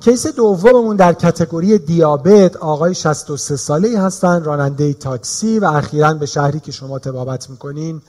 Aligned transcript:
case 0.00 0.26
دوممون 0.26 0.96
در 0.96 1.12
category 1.12 1.78
دیابت 1.78 2.56
آقای 2.56 2.94
63 2.94 3.56
ساله 3.56 3.88
ای 3.88 3.96
هستن 3.96 4.44
راننده 4.44 4.92
تاکسی 4.92 5.58
و 5.58 5.64
اخیرا 5.64 6.14
به 6.14 6.26
شهری 6.26 6.60
که 6.60 6.72
شما 6.72 6.98
طبابت 6.98 7.50
می‌کنین 7.50 8.02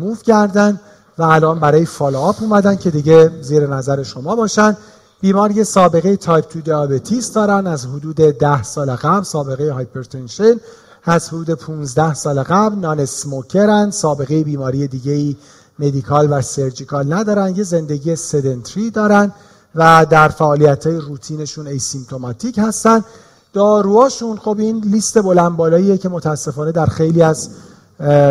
move 0.00 0.22
کردن 0.22 0.80
و 1.18 1.22
الان 1.22 1.60
برای 1.60 1.86
follow-up 1.86 2.42
اومدن 2.42 2.76
که 2.76 2.90
دیگه 2.90 3.30
زیر 3.40 3.66
نظر 3.66 4.02
شما 4.02 4.36
باشن. 4.36 4.76
بیمار 5.20 5.50
یه 5.50 5.64
سابقه 5.64 6.16
تایپ 6.16 6.52
2 6.52 6.60
diabetes 6.60 7.32
دارن 7.32 7.66
از 7.66 7.86
حدود 7.86 8.16
10 8.16 8.62
سال 8.62 8.90
قبل 8.90 9.22
سابقه 9.22 9.72
hypertension 9.72 10.60
از 11.04 11.28
حدود 11.28 11.50
15 11.50 12.14
سال 12.14 12.42
قبل 12.42 12.78
non-smoker 12.78 13.00
ن 13.00 13.90
سابقه 13.90 14.44
بیماری 14.44 14.88
دیگه 14.88 15.12
ای 15.12 15.36
medical 15.78 16.28
و 16.30 16.40
surgical 16.40 17.12
ندارن 17.12 17.56
یه 17.56 17.62
زندگی 17.62 18.16
sedentary 18.16 18.90
دارن. 18.90 19.32
و 19.74 20.06
در 20.10 20.28
فعالیت 20.28 20.86
های 20.86 20.96
روتینشون 20.96 21.66
asymptomatic 21.66 22.58
هستن. 22.58 23.04
داروهاشون 23.52 24.36
خب 24.36 24.56
این 24.58 24.84
لیست 24.84 25.22
بلند 25.22 25.56
بالاییه 25.56 25.98
که 25.98 26.08
متاسفانه 26.08 26.72
در 26.72 26.86
خیلی 26.86 27.22
از 27.22 27.50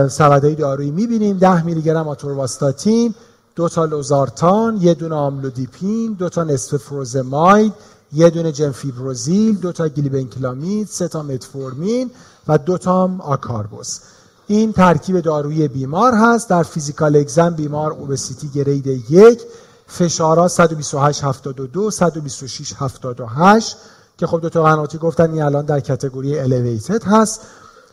سبدهای 0.09 0.55
دارویی 0.55 0.91
می‌بینیم. 0.91 1.37
10 1.37 1.63
میلی 1.63 1.81
گرم 1.81 2.07
آتورواستاتین 2.07 3.13
دو 3.55 3.69
تا 3.69 3.85
لوزارتان 3.85 4.77
یه 4.81 4.93
دونه 4.93 5.15
آملودیپین 5.15 6.13
دو 6.13 6.29
تا 6.29 6.43
نصف 6.43 6.77
فروزماید 6.77 7.73
یه 8.13 8.29
دونه 8.29 8.51
جنفیبروزیل 8.51 9.55
دو 9.55 9.71
تا 9.71 9.89
گلیبنکلامید 9.89 10.87
سه 10.87 11.07
تا 11.07 11.23
متفورمین 11.23 12.11
و 12.47 12.57
دو 12.57 12.77
تا 12.77 13.09
آکاربوس. 13.19 13.99
این 14.47 14.73
ترکیب 14.73 15.19
دارویی 15.19 15.67
بیمار 15.67 16.13
هست. 16.13 16.49
در 16.49 16.63
فیزیکال 16.63 17.15
اگزم 17.15 17.49
بیمار 17.49 17.91
اوبسیتی 17.91 18.47
گرید 18.47 18.87
یک 18.87 19.41
فشارها 19.89 20.47
128 20.47 21.23
72 21.23 21.91
126 21.91 22.73
78 22.77 23.77
که 24.17 24.27
خب 24.27 24.41
دو 24.41 24.49
تا 24.49 24.63
قناتی 24.63 24.97
گفتن 24.97 25.31
این 25.31 25.41
الان 25.41 25.65
در 25.65 25.79
کتگوری 25.79 26.39
الیویتد 26.39 27.03
هست. 27.03 27.41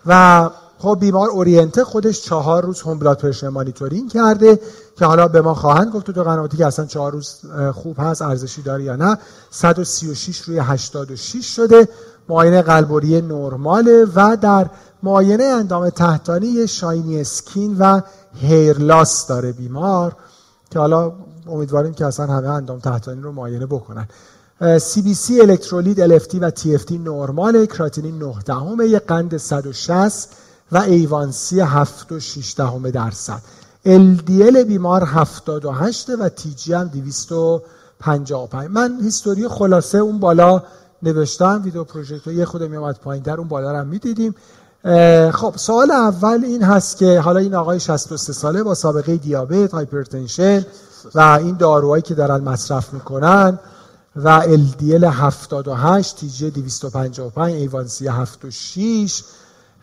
و 0.07 0.51
خب 0.79 0.97
بیمار 1.01 1.29
اورینته 1.29 1.85
خودش 1.85 2.23
چهار 2.23 2.65
روز 2.65 2.83
هم 2.83 2.99
بلاد 2.99 3.19
پرشر 3.19 3.49
مانیتورینگ 3.49 4.13
کرده 4.13 4.61
که 4.99 5.05
حالا 5.05 5.29
به 5.29 5.41
ما 5.41 5.55
خواهند 5.55 5.93
گفت 5.93 6.11
تو 6.11 6.23
قناتی 6.23 6.57
که 6.57 6.67
اصلا 6.67 6.85
چهار 6.85 7.13
روز 7.13 7.41
خوب 7.75 7.97
هست 7.99 8.23
ارزشی 8.23 8.63
داره 8.63 8.85
یا 8.85 8.97
نه. 8.97 9.19
136 9.51 10.41
روی 10.41 10.59
86 10.59 11.47
شده 11.47 11.89
معاینه 12.29 12.63
قلب 12.63 12.88
و 12.88 12.96
ریه 12.96 13.21
نرماله 13.23 14.07
و 14.15 14.37
در 14.41 14.71
معاینه 15.03 15.45
اندام 15.45 15.91
تحتانی 15.91 16.69
shiny 16.69 17.21
skin 17.21 17.77
و 17.79 18.01
hair 18.35 18.81
loss 18.81 19.27
داره 19.27 19.53
بیمار 19.53 20.17
که 20.71 20.79
حالا 20.79 21.13
امیدواریم 21.49 21.95
که 21.95 22.07
اصلا 22.07 22.27
همه 22.27 22.49
اندام 22.49 22.79
تحتانی 22.79 23.21
رو 23.23 23.33
معاینه 23.33 23.67
بکنن. 23.67 24.09
CBC 24.81 25.41
الکترولیت 25.41 26.01
LFT 26.01 26.39
و 26.39 26.51
TFT 26.51 26.99
نرمال 26.99 27.67
کراتینین 27.67 28.19
9 28.19 28.35
دهمه 28.47 28.87
یک 28.87 29.03
قند 29.03 29.37
160 29.37 30.29
و 30.73 30.79
A1C 30.79 31.61
7 31.61 32.13
و 32.13 32.21
6 32.21 32.55
دهم 32.57 32.91
درصد. 32.91 33.43
LDL 33.87 34.57
بیمار 34.57 35.05
78 35.05 36.11
و 36.11 36.29
TG 36.29 36.73
هم 36.73 36.89
255 36.89 38.69
من 38.71 39.01
history 39.03 39.49
خلاصه 39.49 39.99
اون 39.99 40.19
بالا 40.19 40.63
نوشتم. 41.03 41.61
ویدیو 41.65 41.85
پروژکتور 41.85 42.33
یه 42.33 42.45
خورده 42.45 42.63
میومد 42.63 42.99
پایین 42.99 43.23
در 43.23 43.35
اون 43.35 43.49
بالا 43.49 43.73
رو 43.73 43.79
هم 43.79 43.87
می‌دیدیم. 43.87 44.35
خب 45.33 45.55
سوال 45.57 45.91
اول 45.91 46.45
این 46.45 46.63
هست 46.63 46.97
که 46.97 47.21
حالا 47.21 47.41
این 47.41 47.55
آقای 47.55 47.81
63 47.81 48.33
ساله 48.33 48.63
با 48.63 48.75
سابقه 48.75 49.17
دیابت 49.17 49.75
hypertension 49.75 50.67
و 51.15 51.21
این 51.21 51.57
داروهایی 51.57 52.03
که 52.03 52.15
دارن 52.15 52.41
مصرف 52.41 52.93
می‌کنن 52.93 53.59
و 54.17 54.43
LDL 54.43 55.05
78 55.05 56.17
TG 56.17 56.43
255 56.43 57.55
A1C 57.55 58.09
7 58.09 58.45
و 58.45 58.51
6 58.51 59.23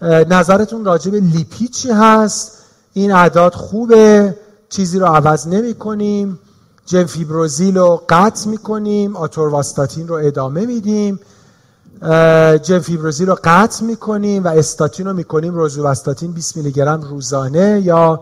نظرتون 0.01 0.85
راجع 0.85 1.11
به 1.11 1.19
لیپید 1.19 1.71
چی 1.71 1.91
هست؟ 1.91 2.57
این 2.93 3.11
اعداد 3.11 3.53
خوبه؟ 3.53 4.35
چیزی 4.69 4.99
رو 4.99 5.05
عوض 5.05 5.47
نمی 5.47 5.73
کنیم 5.73 6.39
جنفیبروزیل 6.85 7.77
رو 7.77 8.01
قطع 8.09 8.49
می 8.49 8.57
کنیم 8.57 9.15
آتورواستاتین 9.15 10.07
رو 10.07 10.15
ادامه 10.15 10.65
میدیم؟ 10.65 11.19
جنفیبروزیل 12.61 13.29
رو 13.29 13.37
قطع 13.43 13.85
می 13.85 13.95
کنیم 13.95 14.43
و 14.43 14.47
استاتین 14.47 15.07
رو 15.07 15.13
می 15.13 15.23
کنیم 15.23 15.55
روزوواستاتین 15.55 16.31
20 16.31 16.57
میلی 16.57 16.71
گرم 16.71 17.01
روزانه 17.01 17.81
یا 17.83 18.21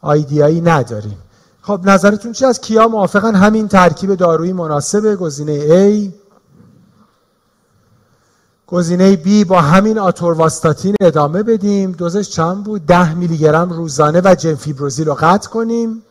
آیدیایی 0.00 0.60
نداریم؟ 0.60 1.18
خب 1.68 1.80
نظرتون 1.84 2.32
چی 2.32 2.44
از 2.44 2.60
کیا 2.60 2.88
موافقن 2.88 3.34
همین 3.34 3.68
ترکیب 3.68 4.14
دارویی 4.14 4.52
مناسبه؟ 4.52 5.16
گزینه 5.16 5.60
A. 5.68 6.12
گزینه 8.66 9.16
B 9.16 9.46
با 9.46 9.60
همین 9.60 9.98
آتورواستاتین 9.98 10.94
ادامه 11.00 11.42
بدیم. 11.42 11.92
دوزش 11.92 12.28
چند 12.28 12.64
بود؟ 12.64 12.86
10 12.86 13.14
میلی 13.14 13.38
گرم 13.38 13.70
روزانه 13.70 14.20
و 14.24 14.34
جنفیبروزیل 14.34 15.06
رو 15.06 15.14
قطع 15.14 15.50
کنیم. 15.50 16.02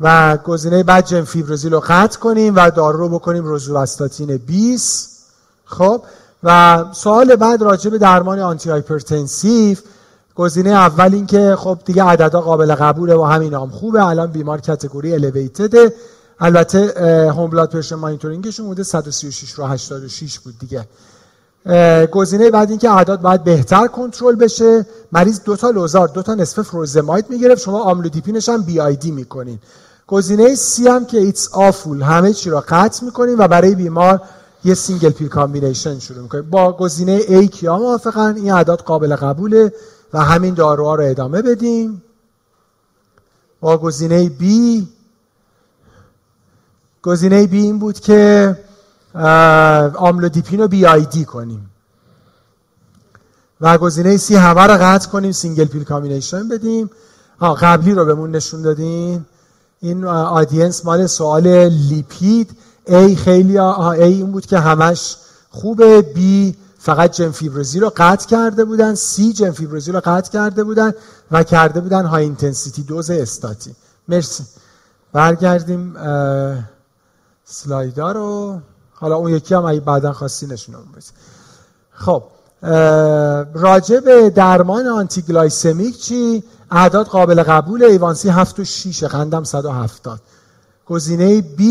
و 0.00 0.36
گزینه 0.36 0.82
بعد 0.82 1.06
جنفیبروزیل 1.06 1.72
رو 1.72 1.82
قطع 1.88 2.18
کنیم 2.18 2.56
و 2.56 2.70
دارو 2.70 2.98
رو 2.98 3.08
بکنیم 3.08 3.44
روزوواستاتین 3.44 4.36
20 4.36 5.32
خب 5.64 6.02
و 6.42 6.84
سوال 6.92 7.36
بعد 7.36 7.62
راجع 7.62 7.90
به 7.90 7.98
درمان 7.98 8.38
antihypertensive 8.38 9.78
گزینه 10.38 10.70
اول 10.70 11.14
این 11.14 11.26
که 11.26 11.56
خب 11.58 11.78
دیگه 11.84 12.04
عددا 12.04 12.40
قابل 12.40 12.74
قبوله 12.74 13.14
و 13.14 13.22
همین 13.22 13.54
هم 13.54 13.70
خوبه. 13.70 14.04
الان 14.04 14.30
بیمار 14.30 14.60
category 14.60 15.12
elevated 15.12 15.85
ه 15.85 15.94
البته 16.40 16.94
home 17.36 17.50
blood 17.50 17.70
pressure 17.70 17.94
monitoring 17.94 18.45
شون 18.45 18.66
بوده. 18.66 18.82
136 18.82 19.50
رو 19.50 19.64
86 19.64 20.38
بود 20.38 20.54
دیگه. 20.58 20.86
گزینه 22.06 22.50
بعد 22.50 22.70
اینکه 22.70 22.90
اعداد 22.90 23.20
باید 23.20 23.44
بهتر 23.44 23.86
کنترل 23.86 24.34
بشه. 24.34 24.86
مریض 25.12 25.40
دو 25.44 25.56
تا 25.56 25.70
لوزار 25.70 26.08
دو 26.08 26.22
تا 26.22 26.34
نصف 26.34 26.62
فروزماید 26.62 27.30
می‌گرفت. 27.30 27.62
شما 27.62 27.82
آملودیپینش 27.82 28.48
هم 28.48 28.62
BID 28.62 29.10
می‌کنین. 29.10 29.58
گزینه 30.06 30.54
C 30.54 30.88
هم 30.88 31.06
که 31.06 31.18
it's 31.18 31.48
awful 31.52 32.02
همه 32.02 32.32
چی 32.32 32.50
رو 32.50 32.62
قطع 32.68 33.04
می‌کنین 33.04 33.36
و 33.38 33.48
برای 33.48 33.74
بیمار 33.74 34.20
یه 34.64 34.74
single 34.74 35.10
pill 35.10 35.28
combination 35.28 35.98
شروع 35.98 36.22
می‌کنین. 36.22 36.50
با 36.50 36.72
گزینه 36.72 37.20
A 37.28 37.48
کیا 37.48 37.78
موافقن؟ 37.78 38.36
این 38.36 38.52
اعداد 38.52 38.80
قابل 38.80 39.16
قبوله. 39.16 39.72
و 40.12 40.18
همین 40.24 40.54
داروها 40.54 40.94
رو 40.94 41.04
ادامه 41.04 41.42
بدیم. 41.42 42.02
با 43.60 43.78
گزینه 43.78 44.28
B 44.28 44.44
گزینه 47.02 47.46
B 47.46 47.52
این 47.52 47.78
بود 47.78 48.00
که 48.00 48.56
آملودیپین 49.96 50.60
رو 50.60 50.68
BID 50.68 51.24
کنیم. 51.24 51.70
و 53.60 53.78
گزینه 53.78 54.16
C 54.16 54.36
همه 54.36 54.62
رو 54.62 54.78
قطع 54.80 55.08
کنیم 55.08 55.32
single 55.32 55.64
pill 55.64 55.84
combination 55.84 56.48
بدیم. 56.48 56.90
ها 57.40 57.54
قبلی 57.54 57.94
رو 57.94 58.04
بهمون 58.04 58.30
نشون 58.30 58.62
دادین. 58.62 59.26
این 59.80 60.04
audience 60.04 60.84
مال 60.84 61.06
سوال 61.06 61.68
لیپید. 61.68 62.50
A 62.86 63.14
خیلی 63.16 63.58
A 63.58 63.88
این 63.88 64.32
بود 64.32 64.46
که 64.46 64.58
همش 64.58 65.16
خوبه. 65.50 66.02
B 66.14 66.18
فقط 66.78 67.12
جنفیبروزیل 67.12 67.80
رو 67.80 67.92
قطع 67.96 68.26
کرده 68.26 68.64
بودن 68.64 68.94
C 68.94 69.32
جنفیبروزیل 69.32 69.92
رو 69.92 70.00
قطع 70.04 70.32
کرده 70.32 70.64
بودن 70.64 70.92
و 71.30 71.42
کرده 71.42 71.80
بودن 71.80 72.04
high 72.04 72.24
intensity. 72.24 72.82
دوز 72.82 73.10
استاتین. 73.10 73.74
مرسی. 74.08 74.44
برگردیم 75.12 75.94
اسلایدا 77.44 78.12
رو. 78.12 78.58
حالا 78.92 79.16
اون 79.16 79.32
یکی 79.32 79.54
هم 79.54 79.64
اگه 79.64 79.80
بعدا 79.80 80.12
خواستی 80.12 80.46
نشون 80.46 80.74
خب 81.92 82.22
راجع 83.54 84.00
به 84.00 84.30
درمان 84.30 84.86
antiglycemic 84.86 85.98
چی؟ 85.98 86.44
اعداد 86.70 87.06
قابل 87.06 87.42
قبول 87.42 87.84
A1C 87.84 88.28
7 88.28 88.60
و 88.60 88.64
6 88.64 89.04
قندم 89.04 89.44
170 89.44 90.20
گزینه 90.86 91.40
B 91.40 91.62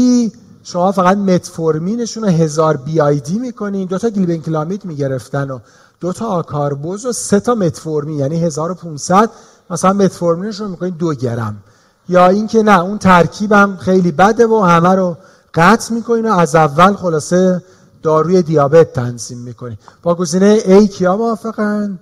شما 0.69 0.91
فقط 0.91 1.17
متفورمینشون 1.17 2.23
رو 2.23 2.29
هزار 2.29 2.77
BID 2.77 3.39
می‌کنین 3.39 3.87
دو 3.87 3.97
تا 3.97 4.09
گلیبنکلامید 4.09 4.85
می‌گرفتن 4.85 5.51
و 5.51 5.59
دو 5.99 6.13
تا 6.13 6.25
آکاربوز 6.27 7.05
و 7.05 7.11
سه 7.11 7.39
تا 7.39 7.55
متفورمین 7.55 8.19
یعنی 8.19 8.39
1500 8.39 9.29
مثلا 9.69 9.93
متفورمینش 9.93 10.59
رو 10.59 10.67
می‌کنین 10.67 10.93
دو 10.93 11.13
گرم. 11.13 11.63
یا 12.09 12.27
اینکه 12.27 12.63
نه 12.63 12.79
اون 12.79 12.97
ترکیبم 12.97 13.77
خیلی 13.77 14.11
بده 14.11 14.47
و 14.47 14.63
همه 14.63 14.89
رو 14.89 15.17
قطع 15.53 15.93
می‌کنین 15.93 16.25
و 16.25 16.37
از 16.37 16.55
اول 16.55 16.93
خلاصه 16.93 17.63
داروی 18.03 18.41
دیابت 18.41 18.93
تنظیم 18.93 19.37
می‌کنین. 19.37 19.77
با 20.03 20.15
گزینه 20.15 20.59
A 20.59 20.89
کیا 20.89 21.17
موافقن؟ 21.17 21.99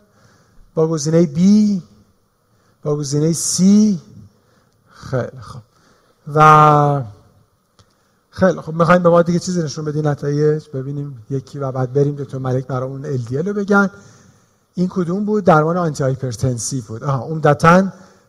با 0.76 0.88
گزینه 0.88 1.26
B 1.26 1.40
با 2.84 2.96
گزینه 2.96 3.34
C 3.34 3.58
خیلی 4.94 5.42
خوب. 5.42 5.62
و 6.36 7.02
خیلی 8.36 8.62
خب 8.62 8.74
می‌خوایم 8.74 9.04
به 9.04 9.10
ما 9.10 9.22
دیگه 9.22 9.40
چیزی 9.40 9.64
نشون 9.64 9.86
بدین 9.86 10.08
نتایج؟ 10.08 10.64
ببینیم 10.74 11.26
یکی 11.30 11.60
و 11.60 11.72
بعد 11.72 11.94
بریم 11.94 12.16
دکتر 12.16 12.38
ملک 12.38 12.68
برای 12.68 12.90
اون 12.90 13.06
LDL 13.06 13.48
رو 13.48 13.54
بگن. 13.54 13.90
این 14.74 14.88
کدوم 14.92 15.26
بود؟ 15.26 15.44
درمان 15.44 15.78
antihypertensive 15.78 16.82
بود. 16.82 17.04
آها 17.04 17.26
عمدتا 17.26 17.84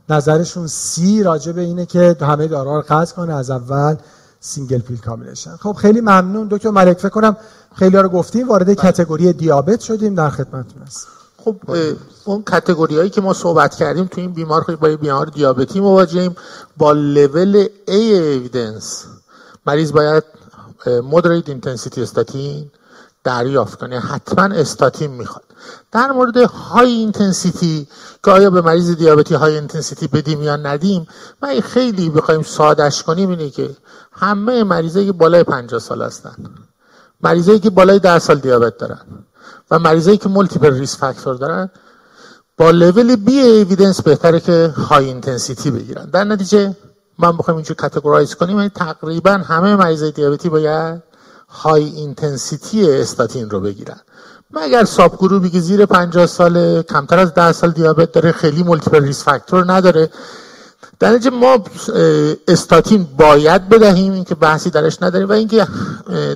نظرشون 0.08 0.66
C 0.66 1.22
راجع 1.22 1.52
به 1.52 1.60
اینه 1.60 1.86
که 1.86 2.16
همه 2.20 2.46
داروها 2.46 2.76
رو 2.76 2.84
قطع 2.88 3.14
کنه 3.14 3.34
از 3.34 3.50
اول 3.50 3.96
single 4.40 4.78
pill 4.78 4.96
combination 4.96 5.56
خب 5.56 5.72
خیلی 5.72 6.00
ممنون. 6.00 6.48
دکتر 6.50 6.70
ملک 6.70 6.98
فکر 6.98 7.08
کنم 7.08 7.36
خیلی 7.74 7.96
ها 7.96 8.02
رو 8.02 8.08
گفتیم 8.08 8.48
وارد 8.48 8.66
بله. 8.66 8.74
category 8.74 9.32
دیابت 9.32 9.80
شدیم. 9.80 10.14
در 10.14 10.30
خدمتتون 10.30 10.82
هستیم 10.86 11.10
خب 11.36 11.56
اون 12.24 12.42
category 12.46 12.96
هایی 12.96 13.10
که 13.10 13.20
ما 13.20 13.32
صحبت 13.32 13.74
کردیم 13.74 14.04
تو 14.04 14.20
این 14.20 14.32
بیمار 14.32 14.76
با 14.80 14.96
بیمار 14.96 15.26
دیابتی 15.26 15.80
مواجهیم. 15.80 16.36
با 16.76 16.92
level 16.92 17.66
A 17.88 17.90
evidence 17.90 19.04
مریض 19.66 19.92
باید 19.92 20.24
moderate 20.86 21.48
intensity 21.48 22.02
استاتین 22.02 22.70
دریافت 23.24 23.78
کنه. 23.78 24.00
حتما 24.00 24.54
استاتین 24.54 25.10
می‌خواد. 25.10 25.44
در 25.92 26.10
مورد 26.12 26.36
high 26.36 26.92
intensity 26.92 27.86
که 28.24 28.30
آیا 28.30 28.50
به 28.50 28.60
مریض 28.60 28.90
دیابتی 28.90 29.34
high 29.34 29.54
intensity 29.54 30.06
بدیم 30.06 30.42
یا 30.42 30.56
ندیم 30.56 31.06
من 31.42 31.60
خیلی 31.60 32.10
بخوایم 32.10 32.42
سادش 32.42 33.02
کنیم 33.02 33.30
اینه 33.30 33.50
که 33.50 33.70
همه 34.12 34.64
مریضایی 34.64 35.06
که 35.06 35.12
بالای 35.12 35.42
50 35.44 35.80
سال 35.80 36.02
هستن 36.02 36.34
مریضایی 37.20 37.58
که 37.58 37.70
بالای 37.70 37.98
10 37.98 38.18
سال 38.18 38.38
دیابت 38.38 38.78
دارن 38.78 39.00
و 39.70 39.78
مریضایی 39.78 40.18
که 40.18 40.28
multiple 40.28 40.74
risk 40.74 40.96
factor 40.96 41.34
دارن 41.34 41.70
با 42.58 42.70
level 42.70 43.16
B 43.16 43.38
evidence 43.38 44.02
بهتره 44.02 44.40
که 44.40 44.74
high 44.76 45.04
intensity 45.04 45.70
بگیرن. 45.70 46.04
در 46.04 46.24
نتیجه 46.24 46.76
من 47.18 47.36
بخوایم 47.36 47.56
اینجور 47.56 47.76
categorize 47.76 48.34
کنیم 48.34 48.56
یعنی 48.56 48.68
تقریبا 48.68 49.30
همه 49.30 49.76
مریضای 49.76 50.10
دیابتی 50.10 50.48
باید 50.48 51.02
high 51.48 51.84
intensity 51.84 52.90
استاتین 52.90 53.50
رو 53.50 53.60
بگیرن. 53.60 54.00
مگر 54.50 54.84
sub 54.84 55.16
گروهی 55.16 55.50
که 55.50 55.60
زیر 55.60 55.86
50 55.86 56.26
سال 56.26 56.82
کمتر 56.82 57.18
از 57.18 57.34
10 57.34 57.52
سال 57.52 57.70
دیابت 57.70 58.12
داره 58.12 58.32
خیلی 58.32 58.62
multiple 58.62 59.02
risk 59.04 59.24
factor 59.24 59.72
نداره. 59.72 60.10
در 60.98 61.10
نتیجه 61.10 61.30
ما 61.30 61.64
استاتین 62.48 63.06
باید 63.18 63.68
بدهیم 63.68 64.12
این 64.12 64.24
که 64.24 64.34
بحثی 64.34 64.70
درش 64.70 65.02
نداریم 65.02 65.28
و 65.28 65.32
اینکه 65.32 65.66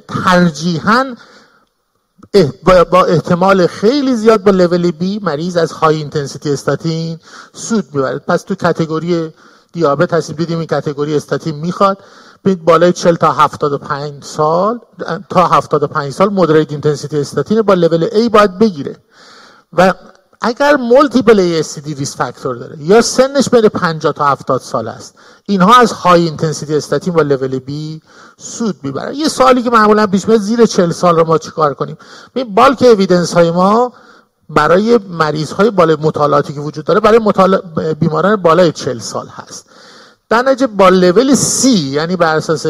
ترجیحاً 0.09 1.15
با 2.91 3.05
احتمال 3.05 3.67
خیلی 3.67 4.17
زیاد 4.17 4.43
با 4.43 4.51
level 4.51 4.91
B 4.91 5.19
مریض 5.23 5.57
از 5.57 5.73
high 5.73 5.97
intensity 5.97 6.53
statin 6.53 7.19
سود 7.53 7.85
می‌برد. 7.95 8.25
پس 8.27 8.43
تو 8.43 8.55
category 8.55 9.33
دیابت 9.73 10.15
هستیم 10.15 10.37
دیدیم 10.37 10.59
این 10.59 10.67
category 10.67 11.17
statin 11.17 11.55
می‌خواد. 11.55 11.99
ببینید 12.45 12.65
بالای 12.65 12.93
40 12.93 13.15
تا 13.15 13.33
75 13.33 14.25
سال 14.25 14.81
تا 15.29 15.47
75 15.47 16.13
سال 16.13 16.29
moderate 16.29 16.71
intensity 16.73 17.19
statin 17.21 17.63
با 17.63 17.75
لول 17.75 18.07
A 18.07 18.31
باید 18.31 18.59
بگیره. 18.59 18.97
و 19.73 19.95
اگر 20.41 20.77
multiple 20.77 21.63
ASCVD 21.63 21.99
risk 21.99 22.17
factor 22.17 22.57
داره 22.57 22.77
یا 22.83 23.03
سنش 23.03 23.49
بین 23.49 23.69
50 23.69 24.13
تا 24.13 24.27
70 24.27 24.61
سال 24.61 24.89
است 24.89 25.15
اینها 25.47 25.75
از 25.75 25.93
high 25.93 26.25
intensity 26.25 26.77
statin 26.77 27.15
با 27.15 27.23
level 27.23 27.59
B 27.59 28.03
سود 28.37 28.77
می‌برن. 28.83 29.15
یه 29.15 29.29
سوالی 29.29 29.63
که 29.63 29.71
معمولا 29.71 30.07
پیش 30.07 30.29
میاد 30.29 30.41
زیر 30.41 30.67
40 30.67 30.93
سال 30.93 31.17
رو 31.17 31.27
ما 31.27 31.39
چیکار 31.39 31.75
کنیم؟ 31.75 31.97
این 32.35 32.55
bulk 32.55 32.83
evidence 32.83 33.33
های 33.33 33.51
ما 33.51 33.93
برای 34.51 34.99
مریض 34.99 35.53
های 35.53 35.71
بالای 35.71 35.97
مطالعاتی 36.01 36.55
که 36.55 36.61
وجود 36.61 36.85
داره 36.85 37.01
برای 37.01 37.21
بیماران 38.01 38.37
بالای 38.37 38.73
40 38.73 38.99
سال 38.99 39.27
هست. 39.27 39.67
در 40.29 40.43
نتیجه 40.43 40.67
با 40.67 40.89
لول 40.89 41.35
C 41.35 41.65
یعنی 41.65 42.17
بر 42.17 42.37
اساس 42.37 42.67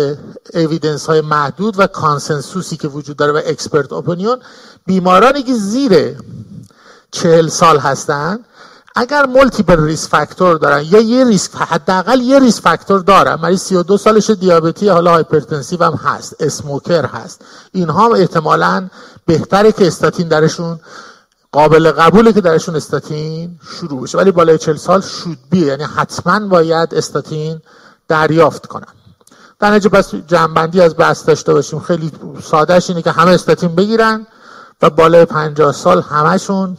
evidence 0.55 1.07
های 1.07 1.21
محدود 1.21 1.79
و 1.79 1.87
consensus 1.87 2.68
ی 2.68 2.77
که 2.77 2.89
وجود 2.89 3.17
داره 3.17 3.33
و 3.33 3.41
expert 3.47 3.93
opinion 3.93 4.39
بیمارانی 4.87 5.43
که 5.43 5.55
زیر 5.55 6.17
چهل 7.11 7.49
سال 7.49 7.79
هستن 7.79 8.39
اگر 8.97 9.27
multiple 9.27 9.85
risk 9.85 10.09
factor 10.09 10.57
دارن 10.57 10.85
یا 10.91 11.01
یه 11.01 11.25
ریسک 11.25 11.55
حداقل 11.55 12.21
یه 12.21 12.39
risk 12.39 12.61
factor 12.61 13.01
دارن 13.01 13.35
مریض 13.35 13.61
32 13.61 13.99
سالش 13.99 14.31
دیابتی 14.31 14.89
حالا 14.89 15.13
hypertensive 15.13 15.85
هم 15.85 15.93
هست 15.93 16.37
smoker 16.41 17.07
هست. 17.07 17.45
اینها 17.73 18.15
احتمالاً 18.15 18.89
بهتره 19.27 19.73
که 19.73 19.87
استاتین 19.87 20.29
درشون 20.29 20.81
قابل 21.53 21.91
قبوله 21.91 22.33
که 22.33 22.41
درشون 22.41 22.77
استاتین 22.77 23.59
شروع 23.71 24.03
بشه. 24.03 24.19
ولی 24.19 24.31
بالای 24.31 24.59
40 24.59 24.77
سال 24.77 25.01
should 25.01 25.39
be 25.51 25.57
ئه 25.57 25.67
یعنی 25.67 25.85
حتما 25.85 26.49
باید 26.49 26.95
استاتین 26.95 27.61
دریافت 28.09 28.67
کنن. 28.67 28.93
در 29.59 29.71
نتیجه 29.71 29.89
پس 29.89 30.15
جمع‌بندی 30.15 30.81
از 30.81 30.97
بحث 30.97 31.27
داشته 31.27 31.53
باشیم. 31.53 31.81
خیلی 31.81 32.13
سادهش 32.43 32.91
اینه 32.91 33.03
که 33.03 33.11
همه 33.11 33.31
استاتین 33.31 33.75
بگیرن 33.75 34.27
و 34.83 34.91
بالای 34.91 35.25
50 35.25 35.73
سال 35.73 36.03
همشون 36.03 36.79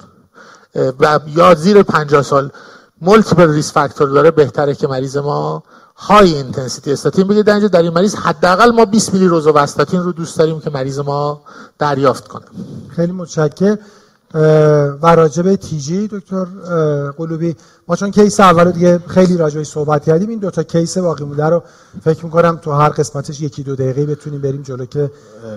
و 1.00 1.20
یا 1.28 1.56
زیر 1.56 1.84
50 1.84 2.22
سال 2.22 2.52
multiple 3.02 3.52
risk 3.52 3.72
factor 3.72 4.10
داره. 4.10 4.32
بهتره 4.32 4.76
که 4.76 4.88
مریض 4.88 5.18
ما 5.18 5.64
high 5.96 6.34
intensity 6.34 6.92
statin 6.92 7.28
بگیره. 7.28 7.44
در 7.44 7.60
در 7.60 7.82
این 7.82 7.94
مریض 7.94 8.16
حداقل 8.16 8.72
ما 8.72 8.86
20 8.86 9.14
میلی 9.14 9.28
روزو 9.28 9.58
استاتین 9.58 10.04
رو 10.04 10.12
دوست 10.12 10.38
داریم 10.38 10.60
که 10.60 10.70
مریض 10.70 11.00
ما 11.00 11.42
دریافت 11.80 12.28
کنه. 12.28 12.46
خیلی 12.96 13.12
متشکرم. 13.12 13.80
و 14.34 15.16
راجب 15.16 15.56
TG 15.56 16.08
دکتر 16.08 16.46
قلوبی. 17.18 17.56
ما 17.88 17.96
چون 17.96 18.12
case 18.12 18.40
اول 18.40 18.72
دیگه 18.72 19.00
خیلی 19.08 19.38
راجبش 19.38 19.68
صحبت 19.68 20.06
کردیم 20.06 20.30
این 20.30 20.40
دوتا 20.40 20.64
کیس 20.64 20.98
باقی 20.98 21.24
مونده 21.24 21.46
رو 21.46 21.64
فکر 22.04 22.26
می‌کنم 22.26 22.58
تو 22.58 22.72
هر 22.72 22.90
قسمتش 22.90 23.42
یکی 23.42 23.64
دو 23.64 23.76
دقیقه 23.76 24.06
بتونیم 24.06 24.42
بریم 24.42 24.62
جلو 24.62 24.86
که 24.86 25.12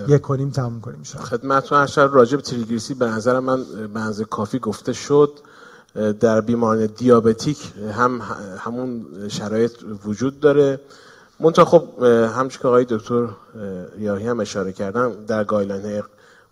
یک 0.07 0.21
کنیم 0.21 0.49
تموم 0.49 0.81
کنیم 0.81 1.03
خدمتتون 1.03 1.77
اشار 1.77 2.09
راجب 2.09 2.41
تریگلیسی 2.41 2.93
به 2.93 3.05
نظر 3.05 3.39
من 3.39 3.63
به 3.93 4.25
کافی 4.29 4.59
گفته 4.59 4.93
شد. 4.93 5.31
در 6.19 6.41
بیماران 6.41 6.85
دیابتیک 6.85 7.73
هم 7.91 8.21
همون 8.57 9.05
شرایط 9.27 9.71
وجود 10.05 10.39
داره. 10.39 10.79
منتها 11.39 11.65
خب 11.65 12.03
همچنین 12.03 12.61
که 12.61 12.67
آقای 12.67 12.85
دکتر 12.89 13.27
ریاهی 13.97 14.27
هم 14.27 14.39
اشاره 14.39 14.71
کردن 14.73 15.11
در 15.27 15.43
گایلان 15.43 16.03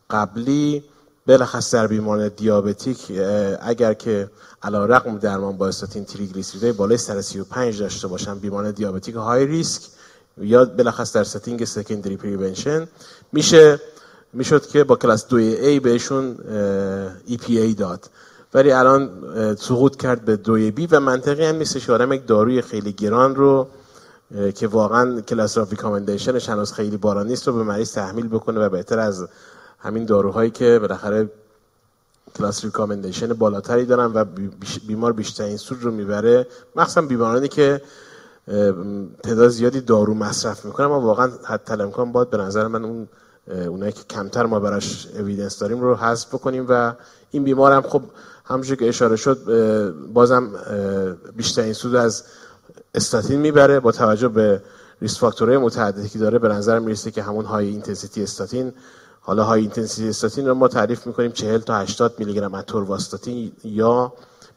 قبلی 0.09 0.83
بلخص 1.27 1.73
در 1.73 1.87
بیماران 1.87 2.27
دیابتیک 2.27 3.11
اگر 3.61 3.93
که 3.93 4.29
علا 4.63 4.85
رقم 4.85 5.17
درمان 5.17 5.57
با 5.57 5.67
استاتین 5.67 6.05
تریگلیسیریدهای 6.05 6.73
بالای 6.73 6.97
135 6.97 7.79
داشته 7.79 8.07
باشن 8.07 8.39
بیماران 8.39 8.71
دیابتیک 8.71 9.15
های 9.15 9.45
ریسک 9.45 9.81
یا 10.37 10.65
بالاخص 10.65 11.15
در 11.15 11.23
setting 11.23 11.65
secondary 11.65 12.17
prevention. 12.17 12.87
میشه 13.31 13.81
می‌شد 14.33 14.65
که 14.67 14.83
با 14.83 14.95
کلاس 14.95 15.25
2A 15.25 15.81
بهشون 15.83 16.35
EPA 17.27 17.75
داد. 17.77 18.09
ولی 18.53 18.71
الان 18.71 19.09
سقوط 19.55 19.95
کرد 19.95 20.25
به 20.25 20.39
2B 20.45 20.87
و 20.91 20.99
منطقی 20.99 21.45
هم 21.45 21.55
نیستش. 21.55 21.89
آدم 21.89 22.13
یک 22.13 22.27
داروی 22.27 22.61
خیلی 22.61 22.91
گران 22.91 23.35
رو 23.35 23.67
که 24.55 24.67
واقعا 24.67 25.21
class 25.21 25.57
of 25.57 25.69
recommendation 25.69 26.39
ش 26.39 26.49
هنوز 26.49 26.73
خیلی 26.73 26.97
باران 26.97 27.27
نیست 27.27 27.47
رو 27.47 27.53
به 27.53 27.63
مریض 27.63 27.93
تحمیل 27.93 28.27
بکنه 28.27 28.59
و 28.59 28.69
بهتر 28.69 28.99
از 28.99 29.27
همین 29.83 30.05
داروهایی 30.05 30.51
که 30.51 30.79
بالاخره 30.79 31.29
class 32.35 32.65
recommendation 32.65 33.33
بالاتری 33.33 33.85
دارن 33.85 34.11
و 34.13 34.25
بیمار 34.87 35.13
بیشترین 35.13 35.57
سود 35.57 35.83
رو 35.83 35.91
می‌بره. 35.91 36.47
مخصوصا 36.75 37.01
بیمارانی 37.01 37.47
که 37.47 37.81
تعداد 39.23 39.49
زیادی 39.49 39.81
دارو 39.81 40.13
مصرف 40.13 40.65
می‌کنن. 40.65 40.85
ما 40.85 41.01
واقعا 41.01 41.31
حتی‌الامکان 41.43 42.11
باید 42.11 42.29
به 42.29 42.37
نظر 42.37 42.67
من 42.67 42.85
اون 42.85 43.07
اونایی 43.47 43.91
که 43.91 44.03
کمتر 44.09 44.45
ما 44.45 44.59
براش 44.59 45.07
evidence 45.19 45.59
داریم 45.59 45.81
رو 45.81 45.95
حذف 45.95 46.27
بکنیم 46.27 46.65
و 46.69 46.93
این 47.31 47.43
بیمار 47.43 47.71
هم 47.71 47.81
خب 47.81 48.01
همونجور 48.45 48.77
که 48.77 48.89
اشاره 48.89 49.15
شد 49.15 49.37
بازم 50.13 50.49
بیشترین 51.35 51.73
سود 51.73 51.95
از 51.95 52.23
استاتین 52.95 53.39
می‌بره. 53.39 53.79
با 53.79 53.91
توجه 53.91 54.27
به 54.27 54.61
risk 55.01 55.19
factor 55.19 55.48
های 55.48 55.57
متعددی 55.57 56.09
که 56.09 56.19
داره 56.19 56.39
به 56.39 56.47
نظر 56.47 56.79
می‌رسه 56.79 57.11
که 57.11 57.23
همون 57.23 57.45
high 57.45 57.67
intensity 57.67 58.23
statin 58.23 58.73
حالا 59.25 59.43
high 59.43 59.61
intensity 59.61 60.09
statin 60.09 60.47
رو 60.47 60.53
ما 60.53 60.67
تعریف 60.67 61.07
می‌کنیم 61.07 61.31
40 61.31 61.59
تا 61.59 61.75
80 61.75 62.15
میلی 62.17 62.33
گرم 62.33 62.53
اتور 62.53 62.83
واستاتین 62.83 63.51
یا 63.63 64.13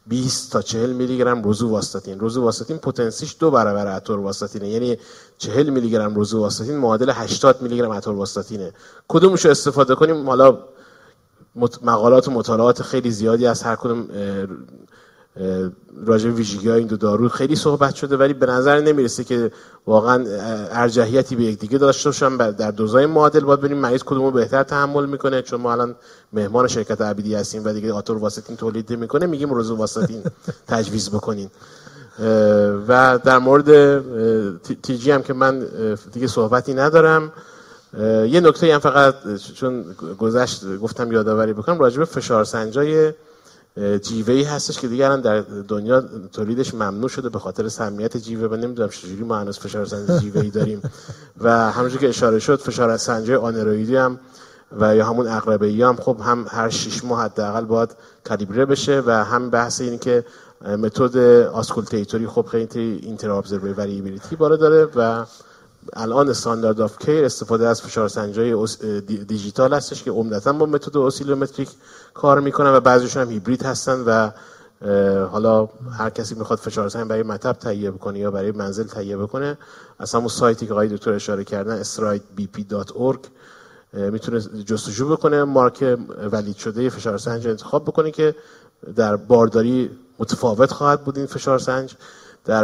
20 0.07 0.51
تا 0.51 0.61
40 0.61 0.93
میلی 0.93 1.17
گرم 1.17 1.43
روزو 1.43 1.69
واستاتین. 1.69 2.19
روزو 2.19 2.43
واستاتین 2.43 2.77
پتانسیش 2.77 3.35
دو 3.39 3.51
برابر 3.51 3.95
اتور 3.95 4.19
واستاتینه. 4.19 4.69
یعنی 4.69 4.97
40 5.37 5.69
میلی 5.69 5.89
گرم 5.89 6.15
روزو 6.15 6.39
واستاتین 6.39 6.77
معادل 6.77 7.09
80 7.09 7.61
میلی 7.61 7.77
گرم 7.77 7.91
اتور 7.91 8.15
واستاتینه. 8.15 8.73
کدومش 9.07 9.45
رو 9.45 9.51
استفاده 9.51 9.95
کنیم؟ 9.95 10.25
حالا 10.29 10.57
مقالات 11.81 12.27
و 12.27 12.31
مطالعات 12.31 12.81
خیلی 12.81 13.11
زیادی 13.11 13.47
از 13.47 13.63
هر 13.63 13.75
کدوم 13.75 14.07
راجع 16.05 16.29
ویژگی 16.29 16.69
این 16.71 16.87
دو 16.87 16.97
دارو 16.97 17.29
خیلی 17.29 17.55
صحبت 17.55 17.95
شده 17.95 18.17
ولی 18.17 18.33
به 18.33 18.45
نظر 18.45 18.79
نمی‌رسه 18.79 19.23
که 19.23 19.51
واقعا 19.87 20.25
ارجحیتی 20.71 21.35
به 21.35 21.43
یکدیگه 21.43 21.77
داشته 21.77 22.09
باشن. 22.09 22.37
در 22.37 22.71
دوزای 22.71 23.05
معادل 23.05 23.39
باید 23.39 23.59
ببینیم 23.59 23.77
مریض 23.77 24.03
کدومو 24.03 24.31
بهتر 24.31 24.63
تحمل 24.63 25.05
می‌کنه. 25.05 25.41
چون 25.41 25.61
ما 25.61 25.71
الان 25.71 25.95
مهمان 26.33 26.67
شرکت 26.67 27.01
عبیدی 27.01 27.35
هستیم 27.35 27.61
و 27.65 27.73
دیگه 27.73 27.93
آتور 27.93 28.17
واسطین 28.17 28.55
تولید 28.55 28.89
می‌کنه 28.89 29.25
میگیم 29.25 29.49
روزو 29.49 29.75
واسطین 29.75 30.23
تجویز 30.67 31.09
بکنین. 31.09 31.49
و 32.87 33.19
در 33.23 33.37
مورد 33.37 34.01
تیجی 34.81 35.11
هم 35.11 35.21
که 35.21 35.33
من 35.33 35.67
دیگه 36.13 36.27
صحبتی 36.27 36.73
ندارم. 36.73 37.31
یه 38.29 38.39
نکته 38.39 38.73
هم 38.73 38.79
فقط 38.79 39.15
چون 39.55 39.85
گذشت 40.19 40.77
گفتم 40.77 41.11
یادآوری 41.11 41.53
بکنم 41.53 41.79
راجع 41.79 41.99
به 41.99 42.05
فشار 42.05 42.43
سنجای 42.43 43.13
جیوه 44.01 44.33
ای 44.33 44.43
هستش 44.43 44.79
که 44.79 44.87
دیگران 44.87 45.21
در 45.21 45.41
دنیا 45.67 46.03
تولیدش 46.33 46.73
ممنوع 46.73 47.09
شده 47.09 47.29
به 47.29 47.39
خاطر 47.39 47.67
سمیت 47.67 48.17
جیوه 48.17 48.47
و 48.47 48.55
نمی‌دونم 48.55 48.89
چجوری 48.89 49.23
ما 49.23 49.37
هنوز 49.37 49.59
فشار 49.59 49.85
سنجی 49.85 50.19
جیوه 50.19 50.41
ای 50.41 50.49
داریم. 50.49 50.81
و 51.43 51.71
همونجور 51.71 51.99
که 51.99 52.09
اشاره 52.09 52.39
شد 52.39 52.59
فشار 52.59 52.97
سنجی 52.97 53.33
آنرویدی 53.33 53.95
هم 53.95 54.19
و 54.79 54.95
یا 54.95 55.05
همون 55.05 55.27
عقربه 55.27 55.71
هم 55.71 55.95
خب 55.95 56.17
هم 56.23 56.45
هر 56.49 56.69
شش 56.69 57.03
ماه 57.03 57.23
حداقل 57.23 57.65
باید 57.65 57.95
کالیبره 58.23 58.65
بشه 58.65 59.03
و 59.05 59.11
هم 59.23 59.49
بحث 59.49 59.81
اینه 59.81 59.97
که 59.97 60.25
method 60.61 61.17
auscultatory 61.47 62.27
خب 62.27 62.45
خیلی 62.45 62.99
inter 63.03 63.31
observer 63.31 63.73
variability 63.73 64.35
بالا 64.35 64.55
داره 64.55 64.87
و 64.95 65.25
الان 65.93 66.29
standard 66.29 66.81
of 66.81 66.97
care 66.99 67.25
استفاده 67.25 67.67
از 67.67 67.81
فشار 67.81 68.07
سنجای 68.07 68.67
دیجیتال 69.27 69.73
هستش 69.73 70.03
که 70.03 70.11
عمدتا 70.11 70.53
با 70.53 70.65
method 70.65 70.97
oscillometric 70.97 71.69
کار 72.13 72.39
می‌کنن 72.39 72.69
و 72.69 72.79
بعضیشون 72.79 73.21
هم 73.21 73.29
هیبرید 73.29 73.63
هستن 73.63 74.03
و 74.05 74.31
حالا 75.27 75.69
هر 75.91 76.09
کسی 76.09 76.35
می‌خواد 76.35 76.59
فشار 76.59 76.89
سنج 76.89 77.07
برای 77.07 77.23
مطب 77.23 77.53
تهیه 77.53 77.91
بکنه 77.91 78.19
یا 78.19 78.31
برای 78.31 78.51
منزل 78.51 78.83
تهیه 78.83 79.17
بکنه 79.17 79.57
از 79.99 80.15
همون 80.15 80.27
سایتی 80.27 80.67
که 80.67 80.73
آقای 80.73 80.87
دکتر 80.87 81.13
اشاره 81.13 81.43
کردن 81.43 81.83
strideBP.org 81.83 83.17
می‌تونه 83.93 84.39
جستجو 84.39 85.09
بکنه 85.09 85.43
مارک 85.43 85.97
ولید 86.31 86.55
شده 86.55 86.89
فشار 86.89 87.17
سنج 87.17 87.47
انتخاب 87.47 87.83
بکنه 87.83 88.11
که 88.11 88.35
در 88.95 89.15
بارداری 89.15 89.89
متفاوت 90.19 90.71
خواهد 90.71 91.03
بود 91.03 91.17
این 91.17 91.25
فشار 91.25 91.59
سنج. 91.59 91.95
در 92.47 92.63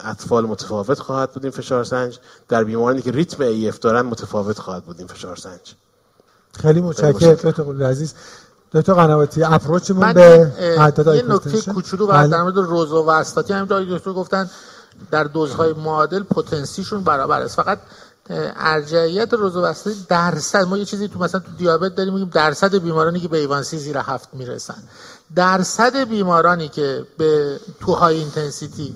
اطفال 0.00 0.46
متفاوت 0.46 0.98
خواهد 0.98 1.32
بود 1.32 1.44
این 1.44 1.52
فشار 1.52 1.84
سنج. 1.84 2.18
در 2.48 2.64
بیمارانی 2.64 3.02
که 3.02 3.10
ریتم 3.10 3.42
ایف 3.42 3.78
دارن 3.78 4.02
متفاوت 4.02 4.58
خواهد 4.58 4.84
بود 4.84 4.98
این 4.98 5.06
فشار 5.06 5.36
سنج. 5.36 5.74
خیلی 6.60 6.80
متشکرم. 6.80 7.34
دکتر 7.34 7.86
عزیز. 7.86 8.14
دکتر 8.72 8.94
قنواتی. 8.94 9.44
اپروچمون 9.44 10.12
به 10.12 10.52
یه 10.98 11.22
نکته 11.22 11.72
کوچولو 11.72 12.06
بعد 12.06 12.30
در 12.30 12.42
مورد 12.42 12.56
روزو 12.56 13.02
و 13.02 13.10
استاتی 13.10 13.52
همین 13.52 13.96
دکتر 13.96 14.12
گفتن 14.12 14.50
در 15.10 15.24
دوزهای 15.24 15.72
معادل 15.72 16.22
potency 16.22 16.74
شون 16.74 17.04
برابر 17.04 17.40
است. 17.42 17.56
فقط 17.56 17.78
ارجعیت 18.56 19.32
روزو 19.32 19.60
و 19.60 19.64
استاتی 19.64 20.06
درصد. 20.08 20.62
ما 20.62 20.78
یه 20.78 20.84
چیزی 20.84 21.08
تو 21.08 21.18
مثلا 21.18 21.40
تو 21.40 21.52
دیابت 21.58 21.94
داریم 21.94 22.14
میگیم 22.14 22.30
درصد 22.32 22.74
بیمارانی 22.74 23.20
که 23.20 23.28
به 23.28 23.38
A1C 23.38 23.78
زیر 23.78 23.98
هفت 23.98 24.28
می‌رسن. 24.32 24.82
درصد 25.36 25.96
بیمارانی 25.96 26.68
که 26.68 27.06
به 27.18 27.60
تو 27.80 27.92
high 27.92 28.16
intensity 28.18 28.94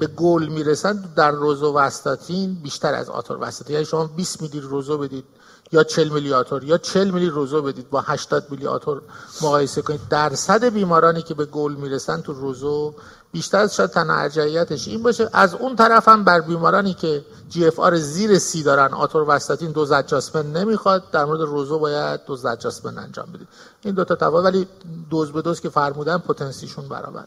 به 0.00 0.06
گل 0.16 0.46
می‌رسن 0.48 1.04
در 1.16 1.30
روزو 1.30 1.74
وستاتین 1.74 2.54
بیشتر 2.54 2.94
از 2.94 3.10
آتور 3.10 3.38
وستاتین 3.40 3.74
یعنی 3.74 3.86
شما 3.86 4.06
20 4.06 4.42
میلی 4.42 4.60
rosu 4.60 4.98
بدید 4.98 5.24
یا 5.72 5.84
40 5.84 6.08
میلی 6.08 6.32
ator 6.32 6.64
یا 6.64 6.78
40 6.78 7.10
میلی 7.10 7.26
rosu 7.26 7.62
بدید 7.62 7.90
با 7.90 8.00
80 8.00 8.46
میلی 8.50 8.66
ator 8.66 9.02
مقایسه 9.42 9.82
کنید. 9.82 10.00
درصد 10.10 10.64
بیمارانی 10.64 11.22
که 11.22 11.34
به 11.34 11.44
گل 11.44 11.74
می‌رسن 11.74 12.20
تو 12.20 12.32
روزو 12.32 12.94
بیشتر 13.32 13.66
شاید 13.66 13.90
تنها 13.90 14.16
ارجعیتش 14.16 14.88
این 14.88 15.02
باشه. 15.02 15.30
از 15.32 15.54
اون 15.54 15.76
طرف 15.76 16.08
هم 16.08 16.24
بر 16.24 16.40
بیمارانی 16.40 16.94
که 16.94 17.24
جی 17.48 17.66
اف 17.66 17.80
آر 17.80 17.96
زیر 17.96 18.38
سی 18.38 18.62
دارن 18.62 18.94
آتور 18.94 19.24
وستاتین 19.28 19.70
دوز 19.70 19.92
اجاسمنت 19.92 20.56
نمی‌خواد. 20.56 21.10
در 21.10 21.24
مورد 21.24 21.40
روزو 21.40 21.78
باید 21.78 22.20
دوز 22.26 22.46
اجاسمنت 22.46 22.98
انجام 22.98 23.26
بدید. 23.32 23.48
این 23.82 23.94
دو 23.94 24.04
تا 24.04 24.14
تفاوت 24.14 24.44
ولی 24.44 24.66
دوز 25.10 25.32
به 25.32 25.42
دوز 25.42 25.60
که 25.60 25.68
فرمودن 25.68 26.18
پتانسیشون 26.18 26.88
برابر. 26.88 27.24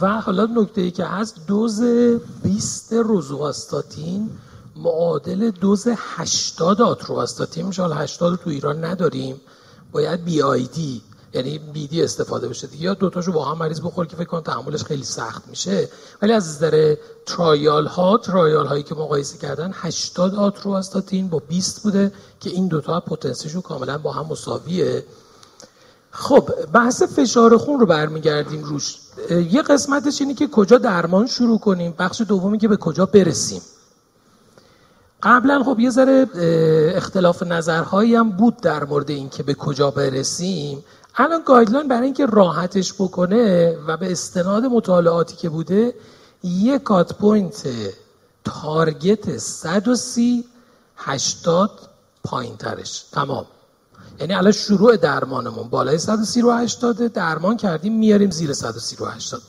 و 0.00 0.20
حالا 0.20 0.44
نکته 0.44 0.80
ای 0.80 0.90
که 0.90 1.04
هست 1.04 1.36
دوز 1.46 1.82
20 2.42 2.92
روزواستاتین 2.92 4.30
معادل 4.76 5.50
دوز 5.50 5.88
80 5.96 6.80
آترواستاتین 6.82 7.66
میشه 7.66 7.82
حالا 7.82 7.94
80 7.94 8.38
تو 8.38 8.50
ایران 8.50 8.84
نداریم. 8.84 9.40
باید 9.92 10.24
بی 10.24 10.42
آی 10.42 10.64
دی 10.66 11.02
یعنی 11.34 11.58
بیدی 11.58 12.02
استفاده 12.02 12.48
بشه 12.48 12.66
دیگه. 12.66 12.84
یا 12.84 12.94
دوتاشو 12.94 13.32
با 13.32 13.44
هم 13.44 13.58
مریض 13.58 13.80
بخور 13.80 14.06
که 14.06 14.16
فکر 14.16 14.26
کنم 14.26 14.40
تحملش 14.40 14.84
خیلی 14.84 15.04
سخت 15.04 15.48
میشه. 15.48 15.88
ولی 16.22 16.32
از 16.32 16.48
نظر 16.48 16.94
ترایال 17.26 17.86
ها 17.86 18.18
ترایال 18.18 18.66
هایی 18.66 18.82
که 18.82 18.94
مقایسه 18.94 19.38
کردن 19.38 19.70
80 19.74 20.34
آتروآستاتین 20.34 21.28
با 21.28 21.38
20 21.38 21.82
بوده 21.82 22.12
که 22.40 22.50
این 22.50 22.68
دوتا 22.68 23.00
پتانسیشون 23.00 23.62
کاملا 23.62 23.98
با 23.98 24.12
هم 24.12 24.26
مساویه. 24.26 25.04
خب 26.10 26.50
بحث 26.72 27.02
فشار 27.02 27.56
خون 27.56 27.80
رو 27.80 27.86
برمیگردیم 27.86 28.64
روش. 28.64 28.96
یه 29.30 29.62
قسمتش 29.62 30.20
اینه 30.20 30.34
که 30.34 30.46
کجا 30.46 30.78
درمان 30.78 31.26
شروع 31.26 31.58
کنیم. 31.58 31.94
بخش 31.98 32.20
دومی 32.20 32.58
که 32.58 32.68
به 32.68 32.76
کجا 32.76 33.06
برسیم. 33.06 33.62
قبلا 35.22 35.62
خب 35.64 35.80
یه 35.80 35.90
ذره 35.90 36.26
اختلاف 36.94 37.42
نظرهایی 37.42 38.14
هم 38.14 38.30
بود 38.30 38.56
در 38.56 38.84
مورد 38.84 39.10
اینکه 39.10 39.42
به 39.42 39.54
کجا 39.54 39.90
برسیم. 39.90 40.84
الان 41.16 41.42
guideline 41.46 41.88
برای 41.88 42.04
اینکه 42.04 42.26
راحتش 42.26 42.94
بکنه 42.94 43.76
و 43.86 43.96
به 43.96 44.12
استناد 44.12 44.64
مطالعاتی 44.64 45.36
که 45.36 45.48
بوده 45.48 45.94
یک 46.44 46.82
cut 46.82 47.14
point 47.14 47.68
target 48.44 49.38
130 49.38 50.44
80 50.96 51.70
پایین 52.24 52.56
ترش 52.56 53.04
تمام. 53.12 53.46
یعنی 54.20 54.34
الان 54.34 54.52
شروع 54.52 54.96
درمانمون. 54.96 55.68
بالای 55.68 55.98
130 55.98 56.40
رو 56.40 56.52
80 56.52 57.06
درمان 57.06 57.56
کردیم 57.56 57.98
میاریم 57.98 58.30
زیر 58.30 58.52
130 58.52 58.96
رو 58.96 59.06
80 59.06 59.42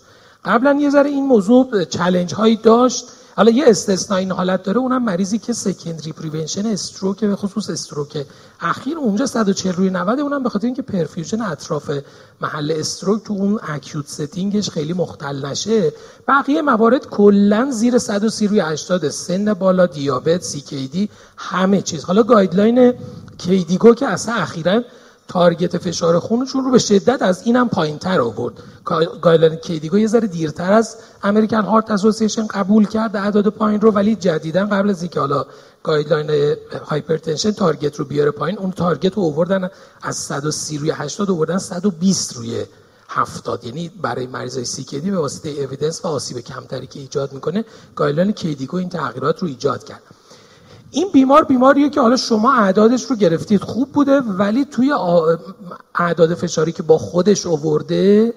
قبلا 0.46 0.74
یه 0.74 0.90
ذره 0.90 1.10
این 1.10 1.26
موضوع 1.26 1.84
challenge 1.84 2.34
هایی 2.34 2.56
داشت. 2.56 3.06
حالا 3.40 3.52
یه 3.52 3.66
استثنا 3.68 4.18
این 4.18 4.32
حالت 4.32 4.64
داره 4.64 4.78
اونم 4.78 5.04
مریضی 5.04 5.40
که 5.40 5.54
secondary 5.54 6.12
prevention 6.12 6.66
stroke 6.66 7.20
به 7.20 7.36
خصوص 7.36 7.70
stroke 7.70 8.26
اخیر 8.60 8.98
اونجا 8.98 9.26
140 9.26 9.74
روی 9.74 9.90
90 9.90 10.20
اونم 10.20 10.44
به 10.44 10.50
خاطر 10.50 10.66
اینکه 10.66 10.82
perfusion 10.82 11.42
اطراف 11.42 11.92
محل 12.42 12.74
stroke 12.76 13.24
تو 13.24 13.34
اون 13.34 13.60
acute 13.64 14.08
setting 14.08 14.56
ش 14.56 14.70
خیلی 14.70 14.94
مختل 14.94 15.46
نشه. 15.46 15.94
بقیه 16.28 16.62
موارد 16.62 17.10
کلا 17.10 17.72
زیر 17.72 17.98
130 17.98 18.48
روی 18.48 18.60
80 18.60 19.10
سن 19.10 19.54
بالا 19.54 19.86
دیابت 19.86 20.42
CKD 20.42 21.10
همه 21.38 21.82
چیز. 21.82 22.04
حالا 22.04 22.24
guideline 22.24 22.94
KDIGO 23.38 23.94
که 23.94 24.08
اصلا 24.08 24.36
اخیرا 24.36 24.82
target 25.30 25.78
فشار 25.78 26.20
خونشون 26.20 26.66
رو 26.66 26.72
به 26.72 26.80
شدت 26.80 27.22
از 27.22 27.42
اینم 27.44 27.70
پایین 27.70 27.98
تر 27.98 28.22
آورد 28.22 28.54
guideline 29.22 29.56
KDIGO 29.56 29.98
یه 29.98 30.08
ذره 30.08 30.28
دیرتر 30.28 30.74
از 30.74 30.98
American 31.24 31.62
Heart 31.62 31.92
Association 31.92 32.48
قبول 32.48 32.88
کرد 32.88 33.16
اعداد 33.16 33.48
پایین 33.48 33.82
رو 33.82 33.92
ولی 33.92 34.16
جدیدا 34.16 34.66
قبل 34.66 34.90
از 34.90 35.02
اینکه 35.02 35.20
حالا 35.20 35.46
guideline 35.84 36.56
hypertension 36.86 37.52
target 37.52 37.96
رو 37.96 38.06
بیاره 38.06 38.32
پایین 38.32 38.58
اون 38.58 38.72
target 38.72 39.14
رو 39.14 39.24
آوردن 39.24 39.70
از 40.02 40.16
130 40.16 40.78
روی 40.78 40.92
80 40.92 41.32
آوردن 41.32 41.58
120 41.58 42.36
روی 42.36 42.66
70 43.10 43.64
یعنی 43.64 43.92
برای 44.02 44.28
مریضای 44.28 44.66
CKD 44.66 45.12
به 45.12 45.18
واسطه 45.18 45.50
evidence 45.50 46.06
و 46.06 46.08
آسیب 46.08 46.40
کمتری 46.40 46.88
که 46.88 47.00
ایجاد 47.00 47.34
می‌کنه 47.34 47.66
guideline 47.96 48.32
KDIGO 48.32 48.78
این 48.78 48.90
تغییرات 48.90 49.40
رو 49.40 49.48
ایجاد 49.48 49.84
کرد. 49.84 50.02
این 50.92 51.10
بیمار 51.14 51.44
بیماریه 51.44 51.90
که 51.90 52.02
حالا 52.02 52.18
شما 52.18 52.54
اعدادش 52.54 53.04
رو 53.04 53.16
گرفتید. 53.16 53.62
خوب 53.62 53.92
بوده 53.92 54.20
ولی 54.20 54.66
توی 54.66 54.94
اعداد 55.96 56.34
فشاری 56.34 56.72
که 56.72 56.84
با 56.84 56.98
خودش 56.98 57.46
آورده 57.46 58.34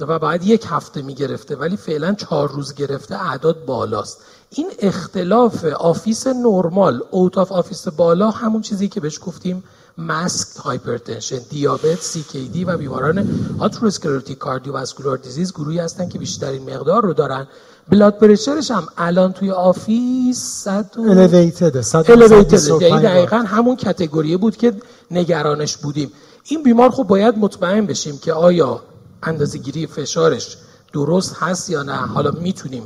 و 0.00 0.18
بعد 0.18 0.46
یک 0.46 0.64
هفته 0.68 1.02
می‌گرفته 1.02 1.56
ولی 1.56 1.76
فعلا 1.76 2.14
چهار 2.14 2.50
روز 2.50 2.74
گرفته 2.74 3.14
اعداد 3.14 3.64
بالاست. 3.64 4.20
این 4.50 4.70
اختلاف 4.78 5.64
office 5.64 6.26
نرمال 6.26 7.02
out 7.10 7.38
of 7.38 7.52
office 7.52 7.88
بالا 7.88 8.30
همون 8.30 8.62
چیزی 8.62 8.88
که 8.88 9.00
بهش 9.00 9.18
گفتیم 9.22 9.64
masked 9.98 10.56
hypertension 10.56 11.38
دیابت 11.50 12.00
CKD 12.00 12.64
و 12.64 12.76
بیماران 12.76 13.28
atherosclerotic 13.58 14.38
cardiovascular 14.38 15.16
disease 15.16 15.52
گروهی 15.52 15.78
هستن 15.78 16.08
که 16.08 16.18
بیشترین 16.18 16.74
مقدار 16.74 17.02
رو 17.02 17.12
دارن. 17.12 17.46
blood 17.90 18.18
pressure 18.18 18.60
ش 18.60 18.70
هم 18.70 18.88
الان 18.98 19.32
توی 19.32 19.50
office 19.50 20.38
100 20.38 20.90
elevated 20.98 22.82
یعنی 22.82 23.02
دقیقا 23.02 23.36
همون 23.36 23.76
کتگوری 23.76 24.36
بود 24.36 24.56
که 24.56 24.72
نگرانش 25.10 25.76
بودیم. 25.76 26.12
این 26.44 26.62
بیمار 26.62 26.90
خب 26.90 27.02
باید 27.02 27.38
مطمئن 27.38 27.86
بشیم 27.86 28.18
که 28.18 28.32
آیا 28.32 28.82
اندازه 29.22 29.58
گیری 29.58 29.86
فشارش 29.86 30.56
درست 30.92 31.36
هست 31.38 31.70
یا 31.70 31.82
نه. 31.82 31.96
حالا 31.96 32.30
می‌تونیم 32.30 32.82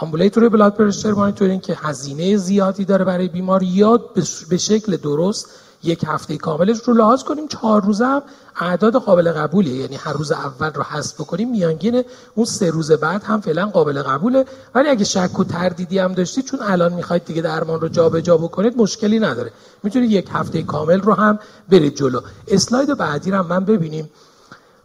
آمبولیتوری 0.00 0.48
بلاد 0.48 0.74
پرشر 0.74 1.12
مانیتورینگ 1.12 1.62
که 1.62 1.76
هزینه 1.80 2.36
زیادی 2.36 2.84
داره 2.84 3.04
برای 3.04 3.28
بیمار 3.28 3.62
یا 3.62 4.00
به 4.48 4.56
شکل 4.56 4.96
درست 4.96 5.50
یک 5.82 6.04
هفته 6.06 6.36
کاملش 6.36 6.78
رو 6.84 6.94
لحاظ 6.94 7.22
کنیم. 7.22 7.48
چهار 7.48 7.82
روزه 7.84 8.06
هم 8.06 8.22
اعداد 8.60 8.96
قابل 8.96 9.32
قبولیه 9.32 9.74
یعنی 9.74 9.96
هر 9.96 10.12
روز 10.12 10.32
اول 10.32 10.70
رو 10.70 10.82
حذف 10.82 11.20
بکنیم 11.20 11.50
میانگین 11.50 12.04
اون 12.34 12.46
سه 12.46 12.70
روز 12.70 12.92
بعد 12.92 13.22
هم 13.22 13.40
فعلا 13.40 13.66
قابل 13.66 14.02
قبوله. 14.02 14.44
ولی 14.74 14.88
اگه 14.88 15.04
شک 15.04 15.38
و 15.38 15.44
تردیدی 15.44 15.98
هم 15.98 16.12
داشتید 16.12 16.44
چون 16.44 16.60
الان 16.62 16.92
می‌خواید 16.92 17.24
دیگه 17.24 17.42
درمان 17.42 17.80
رو 17.80 17.88
جابجا 17.88 18.20
جا 18.20 18.36
بکنید 18.36 18.76
مشکلی 18.76 19.18
نداره. 19.18 19.52
می‌تونید 19.82 20.10
یک 20.10 20.28
هفته 20.32 20.62
کامل 20.62 21.00
رو 21.00 21.14
هم 21.14 21.38
برید 21.68 21.94
جلو. 21.94 22.20
اسلاید 22.48 22.96
بعدی 22.98 23.30
رو 23.30 23.42
من 23.42 23.64
ببینیم. 23.64 24.10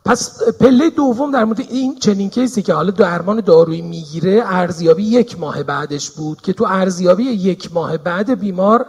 پس 0.06 0.44
پله 0.60 0.90
دوم 0.90 1.32
در 1.32 1.44
مورد 1.44 1.60
این 1.60 2.00
چنین 2.00 2.30
کیسی 2.30 2.62
که 2.62 2.74
حالا 2.74 2.92
درمان 2.92 3.42
دارویی 3.42 3.82
می‌گیره 3.82 4.44
ارزیابی 4.46 5.04
یک 5.04 5.40
ماه 5.40 5.64
بعدش 5.64 6.12
بود 6.12 6.42
که 6.42 6.54
تو 6.54 6.66
ارزیابی 6.70 7.24
یک 7.24 7.74
ماه 7.74 7.98
بعد 7.98 8.40
بیمار 8.40 8.86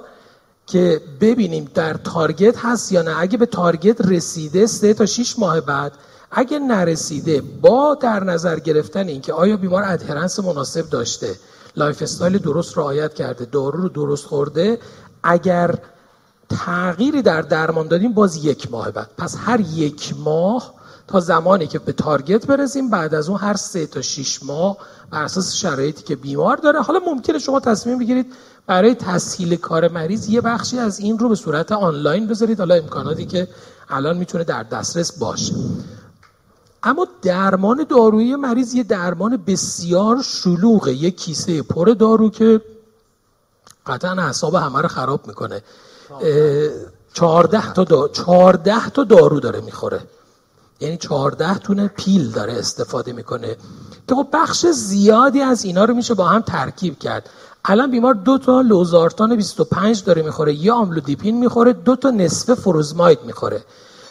که 0.67 1.01
ببینیم 1.21 1.71
در 1.75 1.95
تارگت 1.95 2.59
هست 2.59 2.93
یا 2.93 3.03
نه 3.03 3.21
اگه 3.21 3.39
به 3.39 3.47
تارگت 3.47 4.01
رسیده 4.01 4.67
سه 4.67 4.95
تا 4.95 5.07
6 5.07 5.39
ماه 5.39 5.61
بعد 5.61 5.93
اگه 6.31 6.59
نرسیده 6.59 7.43
با 7.63 7.95
در 7.95 8.25
نظر 8.25 8.59
گرفتن 8.59 9.09
اینکه 9.09 9.33
آیا 9.33 9.57
بیمار 9.57 9.83
ادهرنس 9.87 10.41
مناسب 10.41 10.91
داشته 10.91 11.35
lifestyle 11.77 12.39
درست 12.39 12.79
رعایت 12.79 13.15
کرده 13.15 13.45
دارو 13.45 13.83
رو 13.83 13.89
درست 13.89 14.27
خورده 14.27 14.79
اگر 15.23 15.75
تغییری 16.49 17.23
در 17.23 17.43
درمان 17.43 17.89
دادیم 17.89 18.13
باز 18.13 18.45
یک 18.45 18.71
ماه 18.71 18.91
بعد. 18.91 19.11
پس 19.19 19.37
هر 19.39 19.61
یک 19.61 20.15
ماه 20.19 20.75
تا 21.09 21.21
زمانی 21.21 21.67
که 21.67 21.79
به 21.79 21.93
target 21.93 22.47
برسیم 22.47 22.91
بعد 22.91 23.15
از 23.15 23.29
اون 23.29 23.39
هر 23.39 23.55
سه 23.55 23.87
تا 23.87 24.03
شیش 24.03 24.43
ماه 24.43 24.77
بر 25.11 25.23
اساس 25.23 25.55
شرایطی 25.55 26.03
که 26.03 26.17
بیمار 26.17 26.57
داره. 26.57 26.83
حالا 26.83 27.01
ممکنه 27.07 27.39
شما 27.39 27.61
تصمیم 27.61 27.99
بگیرید 27.99 28.33
برای 28.67 28.95
تسهیل 28.95 29.57
کار 29.57 29.89
مریض 29.89 30.29
یه 30.29 30.41
بخشی 30.41 30.79
از 30.79 30.99
این 30.99 31.19
رو 31.19 31.29
به 31.29 31.35
صورت 31.35 31.73
آنلاین 31.73 32.27
بذارید. 32.27 32.59
حالا 32.59 32.75
امکاناتی 32.75 33.27
که 33.27 33.49
الان 33.89 34.17
می‌تونه 34.17 34.45
در 34.45 34.63
دسترس 34.63 35.19
باشه. 35.19 35.55
اما 36.83 37.07
درمان 37.23 37.87
دارویی 37.89 38.37
مریض 38.37 38.75
یه 38.75 38.83
درمان 38.83 39.37
بسیار 39.37 40.23
شلوغه. 40.23 40.95
یه 40.95 41.11
کیسه 41.11 41.63
پر 41.63 41.95
دارو 41.99 42.31
که 42.31 42.61
قطعا 43.87 44.23
اعصاب 44.23 44.55
همه 44.55 44.81
رو 44.81 44.89
خراب 44.89 45.27
می‌کنه. 45.27 45.63
چهارده 47.15 47.73
تا, 47.73 47.85
دا... 47.85 48.09
تا 48.95 49.05
دارو 49.05 49.41
داره 49.41 49.61
می‌خوره. 49.61 50.01
یعنی 50.81 50.97
چهارده 50.97 51.59
تونه 51.59 51.89
پیل 51.89 52.31
داره 52.31 52.53
استفاده 52.53 53.13
می‌کنه. 53.13 53.57
که 54.09 54.15
خب 54.15 54.29
بخش 54.33 54.67
زیادی 54.67 55.41
از 55.41 55.65
اینا 55.65 55.85
رو 55.85 55.95
میشه 55.95 56.15
با 56.15 56.25
هم 56.25 56.41
ترکیب 56.41 56.99
کرد. 56.99 57.31
الان 57.65 57.91
بیمار 57.91 58.15
دو 58.15 58.39
تا 58.39 58.61
لوزارتان 58.61 59.37
25 59.37 60.05
داره 60.05 60.23
می‌خوره 60.23 60.55
یه 60.55 60.73
آملودیپین 60.73 61.39
می‌خوره 61.39 61.73
دو 61.73 61.97
تا 61.97 62.11
نصف 62.11 62.55
فروزماید 62.55 63.19
می‌خوره. 63.27 63.65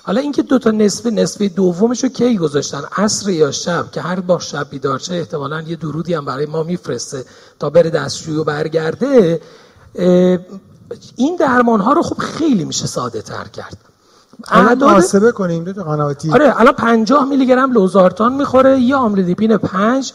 حالا 0.04 0.22
اینکه 0.22 0.42
دو 0.42 0.60
تا 0.60 0.72
نصف 0.72 1.06
نصف 1.06 1.42
دومش 1.42 2.04
رو 2.04 2.10
کی 2.10 2.38
گذاشتن؟ 2.38 2.84
عصر 2.98 3.30
یا 3.30 3.52
شب؟ 3.52 3.92
که 3.92 4.02
هر 4.02 4.20
بار 4.20 4.40
شب 4.40 4.70
بیدار 4.70 5.00
شه 5.00 5.14
احتمالا 5.14 5.62
یه 5.62 5.76
درودی 5.76 6.14
هم 6.14 6.26
برای 6.26 6.46
ما 6.46 6.64
میفرسته 6.64 7.26
تا 7.60 7.70
بره 7.70 7.90
دستشوی 7.90 8.36
و 8.36 8.44
برگرده. 8.44 9.42
این 11.16 11.36
درمان 11.40 11.82
ها 11.82 11.94
رو 11.94 12.02
خب 12.02 12.18
خیلی 12.18 12.66
میشه 12.66 12.88
ساده 12.88 13.22
تر 13.22 13.44
کرد. 13.48 13.78
الان 14.48 14.78
محاسبه 14.78 15.32
کنیم 15.32 15.64
دو 15.64 15.84
قنواتی 15.84 16.32
آره 16.32 16.60
الان 16.60 16.74
50 16.74 17.26
میلی 17.26 17.48
گرم 17.48 17.72
لوزارتان 17.72 18.34
می‌خوره 18.34 18.80
یه 18.80 18.96
آملودیپین 18.96 19.58
5 19.58 20.14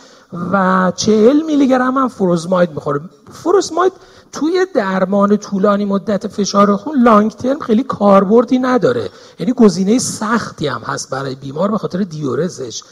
و 0.52 0.92
40 0.96 1.42
میلی 1.46 1.68
گرم 1.68 1.98
هم 1.98 2.08
فروزماید 2.08 2.70
می‌خوره. 2.70 3.00
فروزماید 3.32 3.92
توی 4.32 4.66
درمان 4.74 5.36
طولانی 5.36 5.84
مدت 5.84 6.26
فشار 6.26 6.76
خون 6.76 7.02
لانگ 7.02 7.30
ترم 7.30 7.58
خیلی 7.58 7.82
کاربردی 7.82 8.58
نداره. 8.58 9.10
یعنی 9.38 9.52
گزینه 9.52 9.98
سختی 9.98 10.66
هم 10.66 10.80
هست 10.80 11.10
برای 11.10 11.34
بیمار 11.34 11.70
به 11.70 11.78
خاطر 11.78 12.02
diuresis 12.02 12.60
ش. 12.60 12.82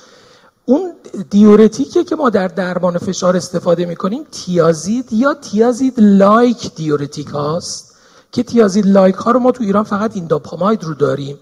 اون 0.65 0.93
diuretic 1.31 1.97
ه 1.97 2.05
که 2.05 2.17
ما 2.17 2.31
در 2.31 2.49
درمان 2.49 2.99
فشار 2.99 3.37
استفاده 3.37 3.87
می‌کنیم 3.87 4.25
thiazide 4.33 5.13
یا 5.13 5.35
thiazide-like 5.35 6.75
diuretic 6.75 7.27
هاست. 7.27 7.96
که 8.33 8.43
thiazide-like 8.43 9.15
ها 9.15 9.31
رو 9.31 9.41
ما 9.41 9.53
تو 9.53 9.63
ایران 9.63 9.85
فقط 9.85 10.17
اینداپاماید 10.17 10.85
رو 10.85 10.95
داریم. 10.95 11.39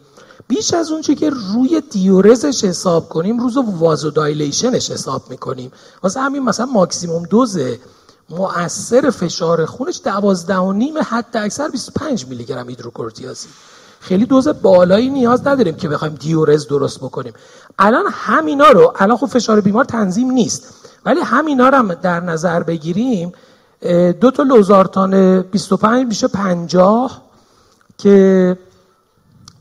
بیش 0.48 0.74
از 0.74 0.90
اونچه 0.90 1.14
که 1.14 1.30
روی 1.30 1.82
diuresis 1.90 2.50
ش 2.50 2.64
حساب 2.64 3.08
کنیم 3.08 3.38
رو 3.38 3.56
vasodilation 3.56 4.10
ش 4.10 4.90
حساب 4.90 5.22
می‌کنیم. 5.30 5.72
واسه 6.02 6.20
همین 6.20 6.42
مثلا 6.42 6.66
ماکسیموم 6.66 7.22
دوز 7.22 7.58
مؤثر 8.30 9.10
فشار 9.10 9.66
خونش 9.66 10.00
دوازده 10.04 10.56
و 10.56 10.72
نیم 10.72 10.94
حد 10.98 11.36
اکثر 11.36 11.68
25 11.68 12.26
میلی 12.26 12.44
گرم 12.44 12.68
هیدروکلروتیازید 12.68 13.50
خیلی 14.00 14.26
دوز 14.26 14.48
بالایی 14.48 15.10
نیاز 15.10 15.46
نداریم 15.46 15.76
که 15.76 15.88
بخوایم 15.88 16.14
دیورز 16.14 16.66
درست 16.66 16.98
بکنیم. 16.98 17.32
الان 17.78 18.04
همینا 18.10 18.68
رو 18.68 18.92
الان 18.96 19.16
خب 19.16 19.26
فشار 19.26 19.60
بیمار 19.60 19.84
تنظیم 19.84 20.30
نیست 20.30 20.74
ولی 21.04 21.20
همینا 21.20 21.68
رو 21.68 21.78
هم 21.78 21.94
در 21.94 22.20
نظر 22.20 22.62
بگیریم 22.62 23.32
دو 24.20 24.30
تا 24.30 24.42
لوزارتان 24.42 25.42
25 25.42 26.06
میشه 26.06 26.28
50 26.28 27.22
که 27.98 28.58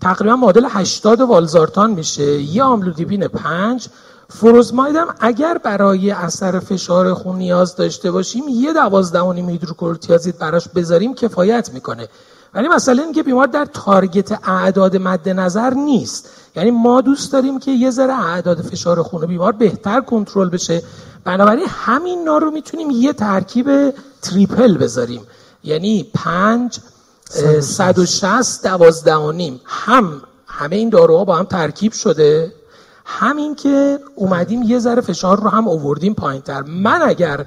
تقریبا 0.01 0.35
معادل 0.35 0.65
80 0.69 1.21
والزارتان 1.21 1.91
میشه. 1.91 2.41
یه 2.41 2.63
آملودیپین 2.63 3.27
5 3.27 3.87
فروزماید 4.29 4.95
هم 4.95 5.07
اگر 5.19 5.57
برای 5.57 6.11
اثر 6.11 6.59
فشار 6.59 7.13
خون 7.13 7.35
نیاز 7.35 7.75
داشته 7.75 8.11
باشیم 8.11 8.43
یه 8.49 8.73
دوازده 8.73 9.19
و 9.19 9.33
نیم 9.33 9.49
هیدروکورتیازید 9.49 10.37
براش 10.37 10.67
بذاریم 10.67 11.13
کفایت 11.13 11.69
می‌کنه. 11.73 12.07
ولی 12.53 12.67
مثلا 12.67 13.03
اینکه 13.03 13.23
بیمار 13.23 13.47
در 13.47 13.65
تارگت 13.65 14.49
اعداد 14.49 14.97
مد 14.97 15.29
نظر 15.29 15.73
نیست. 15.73 16.29
یعنی 16.55 16.71
ما 16.71 17.01
دوست 17.01 17.33
داریم 17.33 17.59
که 17.59 17.71
یه 17.71 17.89
ذره 17.89 18.13
اعداد 18.13 18.61
فشار 18.61 19.03
خون 19.03 19.25
بیمار 19.25 19.51
بهتر 19.51 20.01
کنترل 20.01 20.49
بشه. 20.49 20.83
بنابراین 21.23 21.65
همین 21.69 22.23
نا 22.23 22.37
رو 22.37 22.51
می‌تونیم 22.51 22.91
یه 22.91 23.13
ترکیب 23.13 23.93
تریپل 24.23 24.77
بذاریم. 24.77 25.21
یعنی 25.63 26.11
پنج 26.13 26.79
160 27.61 28.63
دوازده 28.63 29.15
و 29.15 29.31
نیم. 29.31 29.61
هم 29.65 30.21
همه 30.47 30.75
این 30.75 30.89
داروها 30.89 31.25
با 31.25 31.35
هم 31.35 31.45
ترکیب 31.45 31.91
شده. 31.91 32.53
همین 33.05 33.55
که 33.55 33.99
اومدیم 34.15 34.63
یه 34.63 34.79
ذره 34.79 35.01
فشار 35.01 35.39
رو 35.41 35.49
هم 35.49 35.67
اووردیم 35.67 36.13
پایین 36.13 36.41
تر 36.41 36.61
من 36.61 37.01
اگر 37.01 37.45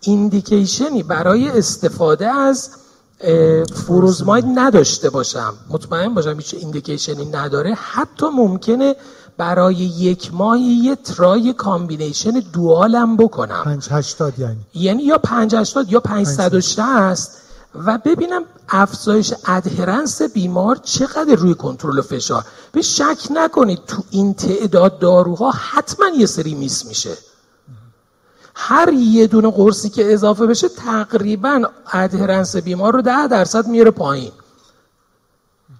indication 0.00 0.93
ی 0.93 1.02
برای 1.02 1.48
استفاده 1.48 2.26
از 2.28 2.70
فروزماید 3.86 4.44
نداشته 4.54 5.10
باشم 5.10 5.54
مطمئن 5.70 6.14
باشم 6.14 6.36
هیچ 6.36 6.54
indication 6.54 7.18
ی 7.18 7.24
نداره 7.24 7.74
حتی 7.74 8.26
ممکنه 8.26 8.96
برای 9.38 9.74
یک 9.74 10.34
ماه 10.34 10.58
یه 10.58 10.96
try 10.96 11.52
combination 11.52 12.30
dual 12.30 12.99
م 12.99 13.16
بکنم. 13.16 13.62
580 13.64 14.38
یعنی. 14.38 14.56
یعنی 14.74 15.02
یا 15.02 15.18
580 15.18 15.92
یا 15.92 16.00
560 16.00 17.30
و 17.74 17.98
ببینم 18.04 18.42
افزایش 18.68 19.34
adherence 19.46 20.22
بیمار 20.22 20.76
چقدر 20.76 21.34
روی 21.34 21.54
کنترل 21.54 22.00
فشار. 22.00 22.44
به 22.72 22.82
شک 22.82 23.18
نکنید 23.30 23.78
تو 23.86 24.02
این 24.10 24.34
تعداد 24.34 24.98
داروها 24.98 25.50
حتما 25.50 26.06
یه 26.08 26.26
سری 26.26 26.54
miss 26.54 26.86
میشه. 26.86 27.16
هر 28.54 28.92
یه 28.92 29.26
دونه 29.26 29.50
قرصی 29.50 29.90
که 29.90 30.12
اضافه 30.12 30.46
بشه 30.46 30.68
تقریبا 30.68 31.62
ادهرنس 31.92 32.56
بیمار 32.56 32.92
رو 32.92 33.02
ده 33.02 33.26
درصد 33.26 33.66
میره 33.66 33.90
پایین. 33.90 34.32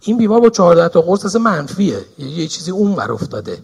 این 0.00 0.18
بیمار 0.18 0.40
با 0.40 0.50
14 0.50 0.88
تا 0.88 1.00
قرص 1.00 1.24
اصلا 1.24 1.42
منفیه. 1.42 2.00
یه 2.18 2.46
چیزی 2.46 2.70
اون 2.70 2.94
بر 2.94 3.12
افتاده. 3.12 3.58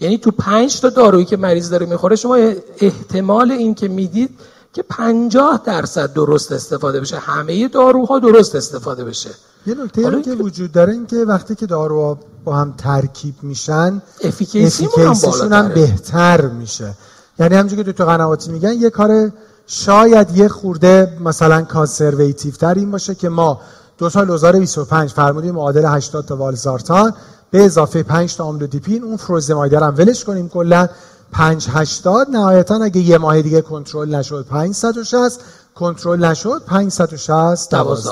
یعنی 0.00 0.18
تو 0.18 0.30
پنج 0.30 0.80
تا 0.80 0.88
دارویی 0.88 1.24
که 1.24 1.36
مریض 1.36 1.70
داره 1.70 1.86
می‌خوره 1.86 2.16
شما 2.16 2.34
احتمال 2.80 3.50
این 3.50 3.74
که 3.74 3.88
می‌دید 3.88 4.30
که 4.72 4.82
50 4.82 5.62
درصد 5.64 6.12
درست 6.12 6.52
استفاده 6.52 7.00
بشه. 7.00 7.18
همه 7.18 7.68
داروها 7.68 8.18
درست 8.18 8.54
استفاده 8.54 9.04
بشه. 9.04 9.30
یه 9.66 9.74
نکته 9.74 10.22
که 10.22 10.30
وجود 10.30 10.72
داره 10.72 10.92
این 10.92 11.06
که 11.06 11.16
وقتی 11.16 11.54
که 11.54 11.66
داروها 11.66 12.18
با 12.44 12.56
هم 12.56 12.74
ترکیب 12.78 13.34
میشن 13.42 14.02
افیکیسیشون 14.24 15.52
هم, 15.52 15.68
بهتر 15.68 16.46
میشه. 16.46 16.94
یعنی 17.38 17.54
همونجوری 17.54 17.82
که 17.82 17.92
دکتر 17.92 18.06
قنواتی 18.06 18.50
میگن 18.50 18.72
یه 18.72 18.90
کار 18.90 19.32
شاید 19.66 20.36
یه 20.36 20.48
خورده 20.48 21.18
مثلا 21.20 21.62
conservative 21.62 22.54
تر 22.54 22.74
این 22.74 22.90
باشه 22.90 23.14
که 23.14 23.28
ما 23.28 23.60
دو 23.98 24.10
سال 24.10 24.26
2025 24.26 25.10
فرمودیم 25.10 25.54
معادل 25.54 25.84
80 25.84 26.26
تا 26.26 26.36
والزارتان. 26.36 27.14
به 27.50 27.64
اضافه 27.64 28.02
5 28.02 28.36
تا 28.36 28.44
آملودیپین. 28.44 29.02
اون 29.04 29.16
فروزماید 29.16 29.67
رو 29.67 29.82
هم 29.82 29.94
ولش 29.98 30.24
کنیم 30.24 30.48
کلا. 30.48 30.88
580 31.32 32.30
نهایتا 32.30 32.74
اگه 32.84 33.00
یه 33.00 33.18
ماه 33.18 33.42
دیگه 33.42 33.62
کنترل 33.62 34.14
نشد 34.14 34.46
560 34.50 35.40
کنترل 35.74 36.24
نشد 36.24 36.62
560 36.66 37.70
12 37.70 38.10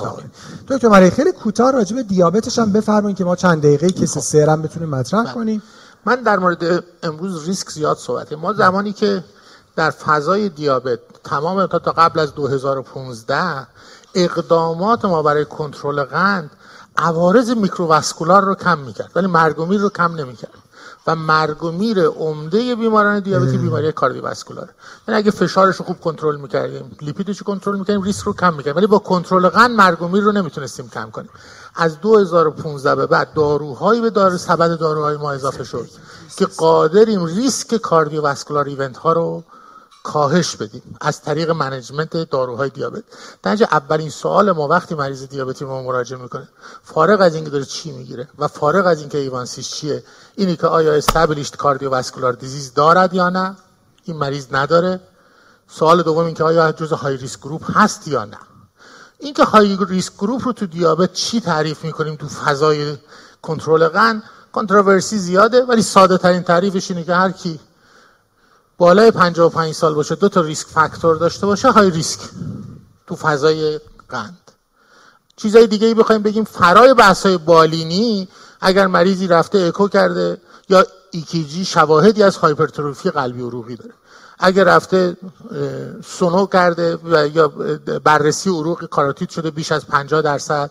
دکتر 0.68 0.88
مری 0.88 1.10
خیلی 1.10 1.32
کوتاه 1.32 1.70
راجع 1.70 1.96
به 1.96 2.02
دیابتش 2.02 2.58
هم 2.58 2.72
بفرمایید 2.72 3.18
که 3.18 3.24
ما 3.24 3.36
چند 3.36 3.62
دقیقه 3.62 3.88
case 3.88 4.18
سوم 4.18 4.62
بتونیم 4.62 4.88
مطرح 4.88 5.24
بله. 5.24 5.32
کنیم. 5.32 5.62
من 6.06 6.22
در 6.22 6.38
مورد 6.38 6.84
امروز 7.02 7.46
ریسک 7.46 7.70
زیاد 7.70 7.96
صحبت 7.96 8.32
ما 8.32 8.52
زمانی 8.52 8.92
که 8.92 9.24
در 9.76 9.90
فضای 9.90 10.48
دیابت 10.48 10.98
تمام 11.24 11.66
تا, 11.66 11.78
تا 11.78 11.92
قبل 11.92 12.20
از 12.20 12.34
2015 12.34 13.66
اقدامات 14.14 15.04
ما 15.04 15.22
برای 15.22 15.44
کنترل 15.44 16.04
قند 16.04 16.50
عوارض 16.96 17.50
میکروواسکولار 17.50 18.44
رو 18.44 18.54
کم 18.54 18.78
می‌کرد 18.78 19.10
ولی 19.16 19.26
مرگ 19.26 19.56
رو 19.56 19.88
کم 19.88 20.14
نمی‌کرد. 20.14 20.54
و 21.06 21.16
مرگ 21.16 21.64
و 21.64 21.70
میر 21.70 22.06
عمده 22.06 22.74
بیماران 22.74 23.20
دیابتی 23.20 23.58
بیماری 23.58 23.92
کاردیوواسکولار 23.92 24.68
یعنی 25.08 25.18
اگه 25.18 25.30
فشارش 25.30 25.76
رو 25.76 25.84
خوب 25.84 26.00
کنترل 26.00 26.36
می‌کردیم 26.36 26.96
لیپیدش 27.00 27.38
رو 27.38 27.44
کنترل 27.44 27.78
می‌کردیم 27.78 28.02
ریسک 28.02 28.24
رو 28.24 28.32
کم 28.32 28.54
می‌کردیم. 28.54 28.76
ولی 28.76 28.86
با 28.86 28.98
کنترل 28.98 29.48
قند 29.48 29.70
مرگ 29.70 30.02
و 30.02 30.08
میر 30.08 30.22
رو 30.22 30.32
نمی‌تونستیم 30.32 30.88
کم 30.88 31.10
کنیم. 31.10 31.30
از 31.74 32.00
2015 32.00 32.94
به 32.94 33.06
بعد 33.06 33.32
داروهایی 33.34 34.00
به 34.00 34.10
دارو 34.10 34.38
سبد 34.38 34.78
داروهای 34.78 35.16
ما 35.16 35.32
اضافه 35.32 35.64
شد 35.64 35.88
که 36.36 36.46
قادریم 36.46 37.24
ریسک 37.24 37.76
cardiovascular 37.76 38.64
event 38.64 38.96
ها 38.96 39.12
رو 39.12 39.44
کاهش 40.06 40.56
بدیم. 40.56 40.96
از 41.00 41.22
طریق 41.22 41.50
management 41.50 42.16
داروهای 42.16 42.70
دیابت. 42.70 43.02
در 43.42 43.56
اولین 43.72 44.10
سوال 44.10 44.52
ما 44.52 44.68
وقتی 44.68 44.94
مریض 44.94 45.22
دیابتی 45.24 45.64
ما 45.64 45.82
مراجعه 45.82 46.22
می‌کنه 46.22 46.48
فارغ 46.82 47.20
از 47.20 47.34
اینکه 47.34 47.50
داره 47.50 47.64
چی 47.64 47.92
می‌گیره 47.92 48.28
و 48.38 48.48
فارغ 48.48 48.86
از 48.86 49.00
اینکه 49.00 49.18
A1C 49.18 49.49
ش 49.49 49.70
چیه 49.70 50.02
اینی 50.36 50.56
که 50.56 50.66
آیا 50.66 50.94
established 50.94 51.56
cardiovascular 51.56 52.32
disease 52.32 52.74
دارد 52.74 53.14
یا 53.14 53.28
نه 53.30 53.56
این 54.04 54.16
مریض 54.16 54.46
نداره. 54.50 55.00
سوال 55.68 56.02
دوم 56.02 56.24
اینکه 56.24 56.44
آیا 56.44 56.72
جز 56.72 56.92
high 56.92 57.16
risk 57.16 57.40
group 57.40 57.78
هست 57.78 58.08
یا 58.08 58.24
نه. 58.24 58.38
اینکه 59.18 59.44
high 59.44 59.78
risk 59.88 60.12
group 60.14 60.42
رو 60.44 60.52
تو 60.52 60.66
دیابت 60.66 61.12
چی 61.12 61.40
تعریف 61.40 61.84
می‌کنیم؟ 61.84 62.16
تو 62.16 62.28
فضای 62.28 62.96
کنترل 63.42 63.88
قند 63.88 64.22
controversy 64.52 65.18
زیاده 65.18 65.64
ولی 65.64 65.82
ساده 65.82 66.18
ترین 66.18 66.42
تعریفش 66.42 66.90
اینه 66.90 67.04
که 67.04 67.14
هر 67.14 67.30
کی 67.30 67.60
بالای 68.78 69.10
55 69.10 69.74
سال 69.74 69.94
باشه 69.94 70.14
دو 70.14 70.28
تا 70.28 70.40
risk 70.40 70.66
factor 70.66 71.16
داشته 71.16 71.46
باشه 71.46 71.70
high 71.70 71.90
risk. 71.90 72.20
تو 73.06 73.16
فضای 73.16 73.80
قند. 74.08 74.38
چیزای 75.36 75.66
دیگه 75.66 75.86
ای 75.86 75.94
بخوایم 75.94 76.22
بگیم 76.22 76.44
فرای 76.44 76.94
بحث 76.94 77.26
های 77.26 77.38
بالینی 77.38 78.28
اگر 78.60 78.86
مریضی 78.86 79.26
رفته 79.26 79.58
اکو 79.58 79.88
کرده 79.88 80.40
یا 80.68 80.86
ECG 81.10 81.64
شواهدی 81.64 82.22
از 82.22 82.36
hypertrophy 82.36 83.10
قلبی 83.10 83.42
عروقی 83.42 83.76
داره. 83.76 83.94
اگر 84.38 84.64
رفته 84.64 85.16
سونو 86.04 86.46
کرده 86.46 86.98
و 87.04 87.28
یا 87.28 87.48
بررسی 88.04 88.50
عروق 88.50 88.84
کاراتید 88.84 89.30
شده 89.30 89.50
بیش 89.50 89.72
از 89.72 89.86
50 89.86 90.22
درصد 90.22 90.70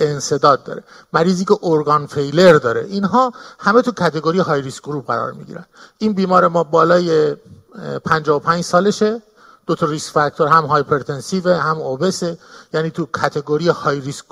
انسداد 0.00 0.64
داره 0.64 0.84
مریضی 1.12 1.44
که 1.44 1.58
organ 1.62 2.06
failure 2.06 2.58
داره 2.58 2.84
اینها 2.84 3.32
همه 3.58 3.82
تو 3.82 3.92
category 3.92 4.38
high 4.38 4.62
risk 4.62 4.82
group 4.82 5.06
قرار 5.06 5.32
می‌گیرن. 5.32 5.66
این 5.98 6.12
بیمار 6.12 6.48
ما 6.48 6.64
بالای 6.64 7.36
55 8.04 8.64
سالشه. 8.64 9.22
دو 9.66 9.74
تا 9.74 9.86
risk 9.86 10.12
factor 10.12 10.48
هم 10.48 10.64
hypertensive 10.64 11.48
هم 11.48 11.78
obese 11.78 12.21
ه. 12.21 12.38
یعنی 12.72 12.90
تو 12.90 13.06
category 13.22 13.68
high 13.68 14.00
risk 14.00 14.24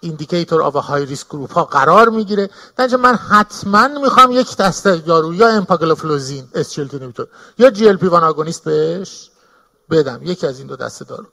indicator 0.00 0.62
of 0.62 0.76
high 0.76 1.06
risk 1.06 1.28
group 1.28 1.52
ها 1.52 1.64
قرار 1.64 2.08
می‌گیره. 2.08 2.50
در 2.76 2.96
من 2.96 3.14
حتما 3.14 3.88
می‌خوام 3.88 4.30
یک 4.32 4.56
دسته 4.56 4.96
دارو 4.96 5.34
یا 5.34 5.48
امپاگلوفلوزین 5.48 6.48
SGLT 6.54 7.28
یا 7.58 7.70
GLP-1 7.70 8.06
agonist 8.06 8.64
بهش 8.64 9.30
بدم. 9.90 10.20
یکی 10.22 10.46
از 10.46 10.58
این 10.58 10.66
دو 10.66 10.76
دسته 10.76 11.04
دارو. 11.04 11.26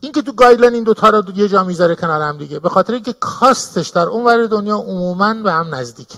این 0.00 0.12
که 0.12 0.22
تو 0.22 0.32
guideline 0.32 0.74
این 0.74 0.84
دو 0.84 0.94
تا 0.94 1.08
رو 1.08 1.22
یه 1.34 1.48
جا 1.48 1.64
می‌ذاره 1.64 1.94
کنار 1.94 2.22
هم 2.22 2.38
دیگه 2.38 2.58
به 2.58 2.68
خاطر 2.68 2.92
اینکه 2.92 3.12
cost 3.12 3.63
ش 3.63 3.88
در 3.88 4.06
اون 4.06 4.24
ور 4.24 4.46
دنیا 4.46 4.76
عموما 4.76 5.34
به 5.34 5.52
هم 5.52 5.74
نزدیک. 5.74 6.08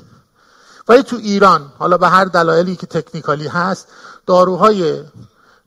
ولی 0.88 1.02
تو 1.02 1.16
ایران 1.16 1.72
حالا 1.78 1.98
به 1.98 2.08
هر 2.08 2.24
دلایلی 2.24 2.76
که 2.76 2.86
technical 2.86 3.40
ی 3.40 3.46
هست 3.46 3.88
داروهای 4.26 5.02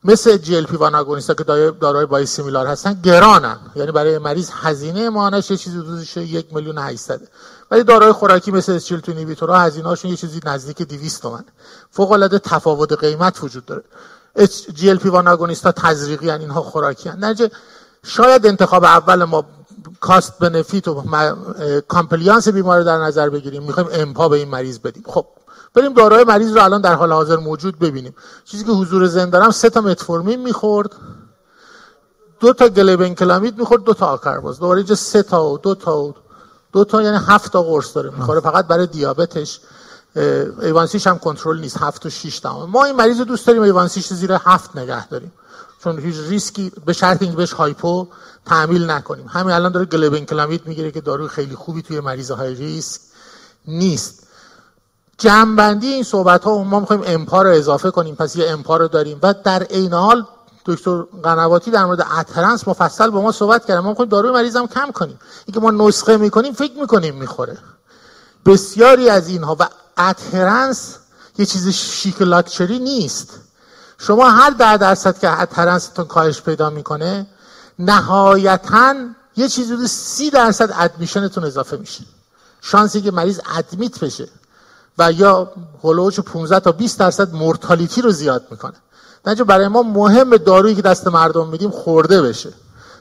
مثل 0.03 0.37
GLP-1 0.37 1.21
که 1.27 1.43
داروهای 1.81 2.05
biosimilar 2.05 2.67
هستن 2.67 2.93
گرانن. 3.03 3.57
یعنی 3.75 3.91
برای 3.91 4.17
مریض 4.17 4.49
هزینه 4.53 5.09
ماهانش 5.09 5.51
یه 5.51 5.57
چیزی 5.57 5.77
حدودش 5.77 6.17
یک 6.17 6.53
میلیون 6.53 6.77
800 6.77 7.21
ولی 7.71 7.83
داروهای 7.83 8.11
خوراکی 8.11 8.51
مثل 8.51 8.71
SGLT2 8.71 9.11
inhibitor 9.11 9.54
ها 9.54 9.59
هزینه 9.59 9.87
هاشون 9.87 10.11
یه 10.11 10.17
چیزی 10.17 10.39
نزدیک 10.45 10.81
200 10.81 11.21
تومن. 11.21 11.43
فوق 11.91 12.11
العاده 12.11 12.39
تفاوت 12.39 12.93
قیمت 12.93 13.43
وجود 13.43 13.65
داره. 13.65 13.83
GLP-1 14.73 15.27
ها 15.27 15.71
تزریقی 15.71 16.29
هن 16.29 16.39
اینها 16.39 16.61
خوراکی 16.61 17.09
هن. 17.09 17.49
شاید 18.03 18.47
انتخاب 18.47 18.83
اول 18.83 19.23
ما 19.23 19.45
cost 19.99 20.39
benefit 20.39 20.87
و 20.87 21.03
compliance 21.87 22.47
بیمار 22.47 22.83
در 22.83 22.97
نظر 22.97 23.29
بگیریم. 23.29 23.63
می‌خوایم 23.63 23.89
امپا 23.91 24.29
به 24.29 24.37
این 24.37 24.49
مریض 24.49 24.79
بدیم. 24.79 25.03
خب 25.07 25.25
بریم 25.73 25.93
داروهای 25.93 26.23
مریض 26.23 26.53
رو 26.53 26.63
الان 26.63 26.81
در 26.81 26.93
حال 26.93 27.11
حاضر 27.11 27.35
موجود 27.35 27.79
ببینیم. 27.79 28.15
چیزی 28.45 28.63
که 28.63 28.71
حضور 28.71 29.05
ذهن 29.05 29.31
دارم 29.31 29.51
سه 29.51 29.69
تا 29.69 29.81
متفورمین 29.81 30.41
می‌خورد. 30.41 30.91
دو 32.39 32.53
تا 32.53 32.69
گلیبنکلامید 32.69 33.57
می‌خورد 33.57 33.83
دو 33.83 33.93
تا 33.93 34.05
آکرباز. 34.05 34.59
دوباره 34.59 34.77
اینجا 34.77 34.95
سه 34.95 35.23
تا 35.23 35.45
و 35.45 35.57
دو 35.57 35.75
تا 35.75 35.97
و 35.97 36.13
دو 36.73 36.83
تا 36.83 37.01
یعنی 37.01 37.17
هفت 37.27 37.51
تا 37.51 37.63
قرص 37.63 37.95
داره 37.95 38.09
می‌خوره. 38.09 38.39
فقط 38.39 38.67
برای 38.67 38.87
دیابتش. 38.87 39.59
A1C 40.61 40.89
ش 40.89 41.07
هم 41.07 41.19
کنترل 41.19 41.59
نیست 41.59 41.77
هفت 41.77 42.05
و 42.05 42.09
شیش 42.09 42.39
تا 42.39 42.65
ما 42.65 42.85
این 42.85 42.95
مریض 42.95 43.21
دوست 43.21 43.47
داریم 43.47 43.61
A1C 43.61 43.92
ش 43.92 44.13
زیر 44.13 44.31
هفت 44.31 44.77
نگه 44.77 45.07
داریم. 45.07 45.31
چون 45.83 45.99
هیچ 45.99 46.15
ریسکی 46.29 46.71
به 46.85 46.93
شرط 46.93 47.21
اینکه 47.21 47.37
بهش 47.37 47.53
hypo 47.53 48.07
تحمیل 48.45 48.89
نکنیم. 48.91 49.27
همین 49.27 49.55
الان 49.55 49.71
داره 49.71 49.85
گلیبنکلامید 49.85 50.67
می‌گیره 50.67 50.91
که 50.91 51.01
داروی 51.01 51.27
خیلی 51.27 51.55
خوبی 51.55 51.81
توی 51.81 51.99
مریض 51.99 52.31
high 52.31 52.55
risk 52.55 53.01
نیست. 53.67 54.27
جمعبندی 55.17 55.87
این 55.87 56.03
صحبت 56.03 56.43
ها 56.43 56.63
ما 56.63 56.79
می‌خوایم 56.79 57.03
امپا 57.05 57.41
رو 57.41 57.49
اضافه 57.49 57.91
کنیم. 57.91 58.15
پس 58.15 58.35
یه 58.35 58.49
امپا 58.49 58.77
رو 58.77 58.87
داریم. 58.87 59.19
و 59.21 59.33
در 59.43 59.63
عین 59.63 59.93
حال 59.93 60.25
دکتر 60.65 61.01
قنواتی 61.23 61.71
در 61.71 61.85
مورد 61.85 62.07
adherence 62.19 62.67
مفصل 62.67 63.09
با 63.09 63.21
ما 63.21 63.31
صحبت 63.31 63.65
کردن. 63.65 63.79
ما 63.79 63.89
می‌خوایم 63.89 64.09
داروی 64.09 64.31
مریض 64.31 64.55
هم 64.55 64.67
کم 64.67 64.91
کنیم. 64.91 65.19
اینکه 65.45 65.59
ما 65.59 65.71
نسخه 65.71 66.17
می‌کنیم 66.17 66.53
فکر 66.53 66.79
می‌کنیم 66.79 67.15
می‌خوره. 67.15 67.57
بسیاری 68.45 69.09
از 69.09 69.27
اینها 69.27 69.55
و 69.59 69.67
adherence 69.97 70.95
یه 71.37 71.45
چیز 71.45 71.67
شیک 71.67 72.21
لاکچری 72.21 72.79
نیست. 72.79 73.29
شما 73.97 74.29
هر 74.29 74.49
ده 74.49 74.77
درصد 74.77 75.19
که 75.19 75.41
adherence 75.41 75.89
تون 75.89 76.05
کاهش 76.05 76.41
پیدا 76.41 76.69
می‌کنه 76.69 77.27
نهایتا 77.79 78.95
یه 79.37 79.49
چیزی 79.49 79.73
حدود 79.73 79.87
سی 79.87 80.29
درصد 80.29 80.69
admission 80.73 81.26
تون 81.26 81.43
اضافه 81.43 81.77
میشه. 81.77 82.03
شانسی 82.61 83.01
که 83.01 83.11
مریض 83.11 83.39
admit 83.55 83.99
بشه 83.99 84.27
و 84.97 85.11
یا 85.11 85.51
هلوچ 85.83 86.19
15 86.19 86.59
تا 86.59 86.71
20 86.71 86.99
درصد 86.99 87.33
mortality 87.33 88.01
رو 88.01 88.11
زیاد 88.11 88.47
می‌کنه. 88.51 88.73
اینجا 89.25 89.43
برای 89.43 89.67
ما 89.67 89.83
مهم 89.83 90.37
دارویی 90.37 90.75
که 90.75 90.81
دست 90.81 91.07
مردم 91.07 91.47
میدیم 91.47 91.69
خورده 91.69 92.21
بشه. 92.21 92.53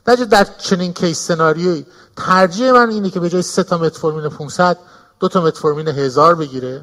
اینجا 0.08 0.24
در 0.24 0.46
چنین 0.58 0.92
case 0.92 1.18
scenario 1.18 1.73
یی 1.73 1.86
ترجیح 2.16 2.72
من 2.72 2.90
اینه 2.90 3.10
که 3.10 3.20
به 3.20 3.30
جای 3.30 3.42
3 3.42 3.62
تا 3.62 3.78
متفورمین 3.78 4.28
500 4.28 4.78
دو 5.20 5.28
تا 5.28 5.40
متفورمین 5.40 5.88
1000 5.88 6.34
بگیره. 6.34 6.82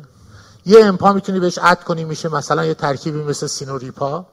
یه 0.65 0.85
امپا 0.85 1.13
می‌تونی 1.13 1.39
بهش 1.39 1.59
add 1.61 1.83
کنی 1.83 2.03
میشه 2.03 2.29
مثلا 2.29 2.65
یه 2.65 2.73
ترکیبی 2.73 3.23
مثل 3.23 3.47
سینوریپا. 3.47 4.25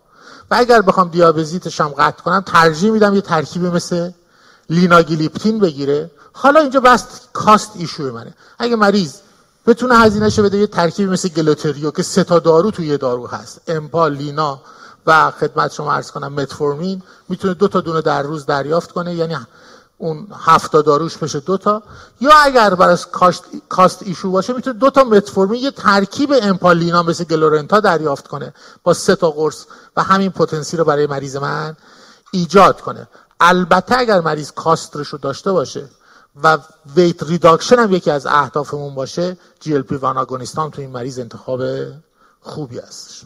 و 0.51 0.55
اگر 0.55 0.83
بخوام 0.83 1.09
دیابزیتش 1.09 1.81
هم 1.81 1.89
قطع 1.89 2.23
کنم 2.23 2.41
ترجیح 2.41 2.91
میدم 2.91 3.15
یه 3.15 3.21
ترکیبی 3.21 3.67
مثل 3.67 4.11
لیناگیلیپتین 4.71 5.59
بگیره. 5.59 6.11
حالا 6.33 6.61
اینجا 6.61 6.81
بحث 6.81 7.05
cost 7.33 7.71
issue 7.75 8.13
منه. 8.13 8.35
اگه 8.59 8.77
مریض 8.77 9.15
بتونه 9.67 9.99
هزینهشو 9.99 10.43
بده 10.43 10.59
یه 10.59 10.67
ترکیبی 10.67 11.11
مثل 11.11 11.29
گلوتریو 11.29 11.91
که 11.91 12.03
سه 12.03 12.25
تا 12.25 12.39
دارو 12.39 12.71
توی 12.71 12.99
دارو 12.99 13.27
هست. 13.27 13.61
امپا 13.67 14.09
لینا 14.09 14.61
و 15.07 15.31
خدمت 15.31 15.73
شما 15.73 15.93
عرض 15.93 16.11
کنم 16.11 16.33
متفورمین 16.33 17.03
می‌تونه 17.29 17.55
دو 17.55 17.69
تا 17.69 17.81
دونه 17.81 18.01
در 18.01 18.23
روز 18.23 18.47
دریافت 18.47 18.93
کنه. 18.93 19.15
یعنی 19.15 19.37
اون 19.99 20.27
هفتا 20.41 20.83
داروش 20.83 21.17
بشه 21.17 21.41
دو 21.41 21.57
تا. 21.57 21.83
یا 22.21 22.31
اگر 22.43 22.75
برای 22.75 22.97
cost, 23.13 23.45
cost 23.69 24.03
issue 24.03 24.31
باشه 24.31 24.53
می‌تونه 24.53 24.79
دو 24.79 24.91
تا 24.91 25.05
متفورمین 25.05 25.63
یه 25.63 25.71
ترکیب 25.71 26.35
امپالینا 26.43 27.03
مثل 27.03 27.25
گلورنتا 27.25 27.81
دریافت 27.81 28.29
کنه 28.29 28.55
با 28.83 28.95
سه 28.95 29.17
تا 29.17 29.31
قرص 29.31 29.65
و 29.97 30.03
همین 30.03 30.31
potency 30.31 30.77
رو 30.77 30.85
برای 30.85 31.07
مریض 31.07 31.37
من 31.37 31.77
ایجاد 32.33 32.81
کنه. 32.81 33.09
البته 33.41 33.99
اگر 33.99 34.21
مریض 34.21 34.51
cost 34.53 34.90
ش 34.90 35.09
رو 35.09 35.19
داشته 35.19 35.53
باشه 35.53 35.89
و 36.43 36.59
weight 36.97 37.23
reduction 37.23 37.79
هم 37.79 37.93
یکی 37.93 38.11
از 38.11 38.27
اهدافمون 38.27 38.95
باشه 38.95 39.37
GLP-1 39.61 40.27
تو 40.55 40.71
این 40.79 40.91
مریض 40.91 41.19
انتخاب 41.19 41.63
خوبی 42.41 42.79
است 42.79 43.25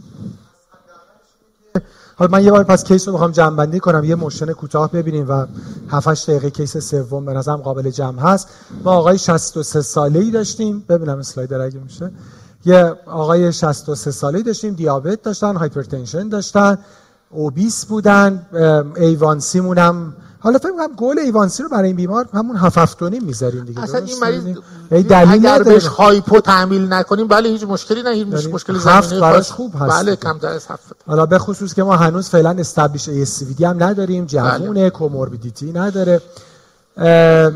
حالا 2.22 2.38
من 2.38 2.44
یه 2.44 2.50
بار 2.50 2.64
پس 2.64 2.84
case 2.84 3.08
رو 3.08 3.14
بخوام 3.14 3.30
جمع 3.30 3.56
بندی 3.56 3.80
کنم 3.80 4.04
یه 4.04 4.14
motion 4.14 4.52
کوتاه 4.52 4.90
ببینیم 4.90 5.26
و 5.28 5.46
7 5.90 6.30
دقیقه 6.30 6.50
case 6.50 6.76
سوم 6.76 7.24
به 7.24 7.32
نظرم 7.32 7.56
قابل 7.56 7.90
جمع 7.90 8.22
هست. 8.22 8.48
ما 8.84 8.92
آقای 8.92 9.18
63 9.18 9.82
ساله 9.82 10.20
ای 10.20 10.30
داشتیم. 10.30 10.84
ببینم 10.88 11.18
اسلاید 11.18 11.52
اگه 11.52 11.78
میشه. 11.78 12.10
یه 12.64 12.94
آقای 13.06 13.52
63 13.52 14.10
ساله 14.10 14.42
داشتیم 14.42 14.74
دیابت 14.74 15.22
داشتن 15.22 15.56
hypertension 15.56 16.28
داشتن 16.28 16.78
obese 17.30 17.86
بودن 17.86 18.46
A1C 18.96 19.60
مونم 19.60 20.14
حالا 20.42 20.58
فکر 20.58 20.72
کنم 20.72 20.94
goal 20.96 21.18
A1C 21.18 21.62
رو 21.62 21.68
برای 21.68 21.86
این 21.86 21.96
بیمار 21.96 22.28
همون 22.34 22.56
7 22.56 22.78
7 22.78 23.02
می‌ذاریم 23.02 23.64
دیگه 23.64 23.82
اصلا 23.82 24.00
این 24.00 24.18
مریض 24.20 24.46
یعنی 24.90 25.04
دلیل 25.04 25.28
اگر 25.32 25.62
بهش 25.62 25.86
hypo 25.86 26.40
تحمیل 26.40 26.92
نکنیم 26.92 27.26
بله 27.28 27.48
هیچ 27.48 27.64
مشکلی 27.64 28.02
نه 28.02 28.10
هیچ 28.10 28.26
یعنی 28.26 28.46
مشکلی 28.52 28.78
زمینی 28.78 29.20
براش 29.20 29.50
خوب 29.50 29.72
هست 29.80 30.02
بله 30.02 30.16
کمتر 30.16 30.48
از 30.48 30.66
7 30.68 30.82
حالا 31.06 31.26
به 31.26 31.38
خصوص 31.38 31.74
که 31.74 31.82
ما 31.82 31.96
هنوز 31.96 32.28
فعلا 32.28 32.50
established 32.50 33.08
ای 33.08 33.64
هم 33.64 33.82
نداریم 33.82 34.24
جوونه 34.24 34.80
بله. 34.80 34.90
comorbidity 34.90 35.72
نداره. 35.72 36.20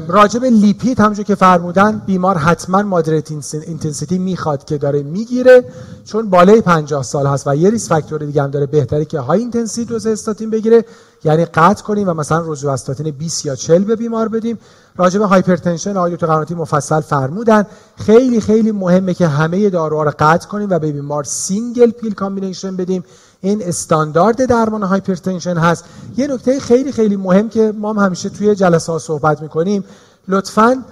راجب 0.08 0.44
لیپید 0.44 1.00
همونجور 1.00 1.24
که 1.24 1.34
فرمودن 1.34 2.02
بیمار 2.06 2.38
حتما 2.38 2.82
moderate 2.82 3.30
intensity 3.52 4.18
می‌خواد 4.18 4.64
که 4.64 4.78
داره 4.78 5.02
می‌گیره 5.02 5.64
چون 6.04 6.30
بالای 6.30 6.60
50 6.60 7.02
سال 7.02 7.26
هست 7.26 7.46
و 7.46 7.56
یه 7.56 7.70
risk 7.70 7.88
factor 7.88 8.20
دیگه 8.20 8.42
هم 8.42 8.50
داره 8.50 8.66
بهتره 8.66 9.04
که 9.04 9.20
high 9.20 9.40
intensity 9.40 9.84
دوز 9.84 10.06
استاتین 10.06 10.50
بگیره. 10.50 10.84
یعنی 11.24 11.44
قطع 11.44 11.82
کنیم 11.82 12.08
و 12.08 12.14
مثلا 12.14 12.38
روزو 12.38 12.68
استاتین 12.68 13.10
20 13.10 13.46
یا 13.46 13.54
40 13.54 13.84
به 13.84 13.96
بیمار 13.96 14.28
بدیم. 14.28 14.58
راجب 14.96 15.22
hypertension 15.22 15.96
آقای 15.96 16.14
دکتر 16.14 16.26
قنواتی 16.26 16.54
مفصل 16.54 17.00
فرمودن. 17.00 17.66
خیلی 17.96 18.40
خیلی 18.40 18.72
مهمه 18.72 19.14
که 19.14 19.26
همه 19.26 19.70
داروها 19.70 20.02
رو 20.02 20.12
قطع 20.18 20.48
کنیم 20.48 20.70
و 20.70 20.78
به 20.78 20.92
بیمار 20.92 21.24
single 21.24 21.90
pill 21.90 22.14
combination 22.14 22.76
بدیم. 22.76 23.04
این 23.40 23.62
استاندارد 23.62 24.46
درمان 24.46 24.82
hypertension 24.82 25.56
هست. 25.56 25.84
یه 26.16 26.26
نکته 26.26 26.60
خیلی 26.60 26.92
خیلی 26.92 27.16
مهم 27.16 27.48
که 27.48 27.72
ما 27.78 27.92
هم 27.92 27.98
همیشه 27.98 28.28
توی 28.28 28.54
جلسه 28.54 28.92
ها 28.92 28.98
صحبت 28.98 29.42
می‌کنیم. 29.42 29.84
لطفا 30.28 30.84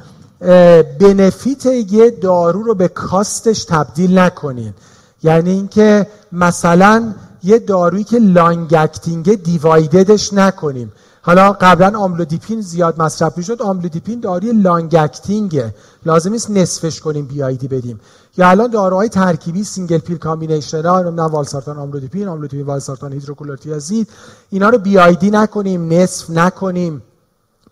benefit 1.01 1.67
یه 1.67 2.11
دارو 2.11 2.63
رو 2.63 2.75
به 2.75 2.89
cost 2.88 3.39
ش 3.39 3.64
تبدیل 3.65 4.19
نکنین. 4.19 4.75
یعنی 5.23 5.51
اینکه 5.51 6.07
مثلا 6.33 7.15
یه 7.45 7.59
دارویی 7.59 8.05
که 8.05 8.19
long 8.19 8.75
acting 8.75 9.43
دیوایددش 9.43 10.33
نکنیم. 10.33 10.93
حالا 11.23 11.53
قبلا 11.53 11.99
آملودیپین 11.99 12.61
زیاد 12.61 13.03
مصرف 13.03 13.39
می‌شد 13.39 13.63
آملودیپین 13.63 14.21
داروی 14.21 14.53
long 14.53 14.97
acting 14.99 15.64
ه 15.64 15.75
لازم 16.07 16.33
نیست 16.33 16.51
نصفش 16.51 17.01
کنیم 17.01 17.27
BID 17.27 17.69
بدیم. 17.69 18.01
یا 18.37 18.49
الان 18.49 18.71
داروهای 18.71 19.09
ترکیبی 19.09 19.65
single 19.64 19.99
pill 19.99 20.17
combination 20.17 20.87
ها 20.87 21.03
نمی‌دونم 21.03 21.33
والسارتان 21.33 21.79
آملودیپین 21.79 22.29
آملودیپین 22.29 22.67
والسارتان 22.67 23.13
هیدروکلورتیازید 23.13 24.09
اینا 24.51 24.69
رو 24.69 24.79
BID 24.79 25.31
نکنیم 25.31 25.93
نصف 25.93 26.31
نکنیم. 26.31 27.03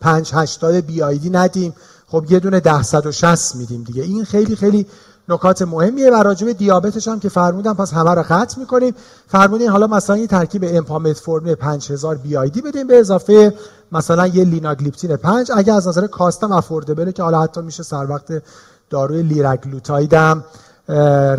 5 0.01 0.31
80 0.35 0.75
BID 0.75 1.31
ندیم. 1.31 1.75
خب 2.07 2.25
یه 2.29 2.41
دونه 2.41 2.83
160 2.83 3.57
میدیم 3.57 3.83
دیگه. 3.83 4.03
این 4.03 4.25
خیلی 4.25 4.57
خیلی 4.57 4.87
نکات 5.33 5.63
مهمیه. 5.63 6.11
و 6.11 6.15
راجع 6.15 6.53
دیابتش 6.53 7.09
هم 7.09 7.21
که 7.21 7.29
فرمودم 7.29 7.75
پس 7.75 7.93
همه 7.93 8.15
رو 8.15 8.25
قطع 8.29 8.61
می‌کنیم. 8.61 8.95
فرمودین 9.29 9.69
حالا 9.69 9.87
مثلا 9.87 10.17
یه 10.17 10.27
ترکیب 10.27 10.65
امپامتفورمین 10.67 11.55
5000 11.55 12.17
BID 12.17 12.61
بدیم 12.61 12.87
به 12.87 13.01
اضافه 13.01 13.55
مثلا 13.93 14.27
یه 14.27 14.45
لیناگلیپتین 14.45 15.17
5 15.17 15.51
اگه 15.55 15.73
از 15.73 15.89
نظر 15.89 16.07
cost 16.07 16.43
م 16.43 16.53
affordable 16.53 17.07
ه 17.07 17.13
که 17.13 17.23
حالا 17.23 17.41
حتی 17.41 17.61
میشه 17.63 17.83
سر 17.83 18.11
وقت 18.11 18.43
داروی 18.91 19.23
لیراگلوتاید 19.23 20.15
هم 20.15 20.45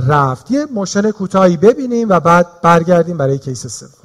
رفت. 0.07 0.51
یه 0.51 0.65
motion 0.65 1.11
کوتاهی 1.11 1.57
ببینیم 1.57 2.09
و 2.09 2.19
بعد 2.19 2.47
برگردیم 2.61 3.17
برای 3.17 3.37
کیس 3.37 3.67
سوم. 3.67 4.02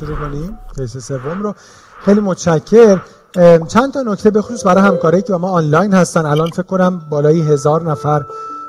شروع 0.00 0.16
کنیم؟ 0.16 0.58
case 0.76 0.96
سوم 0.96 1.42
رو. 1.42 1.54
خیلی 2.04 2.20
متشکر. 2.20 3.00
چند 3.68 3.92
تا 3.92 4.02
نکته 4.02 4.30
بخصوص 4.30 4.66
برای 4.66 4.82
همکاری 4.82 5.22
که 5.22 5.32
با 5.32 5.38
ما 5.38 5.50
آنلاین 5.50 5.94
هستن. 5.94 6.26
الان 6.26 6.50
فکر 6.50 6.62
کنم 6.62 6.98
بالای 7.10 7.40
هزار 7.40 7.90
نفر 7.90 8.26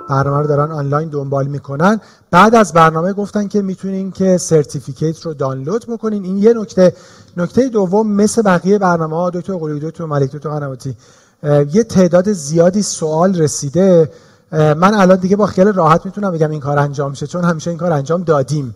برنامه 0.09 0.37
رو 0.37 0.47
دارن 0.47 0.71
آنلاین 0.71 1.09
دنبال 1.09 1.47
می‌کنن. 1.47 2.01
بعد 2.31 2.55
از 2.55 2.73
برنامه 2.73 3.13
گفتن 3.13 3.47
که 3.47 3.61
می‌تونین 3.61 4.11
که 4.11 4.37
certificate 4.37 5.25
رو 5.25 5.33
دانلود 5.33 5.85
بکنین. 5.87 6.23
این 6.23 6.37
یه 6.37 6.53
نکته. 6.53 6.95
نکته 7.37 7.69
دوم 7.69 8.11
مثل 8.11 8.41
بقیه 8.41 8.77
برنامه 8.79 9.15
ها 9.15 9.29
دکتر 9.29 9.53
قلی 9.53 9.79
دکتر 9.79 10.05
ملک 10.05 10.31
دکتر 10.31 10.49
قنواتی 10.49 10.95
یه 11.73 11.83
تعداد 11.83 12.31
زیادی 12.31 12.81
سوال 12.81 13.41
رسیده. 13.41 14.11
من 14.51 14.93
الان 14.93 15.17
دیگه 15.17 15.35
با 15.35 15.45
خیال 15.45 15.67
راحت 15.73 16.05
می‌تونم 16.05 16.31
بگم 16.31 16.51
این 16.51 16.59
کار 16.59 16.79
انجام 16.79 17.13
شه 17.13 17.27
چون 17.27 17.43
همیشه 17.43 17.69
این 17.69 17.79
کار 17.79 17.91
انجام 17.91 18.23
دادیم. 18.23 18.75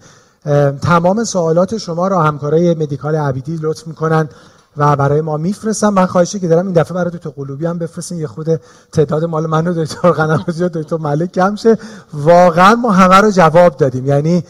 تمام 0.82 1.24
سوالات 1.24 1.78
شما 1.78 2.08
را 2.08 2.24
همکارای 2.24 2.74
مدیکال 2.74 3.16
عبیدی 3.16 3.60
لطف 3.62 3.88
می‌کنن 3.88 4.30
و 4.78 4.96
برای 4.96 5.22
ما 5.22 5.38
میفرستن. 5.38 5.90
من 5.90 6.06
خواهشی 6.06 6.40
که 6.40 6.48
دارم 6.48 6.66
این 6.66 6.76
دفعه 6.76 6.96
برای 6.96 7.12
تو 7.12 7.34
قلوبی 7.36 7.66
هم 7.66 7.78
بفرستین. 7.78 8.18
یه 8.18 8.28
خود 8.28 8.62
تعداد 8.92 9.26
مال 9.26 9.46
من 9.46 9.68
و 9.68 9.74
دکتر 9.84 10.12
قنواتی 10.12 10.64
و 10.64 10.70
دکتر 10.70 10.98
ملک 10.98 11.32
کم 11.32 11.56
شه. 11.56 11.78
واقعا 12.14 12.76
ما 12.76 12.92
همه 12.92 13.16
رو 13.16 13.32
جواب 13.32 13.78
دادیم. 13.78 14.06
یعنی 14.06 14.44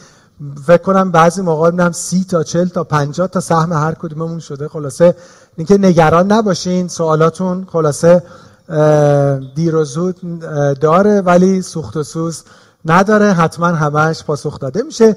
فکر 0.66 0.82
کنم 0.82 1.12
بعضی 1.12 1.42
موقع 1.42 1.72
میدم 1.72 1.92
سی 1.92 2.26
تا 2.30 2.44
چل 2.44 2.68
تا 2.68 2.84
50 2.84 3.28
تا 3.28 3.40
سهم 3.40 3.74
هر 3.74 3.94
کدوممون 3.94 4.40
شده. 4.40 4.68
خلاصه 4.68 5.16
اینکه 5.56 5.78
نگران 5.78 6.32
نباشین 6.32 6.88
سوالاتون. 6.88 7.68
خلاصه 7.72 8.24
دیر 9.56 9.76
و 9.76 9.84
زود 9.84 10.40
داره 10.80 11.22
ولی 11.22 11.62
سوخت 11.62 11.98
و 11.98 12.04
سوز 12.04 12.44
نداره. 12.86 13.34
حتما 13.34 13.68
همش 13.68 14.24
پاسخ 14.24 14.60
داده 14.60 14.84
میشه. 14.84 15.16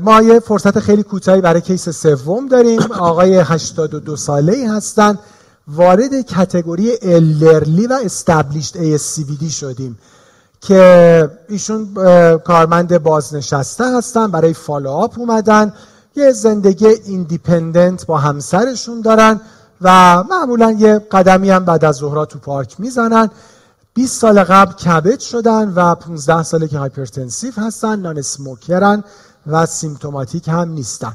ما 0.00 0.22
یه 0.22 0.40
فرصت 0.40 0.78
خیلی 0.78 1.02
کوتاهی 1.02 1.40
برای 1.40 1.60
case 1.60 1.88
سوم 1.88 2.48
داریم. 2.48 2.80
آقای 2.92 3.38
82 3.38 4.16
ساله 4.16 4.52
ای 4.52 4.66
هستن. 4.66 5.18
وارد 5.68 6.20
category 6.20 6.92
elderly 7.02 7.86
و 7.86 7.98
established 8.04 8.98
ASCVD 8.98 9.52
شدیم 9.52 9.98
که 10.60 11.30
ایشون 11.48 11.94
کارمند 12.38 13.02
بازنشسته 13.02 13.96
هستن 13.96 14.30
برای 14.30 14.52
follow-up 14.52 15.18
اومدن. 15.18 15.72
یه 16.16 16.32
زندگی 16.32 16.86
independent 16.86 18.06
با 18.06 18.18
همسرشون 18.18 19.00
دارن. 19.00 19.40
و 19.84 20.22
معمولا 20.30 20.70
یه 20.70 20.98
قدمی 20.98 21.50
هم 21.50 21.64
بعد 21.64 21.84
از 21.84 21.96
ظهرا 21.96 22.24
تو 22.24 22.38
پارک 22.38 22.80
می‌زنن. 22.80 23.30
20 23.94 24.20
سال 24.20 24.44
قبل 24.44 24.72
CABG 24.72 25.20
شدن 25.20 25.72
و 25.74 25.94
15 25.94 26.42
ساله 26.42 26.68
که 26.68 26.78
hypertensive 26.78 27.58
هستن 27.58 28.00
non-smoker 28.00 28.18
ن 28.18 29.04
و 29.46 29.66
symptomatic 29.66 30.48
هم 30.48 30.68
نیستن. 30.68 31.12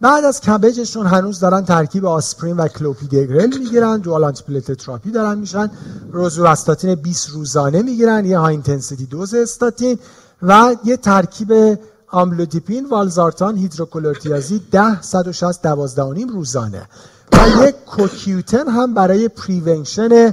بعد 0.00 0.24
از 0.24 0.40
CABG 0.40 0.73
شون 0.73 1.06
هنوز 1.06 1.40
دارن 1.40 1.64
ترکیب 1.64 2.06
آسپرین 2.06 2.56
و 2.56 2.68
کلوپیدگرل 2.68 3.58
می‌گیرن 3.58 3.96
dual 3.96 4.24
antiplatelet 4.24 4.72
therapy 4.72 5.10
دارن 5.10 5.38
میشن. 5.38 5.70
روزو 6.12 6.44
استاتین 6.44 6.94
20 6.94 7.28
روزانه 7.28 7.82
می‌گیرن 7.82 8.24
یه 8.24 8.38
high 8.38 8.52
intensity 8.52 9.06
دوز 9.06 9.34
استاتین 9.34 9.98
و 10.42 10.76
یه 10.84 10.96
ترکیب 10.96 11.78
آملودیپین 12.08 12.88
والزارتان 12.88 13.56
هیدروکلورتیازید 13.56 14.62
10 14.72 15.02
160 15.02 15.62
12 15.62 16.02
روزانه. 16.32 16.88
و 17.32 17.66
یک 17.68 17.74
کوکیوتن 17.86 18.68
هم 18.68 18.94
برای 18.94 19.28
prevention 19.28 20.32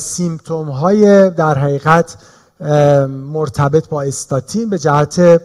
symptom 0.00 0.68
های 0.68 1.30
در 1.30 1.58
حقیقت 1.58 2.16
مرتبط 3.08 3.88
با 3.88 4.02
استاتین 4.02 4.70
به 4.70 4.78
جهت 4.78 5.40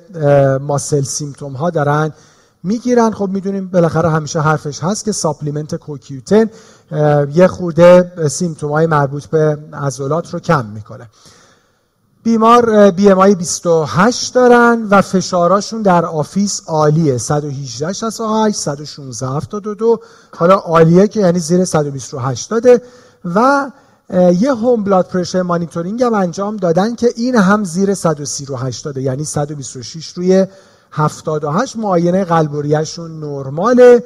muscle 0.62 1.02
symptom 1.02 1.54
ها 1.54 1.70
دارن 1.70 2.14
می‌گیرن. 2.64 3.12
خب 3.12 3.30
می‌دونیم 3.30 3.68
بالاخره 3.68 4.10
همیشه 4.10 4.42
حرفش 4.42 4.84
هست 4.84 5.06
که 5.06 5.12
supplement 5.12 5.76
CoQ10 5.76 6.50
یه 7.34 7.48
خورده 7.48 8.12
symptom 8.28 8.72
های 8.72 8.86
مربوط 8.86 9.26
به 9.26 9.58
عضلات 9.74 10.34
رو 10.34 10.40
کم 10.40 10.66
می‌کنه. 10.66 11.10
بیمار 12.28 12.92
BMI 12.92 13.36
28 13.36 14.34
دارن 14.34 14.88
و 14.90 15.02
فشاراشون 15.02 15.82
در 15.82 16.06
office 16.06 16.62
عالیه. 16.68 17.18
118 17.18 17.94
68 17.94 18.58
116 18.58 19.28
72 19.28 20.00
حالا 20.36 20.56
عالیه 20.56 21.08
که 21.08 21.20
یعنی 21.20 21.40
زیر 21.40 21.66
128 21.66 22.50
داده. 22.50 22.82
و 23.26 23.72
یه 24.40 24.54
هوم 24.54 24.84
بلاد 24.84 25.08
پرشر 25.08 25.42
مانیتورینگ 25.42 26.04
هم 26.04 26.14
انجام 26.14 26.58
دادن 26.58 26.96
که 26.96 27.10
این 27.16 27.36
هم 27.36 27.64
زیر 27.64 27.94
138 27.94 28.86
داده. 28.86 29.02
یعنی 29.02 29.26
126 29.26 30.08
روی 30.08 30.48
78 30.92 31.76
معاینه 31.76 32.24
قلبوریشون 32.26 33.20
نرماله. 33.20 34.04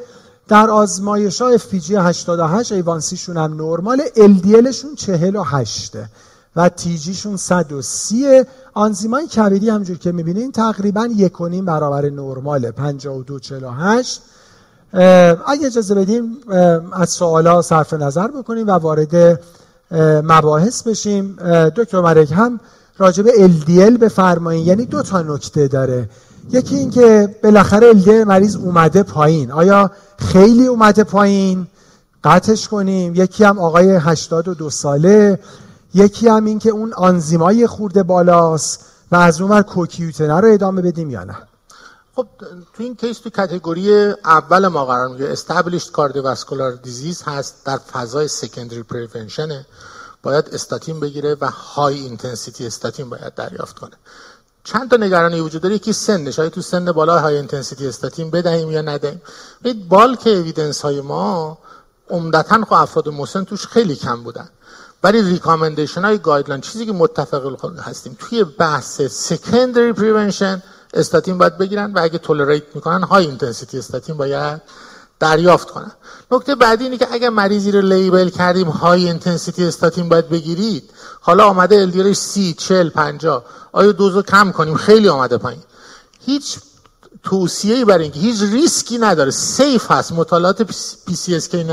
در 0.47 0.69
آزمایش 0.69 1.41
ها 1.41 1.57
جی 1.57 1.95
88 1.95 2.71
ایوانسیشون 2.71 3.37
هم 3.37 3.53
نرماله. 3.53 4.03
ال 4.15 4.71
شون 4.71 4.95
48 4.95 5.97
و 6.55 6.69
تیجیشون 6.69 7.37
130 7.37 8.43
آنزیمای 8.73 9.27
کبدی 9.27 9.69
همجور 9.69 9.97
که 9.97 10.11
می‌بینین 10.11 10.51
تقریبا 10.51 11.09
یکونیم 11.15 11.65
برابر 11.65 12.09
نرماله 12.09 12.71
52 12.71 13.39
48 13.39 14.21
اگه 14.93 15.65
اجازه 15.65 15.95
بدیم 15.95 16.37
از 16.93 17.09
سوالا 17.09 17.61
صرف 17.61 17.93
نظر 17.93 18.27
بکنیم 18.27 18.67
و 18.67 18.71
وارد 18.71 19.39
مباحث 20.23 20.83
بشیم. 20.83 21.35
دکتر 21.75 22.01
مرک 22.01 22.31
هم 22.31 22.59
راجب 22.97 23.27
LDL 23.27 23.97
بفرمایید 23.97 24.67
یعنی 24.67 24.85
دو 24.85 25.03
تا 25.03 25.21
نکته 25.21 25.67
داره. 25.67 26.09
یکی 26.51 26.75
این 26.75 26.89
که 26.89 27.35
بالاخره 27.43 27.93
LDL 27.93 28.27
مریض 28.27 28.55
اومده 28.55 29.03
پایین. 29.03 29.51
آیا 29.51 29.91
خیلی 30.17 30.67
اومده 30.67 31.03
پایین؟ 31.03 31.67
قطعش 32.23 32.67
کنیم. 32.67 33.15
یکی 33.15 33.43
هم 33.43 33.59
آقای 33.59 33.89
82 33.89 34.69
ساله. 34.69 35.39
یکی 35.93 36.27
هم 36.27 36.45
این 36.45 36.59
که 36.59 36.69
اون 36.69 36.93
آنزیمای 36.93 37.67
خورده 37.67 38.03
بالاست 38.03 38.85
و 39.11 39.15
از 39.15 39.41
اون 39.41 39.51
ور 39.51 39.61
کوکیوتنه 39.61 40.39
رو 40.39 40.53
ادامه 40.53 40.81
بدیم 40.81 41.09
یا 41.09 41.23
نه؟ 41.23 41.37
خب 42.15 42.27
تو 42.73 42.83
این 42.83 42.95
case 42.95 43.19
تو 43.19 43.29
category 43.29 44.09
اول 44.25 44.67
ما 44.67 44.85
قرار 44.85 45.07
می‌گیره 45.07 45.35
established 45.35 45.91
cardiovascular 45.91 46.87
disease 46.87 47.21
هست 47.25 47.65
در 47.65 47.77
فضای 47.77 48.27
secondary 48.29 48.93
prevention 48.93 49.65
باید 50.23 50.49
استاتین 50.53 50.99
بگیره 50.99 51.37
و 51.41 51.45
high 51.45 51.99
intensity 51.99 52.67
استاتین 52.67 53.09
باید 53.09 53.33
دریافت 53.33 53.79
کنه. 53.79 53.95
چند 54.63 54.89
تا 54.89 54.97
نگرانی 54.97 55.39
وجود 55.39 55.61
داره؟ 55.61 55.75
یکی 55.75 55.93
سنش. 55.93 56.39
آیا 56.39 56.49
تو 56.49 56.61
سن 56.61 56.91
بالا 56.91 57.19
high 57.19 57.35
intensity 57.35 57.87
استاتین 57.87 58.31
بدهیم 58.31 58.71
یا 58.71 58.81
ندهیم؟ 58.81 59.21
bulk 59.89 60.27
evidence 60.27 60.81
های 60.81 61.01
ما 61.01 61.57
عمدتا 62.09 62.65
خب 62.65 62.73
افراد 62.73 63.09
مسن 63.09 63.43
توش 63.43 63.67
خیلی 63.67 63.95
کم 63.95 64.23
بودن. 64.23 64.49
ولی 65.03 65.21
recommendation 65.21 66.01
های 66.01 66.17
guideline 66.17 66.61
چیزی 66.61 66.85
که 66.85 66.91
متفق 66.91 67.79
هستیم 67.79 68.17
توی 68.19 68.43
بحث 68.43 69.01
secondary 69.01 69.93
prevention 69.93 70.63
استاتین 70.93 71.37
باید 71.37 71.57
بگیرن 71.57 71.93
و 71.93 71.99
اگه 71.99 72.17
tolerate 72.17 72.75
می‌کنن 72.75 73.03
high 73.03 73.25
intensity 73.25 73.77
استاتین 73.77 74.17
باید 74.17 74.61
دریافت 75.19 75.69
کنن. 75.69 75.91
نکته 76.31 76.55
بعدی 76.55 76.83
اینه 76.83 76.97
که 76.97 77.07
اگر 77.11 77.29
مریضی 77.29 77.71
رو 77.71 77.81
label 77.81 78.29
کردیم 78.29 78.67
high 78.67 79.05
intensity 79.05 79.65
استاتین 79.65 80.09
باید 80.09 80.29
بگیرید 80.29 80.89
حالا 81.21 81.45
آمده 81.45 81.75
LDL 81.75 81.99
ش 81.99 82.15
سی 82.15 82.53
چل 82.53 82.89
پنجا 82.89 83.43
آیا 83.71 83.91
دوزو 83.91 84.21
کم 84.21 84.51
کنیم؟ 84.51 84.75
خیلی 84.75 85.09
آمده 85.09 85.37
پایین. 85.37 85.61
هیچ 86.25 86.59
توصیه 87.23 87.85
برای 87.85 88.03
اینکه 88.03 88.19
هیچ 88.19 88.41
ریسکی 88.41 88.97
نداره 88.97 89.31
safe 89.31 89.91
هست. 89.91 90.11
مطالعات 90.11 90.61
PCSK 91.07 91.63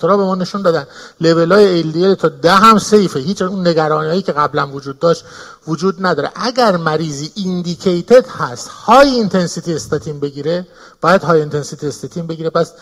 به 0.00 0.16
ما 0.16 0.34
نشون 0.34 0.62
دادن. 0.62 0.86
لول 1.20 1.52
های 1.52 2.14
تا 2.14 2.28
ده 2.28 2.52
هم 2.52 2.78
safe 2.78 3.12
ه 3.12 3.20
هیچ 3.20 3.42
اون 3.42 3.68
نگرانی 3.68 4.08
هایی 4.08 4.22
که 4.22 4.32
قبلا 4.32 4.68
وجود 4.68 4.98
داشت 4.98 5.24
وجود 5.66 6.06
نداره. 6.06 6.30
اگر 6.34 6.76
مریضی 6.76 7.32
indicated 7.34 8.26
هست 8.28 8.68
high 8.68 9.08
intensity 9.08 9.74
استاتین 9.74 10.20
بگیره 10.20 10.66
باید 11.00 11.22
high 11.22 11.40
intensity 11.40 11.86
استاتین 11.86 12.26
بگیره. 12.26 12.50
پس 12.50 12.72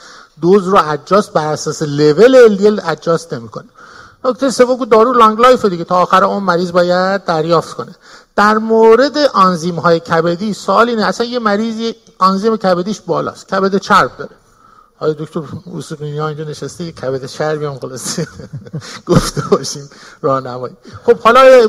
دوز 0.40 0.68
رو 0.68 0.78
adjust 0.84 1.32
بر 1.32 1.52
اساس 1.52 1.82
level 1.82 2.56
LDL 2.56 2.80
adjust 2.84 3.34
نمی‌کنه. 3.34 3.68
نکته 4.24 4.50
سوم 4.50 4.84
دارو 4.84 5.12
long 5.12 5.40
life 5.40 5.64
دیگه. 5.64 5.84
تا 5.84 5.96
آخر 5.96 6.24
اون 6.24 6.42
مریض 6.42 6.72
باید 6.72 7.24
دریافت 7.24 7.74
کنه. 7.74 7.94
در 8.36 8.58
مورد 8.58 9.18
آنزیم 9.18 9.74
های 9.78 10.00
کبدی 10.00 10.54
سوال 10.54 10.88
اینه 10.88 11.04
اصلا 11.04 11.26
یه 11.26 11.38
مریضی 11.38 11.94
آنزیم 12.18 12.56
کبدیش 12.56 13.00
بالاست 13.00 13.48
کبد 13.48 13.76
چرب 13.76 14.10
داره. 14.18 14.30
آیا 14.98 15.12
دکتر 15.12 15.40
ها 15.40 16.28
اینجا 16.28 16.44
نشسته 16.44 16.92
کبد 16.92 17.26
چربی 17.26 17.64
هم 17.64 17.78
خلاصه 17.78 18.28
گفته 19.06 19.42
باشیم 19.50 19.90
راهنمایی. 20.22 20.76
خب 21.06 21.18
حالا 21.18 21.68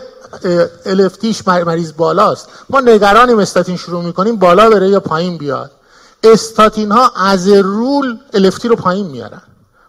الفتیش 0.86 1.48
مریض 1.48 1.94
بالاست. 1.94 2.50
ما 2.70 2.80
نگرانیم 2.80 3.40
استاتین 3.40 3.78
شروع 3.78 4.04
می‌کنیم 4.04 4.36
بالا 4.36 4.70
بره 4.70 4.90
یا 4.90 5.00
پایین 5.00 5.38
بیاد. 5.38 5.72
استاتین 6.24 6.92
ها 6.92 7.12
از 7.16 7.48
رول 7.48 8.18
الفتی 8.34 8.68
رو 8.68 8.76
پایین 8.76 9.08
میارن. 9.08 9.42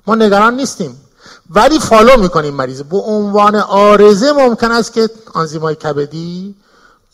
ما 0.07 0.15
نگران 0.15 0.55
نیستیم. 0.55 1.01
ولی 1.51 1.79
فالو 1.79 2.17
می‌کنیم 2.17 2.55
مریض. 2.55 2.83
به 2.83 2.97
عنوان 2.97 3.55
آرزه 3.55 4.33
ممکن 4.33 4.71
است 4.71 4.93
که 4.93 5.11
آنزیمای 5.35 5.75
کبدی 5.75 6.55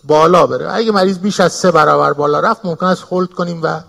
بالا 0.06 0.46
بره. 0.46 0.72
اگه 0.74 0.92
مریض 0.92 1.18
بیش 1.18 1.40
از 1.40 1.52
سه 1.52 1.70
برابر 1.70 2.12
بالا 2.12 2.40
رفت 2.40 2.60
ممکن 2.64 2.86
است 2.86 3.04
هولد 3.10 3.30
کنیم 3.30 3.60
و 3.62 3.80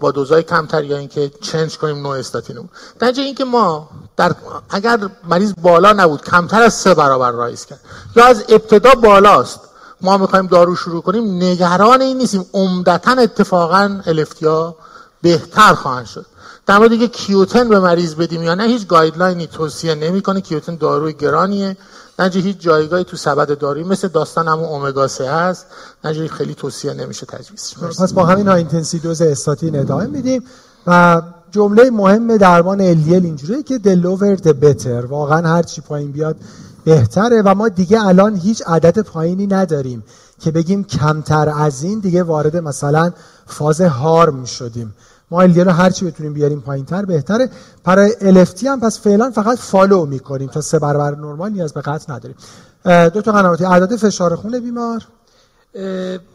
با 0.00 0.10
دوزای 0.10 0.42
کمتر 0.42 0.84
یا 0.84 0.96
اینکه 0.96 1.30
چنج 1.40 1.78
کنیم 1.78 2.02
نوع 2.02 2.18
استاتینو 2.18 2.62
در 2.98 3.12
اینکه 3.16 3.44
ما 3.44 3.88
در 4.16 4.32
اگر 4.70 4.98
مریض 5.28 5.52
بالا 5.62 5.92
نبود 5.92 6.22
کمتر 6.22 6.62
از 6.62 6.74
سه 6.74 6.94
برابر 6.94 7.30
رایز 7.30 7.66
کرد. 7.66 7.80
یا 8.16 8.24
از 8.24 8.44
ابتدا 8.48 8.94
بالاست 8.94 9.60
ما 10.00 10.16
می‌خوایم 10.16 10.46
دارو 10.46 10.76
شروع 10.76 11.02
کنیم 11.02 11.36
نگران 11.36 12.02
این 12.02 12.18
نیستیم. 12.18 12.46
عمدتا 12.54 13.10
اتفاقا 13.10 14.00
الفتیا 14.06 14.76
بهتر 15.22 15.74
خواهند 15.74 16.06
شد. 16.06 16.26
در 16.66 16.78
مورد 16.78 16.92
اینکه 16.92 17.08
کیوتن 17.08 17.68
به 17.68 17.80
مریض 17.80 18.14
بدیم 18.14 18.42
یا 18.42 18.54
نه 18.54 18.64
هیچ 18.64 18.86
گایدلاینی 18.86 19.46
توصیه 19.46 19.94
نمی‌کنه. 19.94 20.40
کیوتن 20.40 20.76
داروی 20.76 21.12
گرانیه. 21.12 21.76
نجی 22.18 22.40
هیچ 22.40 22.58
جایگاهی 22.58 23.04
تو 23.04 23.16
سبد 23.16 23.58
داروی 23.58 23.84
مثل 23.84 24.08
داستان 24.08 24.48
همون 24.48 24.64
اومگا 24.64 25.08
3 25.08 25.30
هست 25.30 25.66
نجی 26.04 26.28
خیلی 26.28 26.54
توصیه 26.54 26.92
نمیشه 26.92 27.26
تجویز 27.26 27.74
پس 28.00 28.12
با 28.12 28.24
همین 28.24 28.48
high 28.48 28.58
intensity 28.58 28.98
dose 28.98 29.22
استاتین 29.22 29.78
ادامه 29.78 30.06
میدیم 30.06 30.42
و 30.86 31.22
جمله 31.50 31.90
مهم 31.90 32.36
درمان 32.36 32.80
LDL 32.80 33.24
اینجوریه 33.24 33.62
که 33.62 33.78
the 33.78 33.99
lower 33.99 34.34
the 34.34 34.60
better 34.60 35.06
واقعا 35.06 35.48
هر 35.48 35.62
چی 35.62 35.80
پایین 35.80 36.12
بیاد 36.12 36.36
بهتره 36.84 37.42
و 37.42 37.54
ما 37.54 37.68
دیگه 37.68 38.06
الان 38.06 38.36
هیچ 38.36 38.62
عدد 38.66 39.00
پایینی 39.00 39.46
نداریم 39.46 40.04
که 40.40 40.50
بگیم 40.50 40.84
کمتر 40.84 41.48
از 41.48 41.82
این 41.82 41.98
دیگه 41.98 42.22
وارد 42.22 42.56
مثلا 42.56 43.12
فاز 43.46 43.80
harm 43.80 44.44
شدیم 44.44 44.94
ما 45.30 45.42
LDL 45.42 45.60
رو 45.60 45.70
هر 45.70 45.90
چی 45.90 46.04
بتونیم 46.04 46.32
بیاریم 46.32 46.60
پایینتر 46.60 47.04
بهتره. 47.04 47.50
برای 47.84 48.44
LFT 48.44 48.64
هم 48.64 48.80
پس 48.80 49.00
فعلا 49.00 49.30
فقط 49.30 49.58
follow 49.58 50.06
می‌کنیم 50.06 50.48
تا 50.48 50.60
سه 50.60 50.78
برابر 50.78 51.14
نرمال 51.14 51.52
نیاز 51.52 51.72
به 51.72 51.80
قطع 51.80 52.12
نداریم. 52.12 52.36
دکتر 52.84 53.32
قنواتی 53.32 53.64
اعداد 53.64 53.96
فشار 53.96 54.36
خون 54.36 54.60
بیمار. 54.60 55.06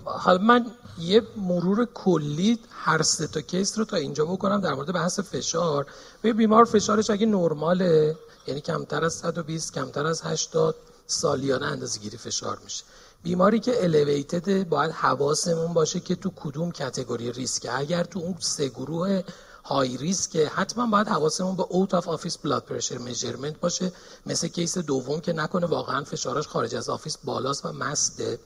حالا 0.03 0.37
من 0.37 0.65
یه 0.99 1.21
مرور 1.37 1.87
کلی 1.93 2.59
هر 2.71 3.01
سه 3.01 3.27
تا 3.27 3.41
case 3.41 3.79
رو 3.79 3.85
تا 3.85 3.97
اینجا 3.97 4.25
بکنم 4.25 4.61
در 4.61 4.73
مورد 4.73 4.93
بحث 4.93 5.19
فشار. 5.19 5.85
به 6.21 6.33
بیمار 6.33 6.65
فشارش 6.65 7.09
اگه 7.09 7.25
نرماله 7.25 8.15
یعنی 8.47 8.61
کمتر 8.61 9.05
از 9.05 9.13
120 9.13 9.73
کمتر 9.73 10.05
از 10.05 10.21
80 10.21 10.75
سالیانه 11.07 11.65
اندازه 11.65 11.99
گیری 11.99 12.17
فشار 12.17 12.57
میشه. 12.63 12.83
بیماری 13.23 13.59
که 13.59 13.83
elevated 13.83 14.69
باید 14.69 14.91
حواسمون 14.91 15.73
باشه 15.73 15.99
که 15.99 16.15
تو 16.15 16.31
کدوم 16.35 16.71
category 16.71 17.31
ریسک. 17.31 17.67
اگر 17.71 18.03
تو 18.03 18.19
اون 18.19 18.35
سه 18.39 18.69
گروه 18.69 19.21
های 19.63 19.97
ریسک 19.97 20.35
حتما 20.35 20.87
باید 20.87 21.07
حواسمون 21.07 21.55
به 21.55 21.63
out 21.69 21.93
of 21.93 22.07
office 22.07 22.37
blood 22.37 22.63
pressure 22.63 22.97
measurement 22.97 23.59
باشه. 23.59 23.91
مثل 24.25 24.47
case 24.47 24.77
دوم 24.77 25.19
که 25.19 25.33
نکنه 25.33 25.67
واقعا 25.67 26.03
فشارش 26.03 26.47
خارج 26.47 26.75
از 26.75 26.89
office 26.89 27.17
بالاست 27.17 27.65
و 27.65 27.71
masked 27.71 28.22
ه. 28.22 28.39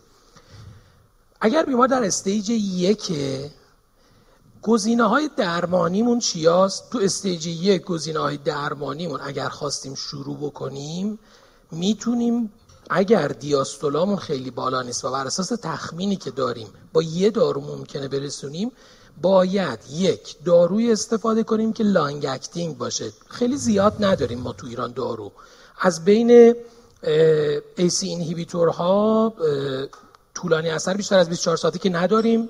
اگر 1.42 1.66
بیمار 1.66 1.88
در 1.88 2.04
stage 2.04 2.50
یک 2.50 3.14
گزینه 4.62 5.04
های 5.04 5.30
درمانیمون 5.38 6.20
چیاست؟ 6.20 6.90
تو 6.90 7.00
stage 7.02 7.48
یک 7.48 7.82
گزینه 7.84 8.20
های 8.20 8.38
درمانیمون 8.38 9.20
اگر 9.24 9.50
خواستیم 9.50 9.96
شروع 9.96 10.38
بکنیم 10.38 11.20
می‌تونیم 11.72 12.54
اگر 12.90 13.28
دیاستولامون 13.28 14.18
خیلی 14.18 14.52
بالا 14.52 14.82
نیست 14.82 15.06
و 15.06 15.12
بر 15.12 15.28
اساس 15.28 15.48
تخمینی 15.48 16.16
که 16.16 16.32
داریم 16.32 16.68
با 16.94 17.02
یه 17.02 17.30
دارو 17.30 17.62
ممکنه 17.62 18.08
برسونیم 18.08 18.72
باید 19.22 19.80
یک 19.92 20.44
داروی 20.46 20.92
استفاده 20.92 21.44
کنیم 21.44 21.74
که 21.74 21.84
long 21.84 22.26
acting 22.26 22.78
باشه. 22.78 23.12
خیلی 23.30 23.58
زیاد 23.58 23.96
نداریم 24.00 24.40
ما 24.40 24.54
تو 24.54 24.68
ایران 24.68 24.94
دارو. 24.94 25.32
از 25.80 26.06
بین 26.06 26.56
ACE 27.76 28.08
inhibitor 28.08 28.70
ها 28.70 29.34
طولانی 30.34 30.70
اثر 30.70 30.94
بیشتر 30.94 31.18
از 31.18 31.30
24 31.30 31.58
ساعتی 31.58 31.80
که 31.80 31.90
نداریم. 31.90 32.50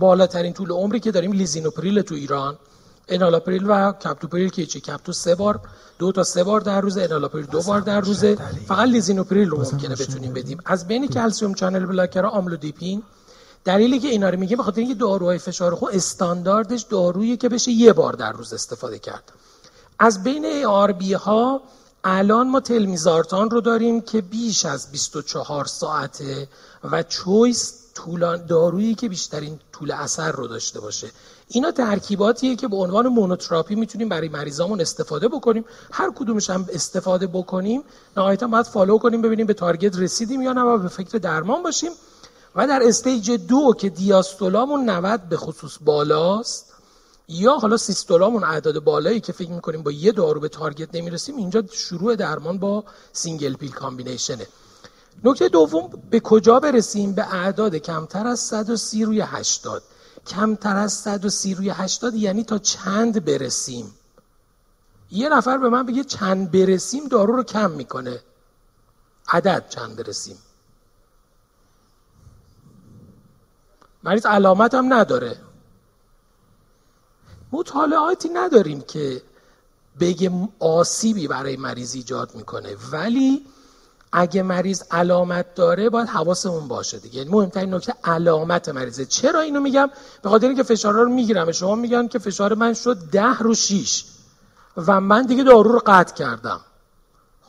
بالاترین 0.00 0.52
طول 0.52 0.70
عمری 0.70 1.00
که 1.00 1.10
داریم 1.10 1.32
لیزینوپریل 1.32 2.02
تو 2.02 2.14
ایران. 2.14 2.58
انالاپریل 3.08 3.64
و 3.66 3.92
کپتوپریل 3.92 4.48
که 4.48 4.66
چی 4.66 4.80
کپتو 4.80 5.12
سه 5.12 5.34
بار 5.34 5.60
دو 5.98 6.12
تا 6.12 6.24
سه 6.24 6.44
بار 6.44 6.60
در 6.60 6.80
روز 6.80 6.98
انالاپریل 6.98 7.46
دو 7.46 7.62
بار 7.62 7.80
در 7.80 8.00
روز 8.00 8.24
فقط 8.68 8.88
لیزینوپریل 8.88 9.48
رو 9.48 9.58
ممکنه 9.58 9.94
بتونیم 9.94 10.32
بدیم. 10.32 10.58
از 10.64 10.88
بین 10.88 11.08
calcium 11.08 11.54
channel 11.54 11.86
blocker 11.86 12.26
آملودیپین. 12.26 13.02
دلیلی 13.64 13.98
که 13.98 14.08
اینا 14.08 14.28
رو 14.28 14.38
میگه 14.38 14.56
بخاطر 14.56 14.80
اینکه 14.80 14.94
داروهای 14.94 15.38
فشار 15.38 15.74
خون 15.74 15.90
استانداردش 15.92 16.82
دارویی 16.82 17.36
که 17.36 17.48
بشه 17.48 17.70
یه 17.70 17.92
بار 17.92 18.12
در 18.12 18.32
روز 18.32 18.52
استفاده 18.52 18.98
کرد. 18.98 19.32
از 19.98 20.22
بین 20.22 20.64
ARB 20.66 21.12
ها 21.12 21.62
الان 22.04 22.48
ما 22.48 22.60
تلمیزارتان 22.60 23.50
رو 23.50 23.60
داریم 23.60 24.00
که 24.00 24.20
بیش 24.20 24.64
از 24.64 24.92
24 24.92 25.64
ساعته 25.64 26.48
و 26.84 27.02
choice 27.02 27.74
طولان 27.94 28.46
دارویی 28.46 28.94
که 28.94 29.08
بیشترین 29.08 29.60
طول 29.72 29.90
اثر 29.90 30.32
رو 30.32 30.46
داشته 30.46 30.80
باشه. 30.80 31.10
اینا 31.48 31.70
ترکیباتیه 31.70 32.56
که 32.56 32.68
به 32.68 32.76
عنوان 32.76 33.08
مونوتراپی 33.08 33.74
می‌تونیم 33.74 34.08
برای 34.08 34.28
مریضامون 34.28 34.80
استفاده 34.80 35.28
بکنیم. 35.28 35.64
هر 35.92 36.10
کدومش 36.10 36.50
هم 36.50 36.66
استفاده 36.72 37.26
بکنیم 37.26 37.82
نهایتا 38.16 38.46
باید 38.46 38.66
follow 38.66 38.98
کنیم 38.98 39.22
ببینیم 39.22 39.46
به 39.46 39.54
target 39.54 39.98
رسیدیم 39.98 40.42
یا 40.42 40.52
نه 40.52 40.60
و 40.60 40.78
به 40.78 40.88
فکر 40.88 41.18
درمان 41.18 41.62
باشیم. 41.62 41.90
و 42.56 42.66
در 42.66 42.80
stage 42.82 43.30
دو 43.30 43.74
که 43.78 43.88
دیاستولامون 43.88 44.90
90 44.90 45.28
به 45.28 45.36
خصوص 45.36 45.78
بالاست 45.80 46.72
یا 47.28 47.52
حالا 47.52 47.76
سیستولامون 47.76 48.44
اعداد 48.44 48.84
بالایی 48.84 49.20
که 49.20 49.32
فکر 49.32 49.50
می‌کنیم 49.50 49.82
با 49.82 49.90
یه 49.90 50.12
دارو 50.12 50.40
به 50.40 50.48
target 50.48 50.94
نمی‌رسیم 50.94 51.36
اینجا 51.36 51.62
شروع 51.72 52.16
درمان 52.16 52.58
با 52.58 52.84
single 53.12 53.54
pill 53.54 53.72
combination 53.72 54.40
ه 54.40 54.46
نکته 55.24 55.48
دوم 55.48 55.90
به 56.10 56.20
کجا 56.20 56.60
برسیم؟ 56.60 57.12
به 57.12 57.34
اعداد 57.34 57.76
کمتر 57.76 58.26
از 58.26 58.40
130 58.40 59.04
روی 59.04 59.20
80 59.20 59.82
کمتر 60.26 60.76
از 60.76 60.92
130 60.92 61.54
روی 61.54 61.70
80 61.70 62.14
یعنی 62.14 62.44
تا 62.44 62.58
چند 62.58 63.24
برسیم؟ 63.24 63.94
یه 65.10 65.28
نفر 65.28 65.58
به 65.58 65.68
من 65.68 65.86
بگه 65.86 66.04
چند 66.04 66.50
برسیم 66.50 67.08
دارو 67.08 67.36
رو 67.36 67.42
کم 67.42 67.70
می‌کنه. 67.70 68.22
عدد 69.28 69.68
چند 69.68 69.96
برسیم؟ 69.96 70.38
مریض 74.02 74.26
علامت 74.26 74.74
هم 74.74 74.94
نداره. 74.94 75.36
مطالعاتی 77.52 78.28
نداریم 78.28 78.80
که 78.80 79.22
بگه 80.00 80.48
آسیبی 80.58 81.28
برای 81.28 81.56
مریض 81.56 81.94
ایجاد 81.94 82.34
می‌کنه. 82.34 82.76
ولی 82.92 83.46
اگه 84.18 84.42
مریض 84.42 84.82
علامت 84.90 85.54
داره 85.54 85.90
باید 85.90 86.08
حواسمون 86.08 86.68
باشه 86.68 86.98
دیگه. 86.98 87.18
یعنی 87.18 87.30
مهمترین 87.30 87.74
نکته 87.74 87.94
علامت 88.04 88.68
مریضه. 88.68 89.04
چرا 89.04 89.40
اینو 89.40 89.60
میگم؟ 89.60 89.90
به 90.22 90.28
خاطر 90.28 90.46
اینکه 90.46 90.62
فشارها 90.62 91.02
رو 91.02 91.10
می‌گیرم. 91.10 91.52
شما 91.52 91.74
میگن 91.74 92.08
که 92.08 92.18
فشار 92.18 92.54
من 92.54 92.74
شد 92.74 92.96
ده 93.12 93.38
رو 93.38 93.54
شیش. 93.54 94.04
و 94.76 95.00
من 95.00 95.26
دیگه 95.26 95.42
دارو 95.42 95.72
رو 95.72 95.82
قطع 95.86 96.14
کردم. 96.14 96.60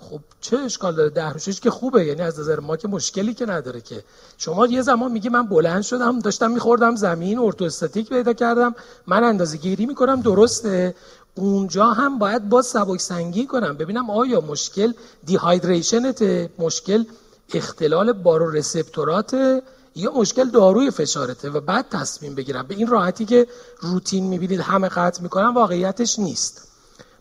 خب 0.01 0.19
چه 0.41 0.57
اشکال 0.57 0.95
داره؟ 0.95 1.09
ده 1.09 1.29
رو 1.29 1.39
شیش 1.39 1.59
که 1.59 1.71
خوبه. 1.71 2.05
یعنی 2.05 2.21
از 2.21 2.39
نظر 2.39 2.59
ما 2.59 2.77
که 2.77 2.87
مشکلی 2.87 3.33
که 3.33 3.45
نداره 3.45 3.81
که. 3.81 4.03
شما 4.37 4.67
یه 4.67 4.81
زمان 4.81 5.11
میگی 5.11 5.29
من 5.29 5.47
بلند 5.47 5.81
شدم 5.81 6.19
داشتم 6.19 6.51
میخوردم 6.51 6.95
زمین 6.95 7.39
ارتوستاتیک 7.39 8.09
پیدا 8.09 8.33
کردم. 8.33 8.75
من 9.07 9.23
اندازه 9.23 9.57
گیری 9.57 9.85
می‌کنم 9.85 10.21
درسته. 10.21 10.95
اونجا 11.37 11.85
هم 11.85 12.19
باید 12.19 12.49
با 12.49 12.61
سبک 12.61 13.01
سنگی 13.01 13.45
کنم. 13.45 13.77
ببینم 13.77 14.09
آیا 14.09 14.41
مشکل 14.41 14.93
دیهایدریشنته 15.25 16.49
مشکل 16.59 17.03
اختلال 17.53 18.13
بارو 18.13 18.49
رسپتورات 18.49 19.61
یا 19.95 20.11
مشکل 20.11 20.49
داروی 20.49 20.91
فشارته 20.91 21.49
و 21.49 21.59
بعد 21.59 21.89
تصمیم 21.89 22.35
بگیرم. 22.35 22.67
به 22.67 22.75
این 22.75 22.87
راحتی 22.87 23.25
که 23.25 23.47
روتین 23.79 24.27
می‌بینید 24.27 24.59
همه 24.59 24.87
قطع 24.87 25.21
می‌کنم 25.21 25.55
واقعیتش 25.55 26.19
نیست. 26.19 26.67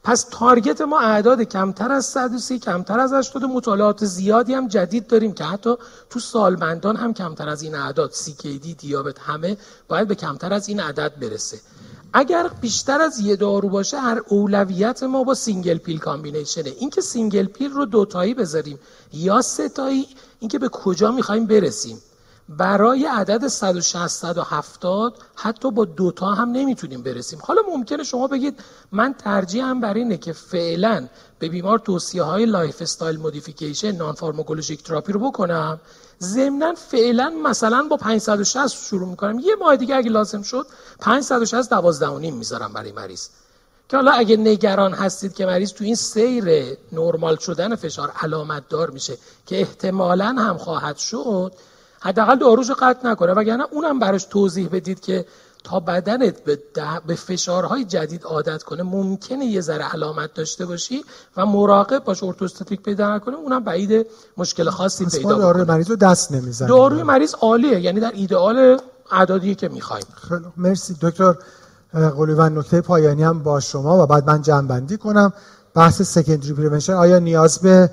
پس 0.05 0.27
تارگت 0.31 0.81
ما 0.81 1.01
اعداد 1.01 1.43
کمتر 1.43 1.93
از 1.93 2.07
130 2.07 2.59
کمتر 2.59 3.01
از 3.01 3.13
80 3.13 3.45
مطالعات 3.45 4.05
زیادی 4.05 4.55
هم 4.55 4.69
جدید 4.69 5.07
داریم 5.07 5.33
که 5.33 5.45
حتی 5.45 5.75
تو 6.11 6.21
سالمندان 6.21 6.97
هم 6.97 7.15
کمتر 7.15 7.49
از 7.49 7.63
این 7.63 7.75
اعداد. 7.75 8.13
CKD 8.13 8.77
دیابت 8.79 9.19
همه 9.19 9.57
باید 9.89 10.09
به 10.09 10.15
کمتر 10.15 10.53
از 10.53 10.69
این 10.69 10.81
عدد 10.81 11.13
برسه. 11.21 11.61
اگر 12.19 12.51
بیشتر 12.61 13.01
از 13.01 13.21
یه 13.21 13.37
دارو 13.37 13.69
باشه 13.69 13.99
هر 13.99 14.23
اولویت 14.29 15.03
ما 15.03 15.25
با 15.25 15.35
single 15.35 15.79
pill 15.79 15.99
combination 15.99 16.61
ه. 16.61 16.73
اینکه 16.79 17.01
single 17.01 17.47
pill 17.47 17.71
رو 17.71 17.85
دوتایی 17.85 18.35
بذاریم 18.35 18.79
یا 19.13 19.43
ستایی 19.43 20.07
اینکه 20.41 20.59
به 20.59 20.69
کجا 20.69 21.11
می‌خوایم 21.11 21.47
برسیم. 21.47 21.99
برای 22.49 23.07
عدد 23.07 23.49
160 23.49 24.07
170 24.07 25.15
حتی 25.35 25.71
با 25.71 25.85
دوتا 25.85 26.27
هم 26.27 26.51
نمی‌تونیم 26.51 27.03
برسیم. 27.03 27.39
حالا 27.43 27.63
ممکنه 27.69 28.05
شما 28.05 28.27
بگید 28.27 28.61
من 28.93 29.15
ترجیحم 29.19 29.81
بر 29.81 29.95
اینه 29.95 30.17
که 30.17 30.33
فعلا 30.33 31.09
به 31.39 31.49
بیمار 31.49 31.79
توصیه 31.79 32.23
های 32.23 32.47
lifestyle 32.47 33.17
modification 33.17 33.93
non-pharmacologic 33.93 34.83
therapy 34.83 35.13
رو 35.13 35.21
بکنم. 35.21 35.81
ضمنا 36.23 36.75
فعلا 36.75 37.31
مثلا 37.31 37.87
با 37.91 37.97
560 37.97 38.67
شروع 38.67 39.09
می‌کنم. 39.09 39.39
یه 39.39 39.55
ماه 39.61 39.77
دیگه 39.77 39.97
اگه 39.97 40.11
لازم 40.11 40.43
شد 40.43 40.67
560 41.01 41.71
12 41.71 42.07
و 42.07 42.19
نیم 42.19 42.35
می‌ذارم 42.35 42.73
برای 42.73 42.93
مریض. 42.93 43.29
که 43.89 43.97
حالا 43.97 44.11
اگه 44.11 44.37
نگران 44.37 44.93
هستید 44.95 45.35
که 45.35 45.47
مریض 45.47 45.73
تو 45.73 45.85
این 45.85 45.95
سیر 45.95 46.77
نرمال 46.93 47.37
شدن 47.37 47.77
فشار 47.77 48.13
علامت 48.23 48.69
دار 48.69 48.91
میشه 48.91 49.19
که 49.47 49.61
احتمالا 49.61 50.27
هم 50.27 50.59
خواهد 50.59 50.97
شد 50.97 51.53
حداقل 52.01 52.37
داروشو 52.37 52.75
قطع 52.75 53.09
نکنه. 53.09 53.33
وگرنه 53.33 53.65
اونم 53.71 53.99
براش 53.99 54.25
توضیح 54.25 54.69
بدید 54.69 55.01
که 55.01 55.27
تا 55.67 55.81
بدنت 55.81 56.45
به, 56.45 56.59
به 57.07 57.15
فشارهای 57.15 57.85
جدید 57.85 58.25
عادت 58.25 58.63
کنه 58.63 58.83
ممکنه 58.83 59.45
یه 59.45 59.61
ذره 59.61 59.85
علامت 59.85 60.35
داشته 60.35 60.67
باشی 60.67 61.05
و 61.37 61.47
مراقب 61.47 62.05
باش 62.05 62.23
orthostatic 62.23 62.83
پیدا 62.83 63.17
نکنه 63.17 63.37
اونم 63.37 63.65
بعید 63.65 64.07
مشکل 64.37 64.71
خاصی 64.71 65.07
پیدا 65.07 65.29
کنه 65.29 65.39
داروی 65.39 65.65
مریض 65.65 65.91
رو 65.91 65.97
دست 65.97 66.33
نمی‌زنه 66.33 66.69
داروی 66.69 67.03
مریض 67.03 67.35
عالیه 67.35 67.81
یعنی 67.81 68.01
در 68.01 68.13
ایدئال 68.15 68.81
اعدادی 69.13 69.55
که 69.55 69.69
می‌خوایم. 69.69 70.05
خیلی 70.29 70.45
مرسی 70.57 70.97
دکتر 71.03 71.35
قلیوان 71.93 72.59
نکته 72.59 72.81
پایانی 72.81 73.23
هم 73.23 73.43
با 73.43 73.61
شما 73.61 74.03
و 74.03 74.07
بعد 74.07 74.27
من 74.27 74.43
جمع 74.43 74.69
بندی 74.69 74.97
کنم. 74.97 75.33
بحث 75.75 76.03
secondary 76.03 76.53
prevention 76.53 76.93
آیا 76.93 77.19
نیاز 77.19 77.59
به 77.59 77.91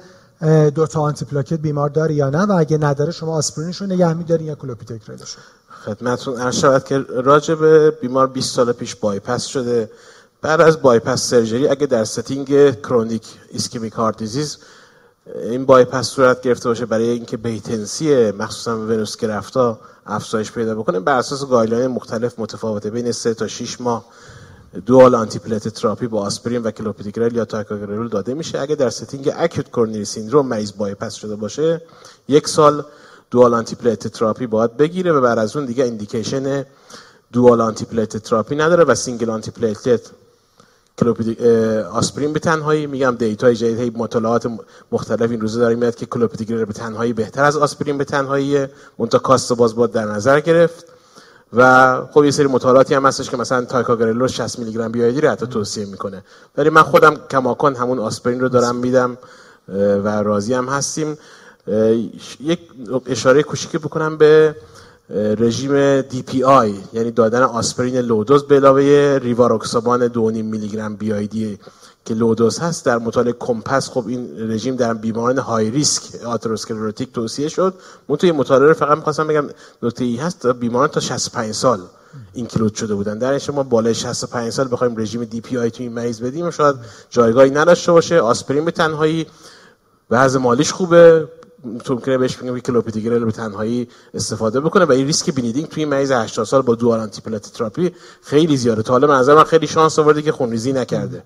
دو 0.76 0.88
تا 0.88 1.02
antiplatelet 1.02 1.54
بیمار 1.54 1.90
داره 1.90 2.14
یا 2.14 2.30
نه؟ 2.30 2.42
و 2.42 2.52
اگه 2.52 2.78
نداره 2.78 3.12
شما 3.12 3.36
آسپرینش 3.36 3.82
رو 3.82 3.88
نگه 3.88 4.14
می‌دارین 4.14 4.48
یا 4.48 4.56
کلوپیدوگرلش 4.56 5.38
خدمتتون 5.86 6.42
عرض 6.42 6.56
شود 6.56 6.84
که 6.84 6.98
راجع 7.10 7.56
به 7.56 7.92
بیمار 7.92 8.28
20 8.28 8.56
سال 8.56 8.72
پیش 8.72 8.96
بایپس 8.96 9.46
شده. 9.46 9.92
بعد 10.42 10.62
از 10.62 10.82
bypass 10.82 11.30
surgery 11.30 11.68
اگه 11.68 11.88
در 11.88 12.04
setting 12.04 12.80
chronic 12.82 13.28
ischemic 13.52 13.94
heart 13.94 14.18
disease 14.18 14.58
این 15.36 15.66
بایپس 15.66 16.08
صورت 16.08 16.42
گرفته 16.42 16.70
باشه 16.70 16.86
برای 16.86 17.10
اینکه 17.10 17.38
patency 17.38 18.32
مخصوصا 18.32 18.78
venous 18.78 19.18
graft 19.18 19.69
ا 19.69 19.80
افزایش 20.06 20.52
پیدا 20.52 20.76
بکنه 20.76 21.00
بر 21.00 21.18
اساس 21.18 21.46
guideline 21.48 21.88
مختلف 21.88 22.40
متفاوته 22.40 22.90
بین 22.90 23.12
3 23.12 23.34
تا 23.34 23.48
6 23.48 23.82
ماه 23.82 24.06
dual 24.86 25.16
antiplatelet 25.16 25.68
therapy 25.68 26.08
با 26.08 26.22
آسپرین 26.22 26.64
و 26.64 26.72
کلوپیدوگرل 26.72 27.36
یا 27.36 27.46
تیکاگرلور 27.46 28.08
داده 28.08 28.34
میشه. 28.34 28.60
اگه 28.60 28.76
در 28.76 28.90
setting 28.90 29.32
acute 29.36 29.72
coronary 29.72 30.06
syndrome 30.06 30.48
مریض 30.48 30.72
بایپس 30.78 31.14
شده 31.14 31.36
باشه 31.36 31.82
یک 32.28 32.48
سال 32.48 32.86
dual 33.34 33.54
antiplatelet 33.54 34.08
therapy 34.08 34.48
باید 34.48 34.78
بگیره 34.78 35.12
و 35.12 35.22
بعد 35.22 35.40
از 35.40 35.56
اون 35.56 35.66
دیگه 35.66 35.84
indication 35.84 36.66
dual 37.32 37.62
antiplatelet 37.62 38.18
therapy 38.18 38.56
نداره 38.56 38.84
و 38.84 38.96
single 38.96 39.30
antiplatelet 39.30 40.12
آسپرین 41.92 42.34
به 42.34 42.40
تنهایی. 42.40 42.88
میگم 42.88 43.16
data 43.20 43.49
ی 43.49 43.56
جدید 43.56 43.98
مطالعات 43.98 44.48
مختلف 44.92 45.32
این 45.32 45.42
روزه 45.42 45.60
داره 45.60 45.76
میاد 45.76 45.96
که 45.96 46.06
کلوپیدوگرل 46.06 46.66
به 46.66 46.74
تنهایی 46.74 47.14
بهتر 47.14 47.44
از 47.44 47.58
آسپرین 47.58 47.98
به 47.98 48.04
تنهایی 48.04 48.68
منتها 49.00 49.20
cost 49.20 49.54
باز 49.54 49.76
با 49.76 49.88
در 49.88 50.06
نظر 50.06 50.40
گرفت. 50.40 50.86
و 51.54 52.02
خب 52.12 52.24
یه 52.24 52.32
سری 52.32 52.48
مطالعاتی 52.48 52.94
هم 52.94 53.06
هستش 53.06 53.30
که 53.30 53.38
مثلا 53.38 53.66
تیکاگرلور 53.66 54.28
60 54.28 54.60
میلی 54.60 54.72
گرم 54.72 54.92
BID 54.92 55.22
رو 55.22 55.30
حتی 55.30 55.48
توصیه 55.48 55.86
می‌کنه. 55.86 56.24
ولی 56.58 56.70
من 56.70 56.82
خودم 56.82 57.16
کماکان 57.32 57.76
همون 57.76 58.00
آسپرین 58.00 58.40
رو 58.40 58.50
دارم 58.50 58.76
میدم 58.76 59.18
و 60.04 60.24
راضی 60.24 60.54
هم 60.54 60.66
هستیم. 60.66 61.18
یک 62.40 62.60
اشاره 63.06 63.44
کوچیکی 63.44 63.78
بکنم 63.78 64.18
به 64.18 64.56
رژیم 65.40 66.04
DPI 66.46 66.76
یعنی 66.94 67.12
دادن 67.12 67.42
آسپرین 67.42 67.98
low 67.98 68.17
dose 68.17 68.44
به 68.44 68.56
علاوه 68.56 69.20
ریواروکسابان 69.22 70.08
2.5 70.08 70.18
میلی 70.18 70.68
گرم 70.68 70.96
BD 70.96 71.60
که 72.06 72.14
low 72.14 72.33
dose 72.33 72.60
هست 72.60 72.86
در 72.86 72.98
مطالعه 72.98 73.34
COMPASS. 73.40 73.90
خب 73.90 74.08
این 74.08 74.52
رژیم 74.52 74.76
در 74.76 74.94
بیماران 74.94 75.38
high 75.38 75.72
risk 75.72 76.04
atherosclerotic 76.26 77.14
توصیه 77.14 77.48
شد. 77.48 77.74
من 78.10 78.16
توی 78.16 78.32
مطالعه 78.32 78.74
فقط 78.74 78.98
می‌خواستم 78.98 79.28
بگم 79.28 79.46
نکته 79.84 80.04
ای 80.04 80.16
هست 80.16 80.48
بیماران 80.48 80.88
تا 80.88 81.00
65 81.00 81.52
سال 81.52 81.80
include 82.34 82.76
شده 82.76 82.96
بودن. 82.96 83.18
در 83.18 83.38
شما 83.38 83.64
بالای 83.64 83.96
65 83.96 84.52
سال 84.52 84.68
بخوایم 84.72 84.98
رژیم 84.98 85.24
DPI 85.24 85.72
توی 85.72 85.86
این 85.86 85.96
مریض 85.96 86.22
بدیم. 86.22 86.52
شاید 86.52 86.76
جایگاهی 87.10 87.50
نداشته 87.50 87.92
باشه. 87.92 88.20
آسپرین 88.20 88.66
به 88.66 88.72
تنهایی 88.72 89.28
وضع 90.12 90.40
مالیش 90.40 90.72
خوبه. 90.72 91.28
ممکنه 91.64 92.18
بهش 92.18 92.36
بگیم 92.36 92.60
کلوپیدوگرل 92.60 93.26
به 93.26 93.32
تنهایی 93.32 93.88
استفاده 94.14 94.60
بکنه 94.60 94.86
و 94.86 94.92
این 94.92 95.06
ریسک 95.08 95.36
bleeding 95.36 95.68
توی 95.68 95.86
مریض 95.86 96.12
80 96.12 96.46
سال 96.46 96.62
با 96.62 96.76
dual 96.76 97.00
anti 97.00 97.22
therapy 97.40 97.92
خیلی 98.22 98.58
زیاده. 98.58 98.82
تا 98.82 98.94
حالا 98.94 99.20
نظر 99.20 99.36
من 99.36 99.44
خیلی 99.44 99.68
شانس 99.68 100.00
آورده 100.00 100.22
که 100.22 100.32
خونریزی 100.32 100.74
نکرده. 100.74 101.24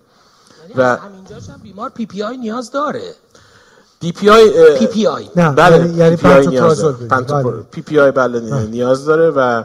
یعنی 0.62 0.74
و 0.76 0.96
همینجاش 0.96 1.50
هم 1.50 1.60
بیمار 1.64 1.90
PPI 1.90 2.38
نیاز 2.38 2.72
داره. 2.72 3.14
دی 4.00 4.12
پی 4.12 4.30
آی 4.30 4.76
پی 4.80 4.88
پی 4.88 5.08
آی. 5.08 5.30
نه 5.36 5.52
بله 5.52 5.94
یعنی, 5.94 6.16
PI 6.16 6.48
نیاز 6.48 6.82
داره 6.82 6.98
PPI 7.72 8.12
بله 8.12 8.66
نیاز 8.66 9.06
داره 9.06 9.30
و 9.30 9.64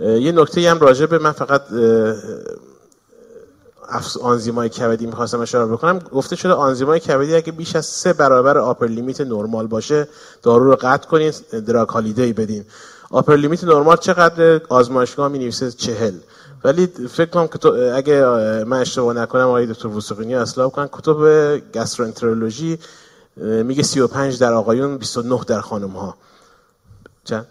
یه 0.00 0.32
نکته 0.32 0.70
هم 0.70 0.78
راجع 0.78 1.06
به 1.06 1.18
من 1.18 1.32
فقط 1.32 1.62
آنزیمای 4.22 4.68
کبدی 4.68 5.06
می‌خواستم 5.06 5.40
اشاره 5.40 5.66
بکنم. 5.66 5.98
گفته 5.98 6.36
شده 6.36 6.52
آنزیمای 6.52 7.00
کبدی 7.00 7.34
اگه 7.34 7.52
بیش 7.52 7.76
از 7.76 7.86
سه 7.86 8.12
برابر 8.12 8.58
آپر 8.58 8.86
لیمیت 8.86 9.20
نرمال 9.20 9.66
باشه 9.66 10.08
دارو 10.42 10.64
رو 10.64 10.76
قطع 10.80 11.08
کنین 11.08 11.32
دراگ 11.66 11.88
هالیدی 11.88 12.32
بدین. 12.32 12.64
آپر 13.10 13.36
لیمیت 13.36 13.64
نرمال 13.64 13.96
چقدر 13.96 14.60
آزمایشگاه 14.68 15.28
می 15.28 15.38
نویسه 15.38 15.70
چهل. 15.70 16.14
ولی 16.64 16.86
فکر 16.86 17.30
کنم 17.30 17.46
که 17.46 17.68
اگه 17.68 18.24
من 18.64 18.80
اشتباه 18.80 19.14
نکنم 19.14 19.46
آقای 19.46 19.66
دکتر 19.66 19.88
وسوقینی 19.88 20.34
اصلاح 20.34 20.70
کنم. 20.70 20.88
کتب 20.92 21.16
گاسترونترولوژی 21.72 22.78
میگه 23.36 23.82
35 23.82 24.38
در 24.38 24.52
آقایون 24.52 24.98
29 24.98 25.40
در 25.46 25.60
خانم 25.60 25.90
ها 25.90 26.16
چند؟ 27.24 27.46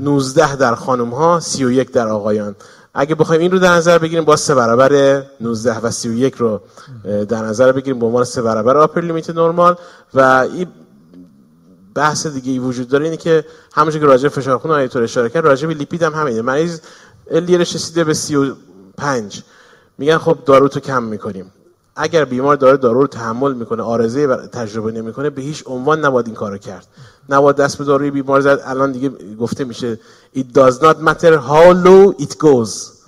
19 0.00 0.56
در 0.56 0.74
خانم 0.74 1.10
ها 1.10 1.40
31 1.40 1.92
در 1.92 2.08
آقایان. 2.08 2.56
اگه 3.00 3.14
بخوایم 3.14 3.42
این 3.42 3.50
رو 3.50 3.58
در 3.58 3.72
نظر 3.72 3.98
بگیریم 3.98 4.24
با 4.24 4.36
سه 4.36 4.54
برابر 4.54 5.22
19 5.40 5.78
و 5.78 5.90
31 5.90 6.34
رو 6.34 6.60
در 7.04 7.42
نظر 7.42 7.72
بگیریم 7.72 8.00
به 8.00 8.06
عنوان 8.06 8.24
سه 8.24 8.42
برابر 8.42 8.76
آپر 8.76 9.00
لیمیت 9.00 9.30
نرمال 9.30 9.76
و 10.14 10.20
این 10.52 10.66
بحث 11.94 12.26
دیگه 12.26 12.52
ای 12.52 12.58
وجود 12.58 12.88
داره 12.88 13.04
اینه 13.04 13.16
که 13.16 13.44
همونجوری 13.72 14.04
که 14.04 14.10
راجع 14.10 14.28
فشار 14.28 14.58
خون 14.58 14.70
آیتور 14.70 15.02
اشاره 15.02 15.28
کرد 15.28 15.44
راجع 15.44 15.68
به 15.68 15.74
لیپید 15.74 16.02
هم 16.02 16.12
همینه. 16.12 16.42
مریض 16.42 16.80
الیرش 17.30 17.74
رسیده 17.74 18.04
به 18.04 18.14
35 18.14 19.42
میگن 19.98 20.18
خب 20.18 20.38
دارو 20.46 20.68
تو 20.68 20.80
کم 20.80 21.02
می‌کنیم. 21.02 21.52
اگر 21.96 22.24
بیمار 22.24 22.56
داره 22.56 22.76
دارو 22.76 23.00
رو 23.00 23.06
تحمل 23.06 23.54
می‌کنه 23.54 23.82
آرزه 23.82 24.36
تجربه 24.36 24.92
نمی‌کنه 24.92 25.30
به 25.30 25.42
هیچ 25.42 25.64
عنوان 25.66 26.04
نباید 26.04 26.26
این 26.26 26.34
کارو 26.34 26.58
کرد. 26.58 26.86
نباید 27.28 27.56
دست 27.56 27.78
به 27.78 27.84
داروی 27.84 28.10
بیمار 28.10 28.40
زد. 28.40 28.60
الان 28.64 28.92
دیگه 28.92 29.10
گفته 29.40 29.64
میشه. 29.64 29.98
It 30.36 30.44
does 30.54 30.74
not 30.82 30.96
matter 31.08 31.38
how 31.48 31.74
low 31.84 32.22
it 32.22 32.36
goes. 32.38 32.98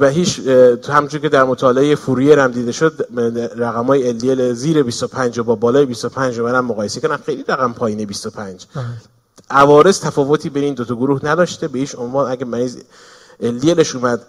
و 0.00 0.08
هیچ 0.08 0.40
همچون 0.88 1.20
که 1.20 1.28
در 1.28 1.44
مطالعه 1.44 1.94
فوریر 1.94 2.38
هم 2.38 2.50
دیده 2.50 2.72
شد 2.72 3.08
رقم 3.56 3.84
های 3.84 4.20
LDL 4.20 4.40
زیر 4.40 4.82
25 4.82 5.38
و 5.38 5.44
با 5.44 5.54
بالای 5.54 5.86
25 5.86 6.38
رو 6.38 6.62
مقایسه 6.62 7.00
کنم 7.00 7.18
خیلی 7.26 7.44
رقم 7.48 7.72
پایین 7.72 8.04
25 8.04 8.66
عوارض 9.50 10.00
تفاوتی 10.00 10.50
بین 10.50 10.64
این 10.64 10.74
دو 10.74 10.84
تا 10.84 10.94
گروه 10.94 11.20
نداشته. 11.22 11.68
به 11.68 11.78
هیچ 11.78 11.94
عنوان 11.98 12.30
اگه 12.30 12.44
مریض 12.44 12.76
LDLش 13.42 13.94
اومد 13.94 14.22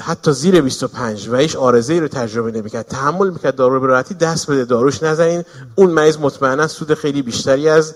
حتی 0.00 0.32
زیر 0.32 0.60
25 0.60 1.28
و 1.28 1.36
هیچ 1.36 1.56
آرزه 1.56 2.00
رو 2.00 2.08
تجربه 2.08 2.50
نمی‌کرد. 2.50 2.86
تحمل 2.86 3.30
می‌کرد 3.30 3.56
دارو 3.56 3.80
به 3.80 3.86
راحتی 3.86 4.14
دست 4.14 4.50
بده 4.50 4.64
داروش 4.64 5.02
نزنین. 5.02 5.44
اون 5.74 5.90
مریض 5.90 6.18
مطمئنا 6.18 6.68
سود 6.68 6.94
خیلی 6.94 7.22
بیشتری 7.22 7.68
از 7.68 7.94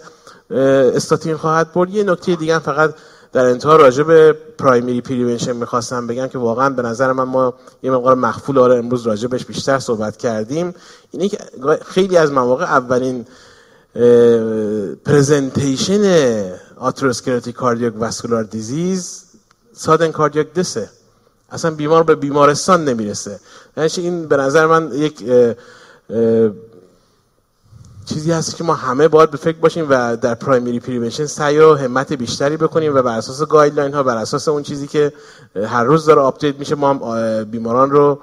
استاتین 0.50 1.36
خواهد 1.36 1.72
برد. 1.72 1.90
یه 1.90 2.04
نکته 2.04 2.36
دیگه 2.36 2.58
فقط 2.58 2.94
در 3.32 3.44
انتها 3.44 3.76
راجع 3.76 4.02
به 4.02 4.32
primary 4.58 5.00
prevention 5.00 5.56
می‌خواستم 5.56 6.06
بگم 6.06 6.26
که 6.26 6.38
واقعا 6.38 6.70
به 6.70 6.82
نظر 6.82 7.12
من 7.12 7.24
ما 7.24 7.54
یه 7.82 7.90
مقدار 7.90 8.14
مغفوله 8.14 8.74
امروز 8.78 9.06
راجع 9.06 9.28
بهش 9.28 9.44
بیشتر 9.44 9.78
صحبت 9.78 10.16
کردیم. 10.16 10.74
اینه 11.10 11.28
که 11.28 11.38
خیلی 11.86 12.16
از 12.16 12.32
مواقع 12.32 12.64
اولین 12.64 13.26
presentation 15.04 16.04
atherosclerotic 16.76 17.54
cardiovascular 17.54 17.92
disease 17.96 18.42
sudden 18.42 19.22
cardiac 19.72 20.10
death 20.10 20.54
ه 20.54 20.88
اصلا 21.54 21.70
بیمار 21.70 22.02
به 22.02 22.14
بیمارستان 22.14 22.84
نمی‌رسه. 22.84 23.40
یعنی 23.76 23.90
این 23.96 24.28
به 24.28 24.36
نظر 24.36 24.66
من 24.66 24.90
یک 24.94 25.24
چیزی 28.06 28.32
هست 28.32 28.56
که 28.56 28.64
ما 28.64 28.74
همه 28.74 29.08
باید 29.08 29.30
به 29.30 29.36
فکر 29.36 29.56
باشیم 29.58 29.86
و 29.90 30.16
در 30.16 30.34
primary 30.34 30.80
prevention 30.80 31.26
سعی 31.26 31.58
و 31.58 31.74
همت 31.74 32.12
بیشتری 32.12 32.56
بکنیم 32.56 32.94
و 32.94 33.02
بر 33.02 33.18
اساس 33.18 33.42
guideline 33.42 33.94
ها 33.94 34.02
بر 34.02 34.16
اساس 34.16 34.48
اون 34.48 34.62
چیزی 34.62 34.86
که 34.86 35.12
هر 35.66 35.84
روز 35.84 36.06
داره 36.06 36.20
update 36.20 36.58
میشه 36.58 36.74
ما 36.74 36.94
هم 36.94 37.44
بیماران 37.44 37.90
رو 37.90 38.18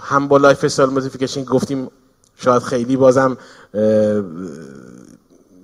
هم 0.00 0.28
با 0.28 0.36
lifestyle 0.36 0.90
modification 0.90 1.44
گفتیم 1.44 1.88
شاید 2.36 2.62
خیلی 2.62 2.96
بازم 2.96 3.36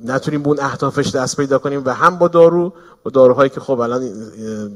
نتونیم 0.05 0.43
به 0.43 0.49
اون 0.49 0.61
اهدافش 0.61 1.11
دست 1.11 1.37
پیدا 1.37 1.59
کنیم 1.59 1.83
و 1.85 1.91
هم 1.91 2.19
با 2.19 2.29
دارو 2.29 2.73
با 3.03 3.11
داروهایی 3.11 3.51
که 3.51 3.61
خب 3.61 3.81
الان 3.81 4.11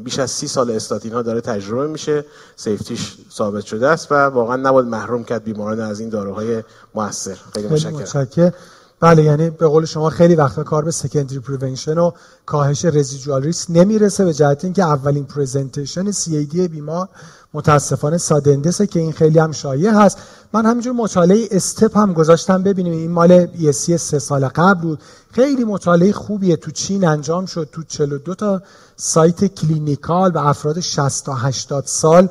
بیش 0.04 0.18
از 0.18 0.30
سی 0.30 0.48
سال 0.48 0.70
استاتین 0.70 1.12
ها 1.12 1.22
داره 1.22 1.40
تجربه 1.40 1.86
میشه 1.86 2.24
safety 2.56 3.01
ش 3.01 3.16
ثابت 3.32 3.64
شده 3.64 3.88
است 3.88 4.12
و 4.12 4.14
واقعا 4.14 4.56
نباید 4.56 4.86
محروم 4.86 5.24
کرد 5.24 5.44
بیماران 5.44 5.80
از 5.80 6.00
این 6.00 6.08
داروهای 6.08 6.62
موثر. 6.94 7.36
خیلی 7.54 7.68
متشکرم. 7.68 8.52
بله 9.00 9.22
یعنی 9.24 9.50
به 9.50 9.66
قول 9.66 9.84
شما 9.84 10.10
خیلی 10.10 10.34
وقتا 10.34 10.64
کار 10.64 10.84
به 10.84 10.90
secondary 10.90 11.38
prevention 11.38 11.98
و 11.98 12.10
کاهش 12.46 12.84
residual 12.84 13.42
risk 13.42 13.66
نمی‌رسه 13.70 14.24
به 14.24 14.34
جهت 14.34 14.64
اینکه 14.64 14.84
اولین 14.84 15.24
presentation 15.24 16.10
CVD 16.10 16.68
بیمار 16.68 17.08
متاسفانه 17.54 18.18
sudden 18.18 18.52
death 18.52 18.81
ه 18.81 18.86
که 18.86 19.00
این 19.00 19.12
خیلی 19.12 19.38
هم 19.38 19.52
شایع 19.52 19.90
هست. 19.90 20.18
من 20.52 20.66
همینجور 20.66 20.92
مطالعه 20.92 21.48
STEP 21.50 21.96
هم 21.98 22.12
گذاشتم. 22.12 22.62
ببینیم 22.62 22.92
این 22.92 23.10
مال 23.10 23.48
ESC 23.58 23.98
سه 23.98 24.18
سال 24.18 24.48
قبل 24.48 24.80
بود. 24.80 24.98
خیلی 25.32 25.64
مطالعه 25.64 26.12
خوبیه. 26.12 26.56
تو 26.56 26.70
چین 26.70 27.08
انجام 27.08 27.46
شد. 27.46 27.68
تو 27.72 27.82
42 27.82 28.34
تا 28.34 28.62
site 28.96 29.44
clinical 29.44 30.30
و 30.30 30.38
افراد 30.38 30.80
60 30.80 31.24
تا 31.24 31.34
80 31.34 31.84
سال 31.86 32.28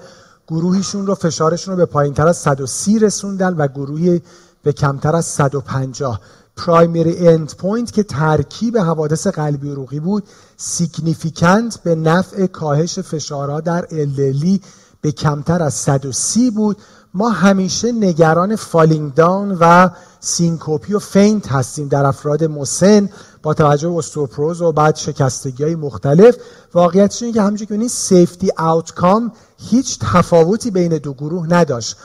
گروهیشون 0.48 1.08
رو 1.08 1.16
فشارشون 1.16 1.72
رو 1.72 1.78
به 1.78 1.86
پایین 1.86 2.14
تر 2.14 2.28
از 2.28 2.38
130 2.38 3.00
رسوندن 3.00 3.54
و 3.54 3.68
گروهی 3.68 4.22
به 4.64 4.74
کمتر 4.74 5.16
از 5.16 5.26
150 5.26 6.22
primary 6.58 7.28
end 7.28 7.56
point 7.58 7.92
که 7.92 8.04
ترکیب 8.04 8.78
حوادث 8.78 9.28
قلبی 9.28 9.72
عروقی 9.72 10.00
بود 10.00 10.24
significant 10.58 11.78
به 11.84 11.96
نفع 11.96 12.48
کاهش 12.48 13.00
فشارها 13.00 13.62
در 13.62 13.88
elderly 13.92 14.62
به 15.08 15.12
کمتر 15.12 15.64
از 15.64 15.74
130 15.74 16.52
بود. 16.52 16.78
ما 17.14 17.30
همیشه 17.30 17.92
نگران 17.92 18.56
falling 18.56 19.14
down 19.14 19.58
و 19.60 19.90
syncope 20.20 20.94
و 20.94 21.00
faint 21.00 21.52
هستیم 21.52 21.88
در 21.88 22.06
افراد 22.06 22.44
مسن 22.44 23.10
با 23.44 23.54
توجه 23.54 23.90
به 23.90 23.96
استئوپروز 23.96 24.62
و 24.62 24.72
بعد 24.72 24.96
شکستگی 24.96 25.64
های 25.64 25.76
مختلف. 25.76 26.36
واقعیتش 26.74 27.22
اینه 27.22 27.34
که 27.34 27.42
همونجوری 27.42 27.66
که 27.66 27.74
ببینید 27.74 27.90
safety 27.90 28.52
outcome 28.58 29.32
هیچ 29.58 30.00
تفاوتی 30.00 30.72
بین 30.72 30.98
دو 30.98 31.14
گروه 31.14 31.54
نداشت. 31.54 31.96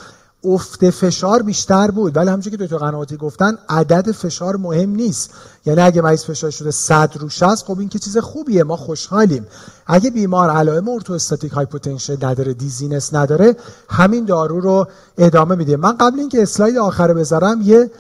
افت 0.44 0.90
فشار 0.90 1.42
بیشتر 1.42 1.90
بود. 1.90 2.16
ولی 2.16 2.28
همونجوری 2.28 2.56
که 2.56 2.64
دکتر 2.64 2.76
قنواتی 2.76 3.16
گفتن 3.16 3.58
عدد 3.68 4.12
فشار 4.12 4.56
مهم 4.56 4.90
نیست. 4.90 5.30
یعنی 5.66 5.80
اگه 5.80 6.02
مریض 6.02 6.24
فشارش 6.24 6.50
شده 6.50 6.70
100 6.70 7.16
خوش 7.16 7.42
هست 7.42 7.64
خب 7.64 7.78
این 7.78 7.88
که 7.88 7.98
چیز 7.98 8.18
خوبیه 8.18 8.64
ما 8.64 8.76
خوشحالیم. 8.76 9.46
اگه 9.86 10.10
بیمار 10.10 10.50
علائم 10.50 10.88
orthostatic 10.88 11.52
hypotension 11.52 12.16
نداره 12.26 12.54
dizziness 12.54 13.14
نداره 13.14 13.56
همین 13.88 14.24
دارو 14.24 14.60
رو 14.60 14.86
ادامه 15.18 15.54
میده. 15.54 15.76
من 15.76 15.96
قبل 15.96 16.18
اینکه 16.18 16.42
اسلاید 16.42 16.76
آخر 16.76 17.08
رو 17.08 17.14
بذارم 17.14 17.60
یه 17.62 17.90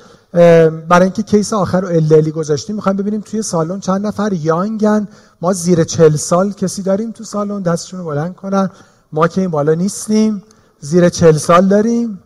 برای 0.88 1.02
اینکه 1.02 1.22
کیس 1.22 1.52
آخر 1.52 1.80
رو 1.80 1.88
اللی 1.88 2.30
گذاشتیم 2.30 2.76
می‌خوایم 2.76 2.96
ببینیم 2.96 3.20
توی 3.20 3.42
سالن 3.42 3.80
چند 3.80 4.06
نفر 4.06 4.32
یانگن. 4.32 5.08
ما 5.42 5.52
زیر 5.52 5.84
چل 5.84 6.16
سال 6.16 6.52
کسی 6.52 6.82
داریم 6.82 7.10
تو 7.10 7.24
سالن 7.24 7.62
دستشون 7.62 8.00
رو 8.00 8.06
بلند 8.06 8.36
کنن. 8.36 8.70
ما 9.12 9.28
که 9.28 9.40
این 9.40 9.50
بالا 9.50 9.74
نیستیم 9.74 10.42
زیر 10.80 11.08
چل 11.08 11.36
سال 11.36 11.68
داریم. 11.68 12.18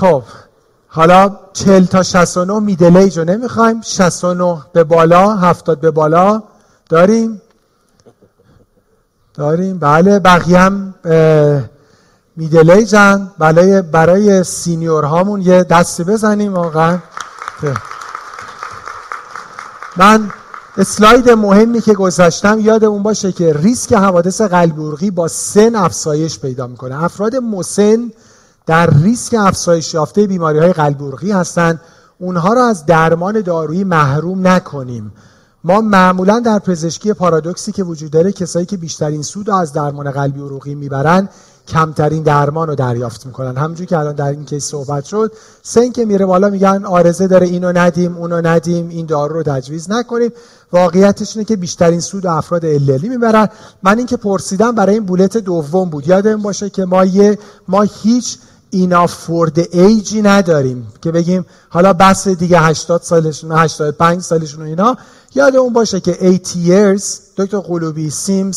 خب 0.00 0.22
حالا 0.88 1.36
40 1.52 1.84
تا 1.84 2.02
69 2.02 2.58
میدل 2.60 2.96
ایج 2.96 3.18
رو 3.18 3.24
نمی‌خوایم. 3.24 3.80
69 3.80 4.62
به 4.72 4.84
بالا 4.84 5.36
70 5.36 5.80
به 5.80 5.90
بالا. 5.90 6.42
داریم؟ 6.88 7.42
داریم؟ 9.34 9.78
بله 9.78 10.18
بقیه 10.18 10.58
هم 10.58 10.94
میدل 12.36 12.70
ایجن 12.70 13.30
برای 13.38 13.82
برای 13.82 14.44
سینیور 14.44 15.04
هامون 15.04 15.40
یه 15.40 15.64
دستی 15.64 16.04
بزنیم 16.04 16.54
واقعا. 16.54 16.98
من 19.96 20.30
اسلاید 20.76 21.30
مهمی 21.30 21.80
که 21.80 21.94
گذاشتم 21.94 22.60
یادمون 22.60 23.02
باشه 23.02 23.32
که 23.32 23.52
ریسک 23.52 23.92
حوادث 23.92 24.40
قلب 24.40 25.10
با 25.10 25.28
سن 25.28 25.74
افزایش 25.74 26.38
پیدا 26.38 26.66
می‌کنه. 26.66 27.04
افراد 27.04 27.36
مسن 27.36 28.10
در 28.66 28.90
ریسک 29.02 29.34
افزایش 29.38 29.94
یافته 29.94 30.26
بیماری 30.26 30.58
های 30.58 30.72
قلب 30.72 31.14
هستند. 31.32 31.80
اونها 32.18 32.52
را 32.52 32.66
از 32.66 32.86
درمان 32.86 33.40
دارویی 33.40 33.84
محروم 33.84 34.46
نکنیم. 34.46 35.12
ما 35.64 35.80
معمولا 35.80 36.40
در 36.40 36.58
پزشکی 36.58 37.12
پارادوکسی 37.12 37.72
که 37.72 37.84
وجود 37.84 38.10
داره 38.10 38.32
کسایی 38.32 38.66
که 38.66 38.76
بیشترین 38.76 39.22
سود 39.22 39.50
از 39.50 39.72
درمان 39.72 40.10
قلبی 40.10 40.40
عروقی 40.40 40.74
می‌برن 40.74 41.28
کمترین 41.68 42.22
درمان 42.22 42.68
رو 42.68 42.74
دریافت 42.74 43.26
می‌کنن. 43.26 43.56
همونجور 43.56 43.86
که 43.86 43.98
الان 43.98 44.14
در 44.14 44.28
این 44.28 44.44
کیس 44.44 44.64
صحبت 44.64 45.04
شد 45.04 45.32
سن 45.62 45.90
که 45.90 46.04
میره 46.04 46.26
بالا 46.26 46.50
میگن 46.50 46.84
آرزه 46.84 47.26
داره 47.26 47.46
اینو 47.46 47.72
ندیم 47.72 48.16
اونو 48.16 48.40
ندیم 48.46 48.88
این 48.88 49.06
دارو 49.06 49.34
رو 49.34 49.42
تجویز 49.42 49.90
نکنیم. 49.90 50.30
واقعیتش 50.72 51.36
اینه 51.36 51.44
که 51.44 51.56
بیشترین 51.56 52.00
سود 52.00 52.26
افراد 52.26 52.64
اللی 52.64 53.08
می‌برن. 53.08 53.48
من 53.82 53.98
اینکه 53.98 54.16
پرسیدم 54.16 54.72
برای 54.72 54.94
این 54.94 55.04
بولت 55.04 55.36
دوم 55.36 55.90
بود. 55.90 56.08
یادم 56.08 56.42
باشه 56.42 56.70
که 56.70 56.84
ما 56.84 57.04
یه 57.04 57.38
ما 57.68 57.82
هیچ 57.82 58.38
اینا 58.74 59.06
فورد 59.06 59.58
ایجی 59.58 60.22
نداریم 60.22 60.86
که 61.02 61.12
بگیم 61.12 61.46
حالا 61.68 61.92
بس 61.92 62.28
دیگه 62.28 62.60
80 62.60 63.02
سالشون 63.02 63.52
85 63.52 64.22
سالشون 64.22 64.66
اینا 64.66 64.96
یاد 65.34 65.56
اون 65.56 65.72
باشه 65.72 66.00
که 66.00 66.10
80 66.10 66.38
years 66.44 67.02
دکتر 67.36 67.58
قلوبی 67.58 68.10
seems 68.10 68.56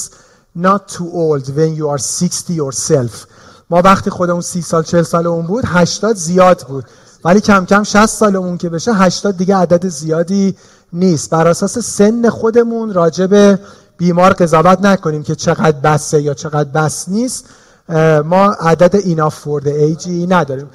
not 0.57 0.87
too 0.87 1.09
old 1.11 1.47
when 1.47 1.75
you 1.75 1.89
are 1.89 1.97
60 1.97 2.49
yourself. 2.49 3.27
ما 3.69 3.81
وقتی 3.81 4.09
خودمون 4.09 4.41
30 4.41 4.61
سال 4.61 4.83
40 4.83 5.03
سال 5.03 5.27
اون 5.27 5.47
بود 5.47 5.63
80 5.67 6.15
زیاد 6.15 6.65
بود. 6.67 6.85
ولی 7.25 7.41
کم 7.41 7.65
کم 7.65 7.83
60 7.83 8.05
سالمون 8.05 8.57
که 8.57 8.69
بشه 8.69 8.93
80 8.93 9.37
دیگه 9.37 9.55
عدد 9.55 9.87
زیادی 9.87 10.55
نیست. 10.93 11.29
بر 11.29 11.47
اساس 11.47 11.79
سن 11.79 12.29
خودمون 12.29 12.93
راجب 12.93 13.59
بیمار 13.97 14.33
قضاوت 14.33 14.81
نکنیم 14.81 15.23
که 15.23 15.35
چقدر 15.35 15.79
بسه 15.79 16.21
یا 16.21 16.33
چقدر 16.33 16.69
بس 16.69 17.09
نیست. 17.09 17.45
ما 18.25 18.45
عدد 18.59 18.95
اینا 18.95 19.29
فورد 19.29 19.67
ایجی 19.67 20.27
نداریم. 20.27 20.69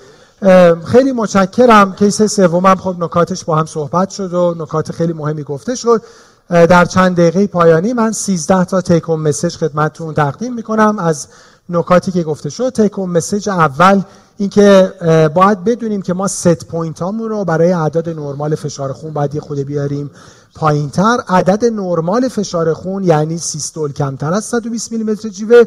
خیلی 0.85 1.13
متشکرم. 1.13 1.93
کیس 1.93 2.23
سومم 2.23 2.75
خب 2.75 2.97
نکاتش 2.99 3.45
با 3.45 3.57
هم 3.57 3.67
صحبت 3.67 4.11
شد 4.11 4.35
و 4.35 4.55
نکات 4.59 4.93
خیلی 4.93 5.13
مهمی 5.13 5.43
گفته 5.43 5.75
شد. 5.75 6.03
در 6.49 6.85
چند 6.85 7.17
دقیقه 7.17 7.47
پایانی 7.47 7.93
من 7.93 8.13
13 8.13 8.65
تا 8.65 8.81
take 8.81 9.01
home 9.01 9.21
message 9.21 9.57
خدمتتون 9.57 10.15
تقدیم 10.15 10.55
می‌کنم. 10.55 10.99
از 10.99 11.27
نکاتی 11.69 12.13
که 12.13 12.23
گفته 12.23 12.51
شد 12.51 12.71
take 12.71 12.91
home 12.91 13.11
message 13.11 13.49
اول 13.49 14.03
اینکه 14.37 14.93
باید 15.35 15.65
بدونیم 15.65 16.03
که 16.03 16.15
ما 16.15 16.29
set 16.29 16.67
point 16.67 17.03
هامون 17.03 17.29
رو 17.29 17.45
برای 17.45 17.73
عدد 17.73 18.09
نرمال 18.09 18.55
فشار 18.55 18.93
خون 18.93 19.13
باید 19.13 19.35
یه 19.35 19.41
خرده 19.41 19.59
بیاریم. 19.59 20.11
پایین 20.55 20.91
تر 20.91 21.19
عدد 21.29 21.65
نرمال 21.65 22.29
فشار 22.29 22.75
خون 22.75 23.05
یعنی 23.05 23.39
سیستول 23.39 23.93
کمتر 23.93 24.33
از 24.33 24.45
120 24.45 24.93
میلیمتر 24.93 25.29
جیوه 25.29 25.65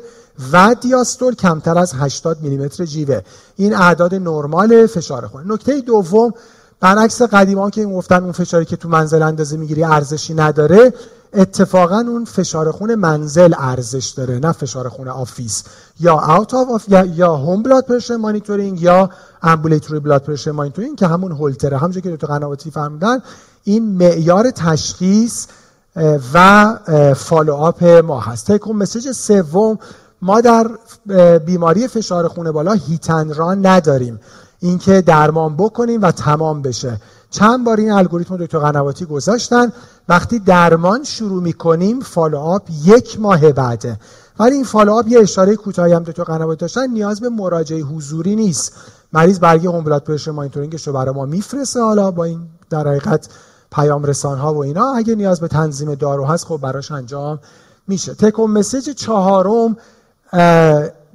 و 0.51 0.75
دیاستول 0.81 1.35
کمتر 1.35 1.77
از 1.77 1.93
80 1.93 2.41
میلیمتر 2.41 2.85
جیوه. 2.85 3.21
این 3.55 3.75
اعداد 3.75 4.15
نرمال 4.15 4.87
فشار 4.87 5.27
خون. 5.27 5.51
نکته 5.51 5.81
دوم 5.81 6.33
برعکس 6.79 7.21
قدیما 7.21 7.69
که 7.69 7.85
گفتن 7.85 8.23
اون 8.23 8.31
فشاری 8.31 8.65
که 8.65 8.75
تو 8.75 8.89
منزل 8.89 9.21
اندازه 9.21 9.57
می‌گیری 9.57 9.83
ارزشی 9.83 10.33
نداره 10.33 10.93
اتفاقا 11.33 11.99
اون 12.07 12.25
فشار 12.25 12.71
خون 12.71 12.95
منزل 12.95 13.53
ارزش 13.57 14.09
داره 14.09 14.39
نه 14.39 14.51
فشار 14.51 14.89
خون 14.89 15.07
office. 15.07 15.63
یا 15.99 16.35
out 16.37 16.53
of 16.53 16.89
یا, 16.89 17.05
یا 17.05 17.35
home 17.35 17.63
blood 17.63 17.85
pressure 17.85 18.15
monitoring 18.15 18.81
یا 18.81 19.09
ambulatory 19.43 19.99
blood 19.99 20.23
pressure 20.23 20.51
monitoring 20.51 20.97
که 20.97 21.07
همون 21.07 21.31
هولتره. 21.31 21.77
همونجوری 21.77 22.11
که 22.11 22.17
دکتر 22.17 22.27
قنواتی 22.27 22.71
فرمودن 22.71 23.19
این 23.63 23.97
معیار 23.97 24.51
تشخیص 24.51 25.47
و 26.33 26.77
follow 27.15 27.66
up 27.66 27.83
ما 27.83 28.19
هست. 28.19 28.51
take 28.51 28.75
home 28.75 28.88
message 28.88 29.11
سوم 29.11 29.79
ما 30.21 30.41
در 30.41 30.67
بیماری 31.37 31.87
فشار 31.87 32.27
خون 32.27 32.51
بالا 32.51 32.71
hit 32.71 33.02
and 33.02 33.33
run 33.33 33.65
نداریم. 33.65 34.19
اینکه 34.59 35.01
درمان 35.01 35.55
بکنیم 35.55 36.01
و 36.01 36.11
تمام 36.11 36.61
بشه. 36.61 37.01
چند 37.29 37.65
بار 37.65 37.77
این 37.77 37.91
الگوریتم 37.91 38.37
دکتر 38.37 38.59
قنواتی 38.59 39.05
گذاشتن. 39.05 39.71
وقتی 40.09 40.39
درمان 40.39 41.03
شروع 41.03 41.41
می‌کنیم 41.43 41.99
follow 41.99 42.46
up 42.46 42.61
یک 42.85 43.19
ماه 43.19 43.51
بعده. 43.51 43.99
ولی 44.39 44.55
این 44.55 44.63
follow 44.63 44.96
up 44.96 45.07
یه 45.07 45.19
اشاره 45.19 45.55
کوتاهی 45.55 45.93
هم 45.93 46.03
دکتر 46.03 46.23
قنواتی 46.23 46.59
داشتن 46.59 46.87
نیاز 46.87 47.21
به 47.21 47.29
مراجعه 47.29 47.81
حضوری 47.81 48.35
نیست. 48.35 48.73
مریض 49.13 49.39
برگه 49.39 49.69
home 49.69 49.83
blood 49.83 50.03
pressure 50.03 50.31
monitoring 50.31 50.78
ش 50.78 50.87
رو 50.87 50.93
برای 50.93 51.15
ما 51.15 51.25
میفرسته 51.25 51.81
حالا 51.81 52.11
با 52.11 52.23
این 52.23 52.39
در 52.69 52.87
حقیقت 52.87 53.27
پیام 53.73 54.03
رسان 54.03 54.37
ها 54.37 54.53
و 54.53 54.63
اینا 54.63 54.93
اگه 54.93 55.15
نیاز 55.15 55.39
به 55.39 55.47
تنظیم 55.47 55.95
دارو 55.95 56.25
هست 56.25 56.45
خب 56.45 56.57
براش 56.57 56.91
انجام 56.91 57.39
میشه. 57.87 58.13
take 58.13 58.51
home 58.51 58.65
message 58.65 58.89
چهارم 58.89 59.77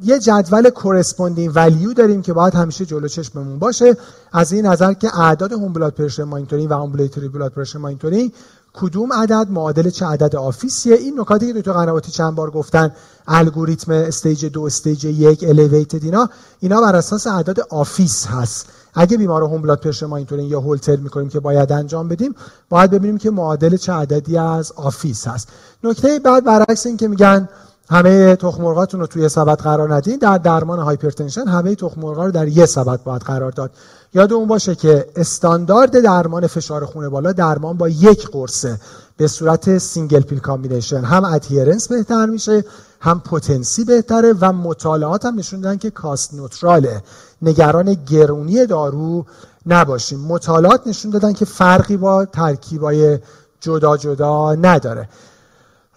یه 0.03 0.19
جدول 0.19 0.71
corresponding 0.71 1.53
value 1.55 1.93
داریم 1.93 2.23
که 2.23 2.33
باید 2.33 2.55
همیشه 2.55 2.87
جلو 2.87 3.09
چشممون 3.09 3.59
باشه. 3.59 3.97
از 4.33 4.53
این 4.53 4.67
نظر 4.67 4.93
که 4.93 5.21
اعداد 5.21 5.53
home 5.53 5.73
blood 5.73 5.95
pressure 5.95 6.25
monitoring 6.25 6.71
و 6.71 6.75
ambulatory 6.75 7.29
blood 7.29 7.53
pressure 7.53 7.79
monitoring 7.79 8.33
کدوم 8.75 9.13
عدد؟ 9.13 9.47
معادل 9.51 9.91
چه 9.91 10.07
عدد 10.07 10.37
office 10.37 10.77
یه؟ 10.77 10.97
این 10.97 11.21
نکاتی 11.21 11.53
که 11.53 11.59
دکتر 11.59 11.73
قنواتی 11.73 12.13
چند 12.13 12.35
بار 12.35 12.51
گفتن 12.51 12.93
الگوریتم 13.27 13.93
stage 13.93 14.45
دو 14.45 14.63
stage 14.63 15.05
یک 15.05 15.45
elevated 15.49 16.05
اینا. 16.05 16.29
اینا 16.61 16.81
بر 16.81 16.97
اساس 16.97 17.27
اعداد 17.27 17.61
office 17.71 18.27
هست. 18.27 18.67
اگه 19.01 19.17
بیمار 19.17 19.43
home 19.43 19.63
blood 19.63 19.81
pressure 19.81 20.07
monitoring 20.07 20.51
یا 20.51 20.61
هولتر 20.61 20.97
می‌کنیم 20.97 21.29
که 21.29 21.41
باید 21.41 21.73
انجام 21.73 22.09
بدیم 22.09 22.35
باید 22.69 22.91
ببینیم 22.91 23.19
که 23.19 23.31
معادل 23.31 23.77
چه 23.77 23.93
عددی 23.93 24.39
از 24.39 24.73
office 24.73 25.29
هست. 25.29 25.49
نکته 25.85 26.19
بعد 26.19 26.45
برعکس 26.45 26.87
این 26.87 26.97
که 26.97 27.09
میگن 27.09 27.49
همه 27.91 28.37
تخم 28.37 28.67
رو 28.67 29.07
توی 29.07 29.29
سبد 29.29 29.59
قرار 29.59 29.95
ندین 29.95 30.19
در 30.19 30.39
درمان 30.39 30.79
hypertension 30.79 31.49
همه 31.49 31.75
تخم 31.75 32.07
رو 32.07 32.31
در 32.31 32.49
یه 32.49 32.67
سبد 32.67 33.03
باید 33.03 33.23
قرار 33.23 33.51
داد. 33.51 33.71
یادمون 34.15 34.49
باشه 34.49 34.75
که 34.75 35.07
استاندارد 35.17 36.01
درمان 36.01 36.47
فشار 36.47 36.85
خون 36.85 37.09
بالا 37.09 37.33
درمان 37.33 37.77
با 37.77 37.89
یک 37.89 38.29
قرصه 38.29 38.81
به 39.17 39.29
صورت 39.29 39.79
single 39.79 40.21
pill 40.21 40.39
combination 40.39 41.01
هم 41.01 41.25
adherence 41.25 41.89
بهتر 41.89 42.27
میشه 42.27 42.65
هم 43.01 43.21
potency 43.21 43.85
بهتره 43.85 44.35
و 44.41 44.53
مطالعات 44.53 45.25
هم 45.25 45.39
نشون 45.39 45.61
دادن 45.61 45.77
که 45.77 45.91
cost 45.91 46.35
neutral 46.35 46.88
ه. 46.88 47.03
نگران 47.43 47.95
گرونی 47.95 48.67
دارو 48.67 49.27
نباشیم. 49.67 50.21
مطالعات 50.21 50.87
نشون 50.87 51.11
دادن 51.11 51.33
که 51.33 51.45
فرقی 51.45 51.97
با 51.97 52.25
ترکیبای 52.25 53.19
جدا 53.61 53.97
جدا 53.97 54.55
نداره. 54.55 55.09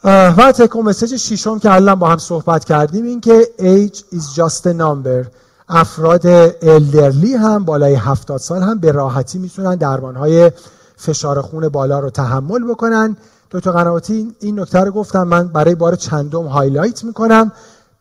و 0.04 0.52
take 0.52 0.82
home 0.82 0.94
message 0.94 1.16
شیشم 1.16 1.60
که 1.60 1.74
الان 1.74 1.96
با 1.96 2.10
هم 2.10 2.18
صحبت 2.18 2.66
کردیم 2.66 3.06
این 3.06 3.22
که 3.22 3.50
age 3.60 3.98
is 4.16 4.36
just 4.36 4.64
a 4.64 4.74
number. 4.74 5.28
افراد 5.70 6.28
elderly 6.62 7.34
هم 7.34 7.66
بالای 7.66 7.96
70 7.96 8.40
سال 8.40 8.62
هم 8.62 8.80
به 8.80 8.92
راحتی 8.92 9.40
می‌تونن 9.40 9.76
درمانهای 9.76 10.52
فشار 10.98 11.42
خون 11.42 11.70
بالا 11.70 12.00
رو 12.00 12.10
تحمل 12.10 12.64
بکنن. 12.70 13.18
دکتر 13.52 13.72
قنواتی 13.72 14.36
این 14.40 14.60
نکته 14.60 14.80
رو 14.80 14.92
گفتم. 14.92 15.24
من 15.24 15.48
برای 15.48 15.76
بار 15.76 15.96
چندم 15.96 16.46
highlight 16.46 17.04
می‌کنم. 17.04 17.52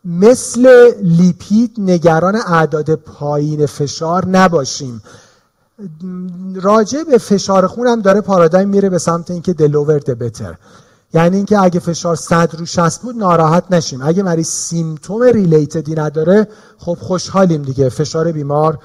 مثل 0.05 0.91
لیپید 1.01 1.75
نگران 1.77 2.35
اعداد 2.35 2.95
پایین 2.95 3.65
فشار 3.65 4.27
نباشیم. 4.27 5.01
راجع 6.55 7.03
به 7.03 7.17
فشار 7.17 7.67
خون 7.67 7.87
هم 7.87 8.01
داره 8.01 8.21
پارادایم 8.21 8.69
میره 8.69 8.89
به 8.89 8.97
سمت 8.97 9.31
اینکه 9.31 9.53
دلوور 9.53 9.99
بتر 9.99 10.55
یعنی 11.13 11.35
اینکه 11.37 11.59
اگه 11.59 11.79
فشار 11.79 12.15
100 12.15 12.55
رو 12.55 12.65
60 12.65 13.01
بود 13.01 13.15
ناراحت 13.15 13.63
نشیم. 13.71 14.01
اگه 14.01 14.23
مریض 14.23 14.47
سیمتوم 14.47 15.21
ریلیتدی 15.21 15.95
نداره 15.95 16.47
خب 16.77 16.97
خوشحالیم 17.01 17.61
دیگه. 17.61 17.89
فشار 17.89 18.31
بیمار 18.31 18.79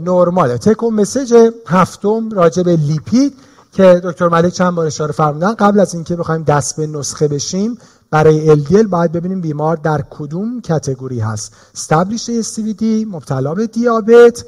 نرماله. 0.00 0.58
تکون 0.58 0.94
مسیج 0.94 1.34
هفتم 1.66 2.30
راجع 2.30 2.62
به 2.62 2.76
لیپید. 2.76 3.34
که 3.72 4.00
دکتر 4.04 4.28
ملک 4.28 4.52
چند 4.52 4.74
بار 4.74 4.86
اشاره 4.86 5.12
فرمودن. 5.12 5.54
قبل 5.54 5.80
از 5.80 5.94
اینکه 5.94 6.16
بخوایم 6.16 6.42
دست 6.42 6.76
به 6.76 6.86
نسخه 6.86 7.28
بشیم 7.28 7.78
برای 8.10 8.64
LDL 8.64 8.86
باید 8.86 9.12
ببینیم 9.12 9.40
بیمار 9.40 9.76
در 9.76 10.04
کدوم 10.10 10.60
کتگوری 10.60 11.20
هست. 11.20 11.52
استابلیش 11.74 12.30
دی 12.78 13.04
مبتلا 13.04 13.54
به 13.54 13.66
دیابت 13.66 14.44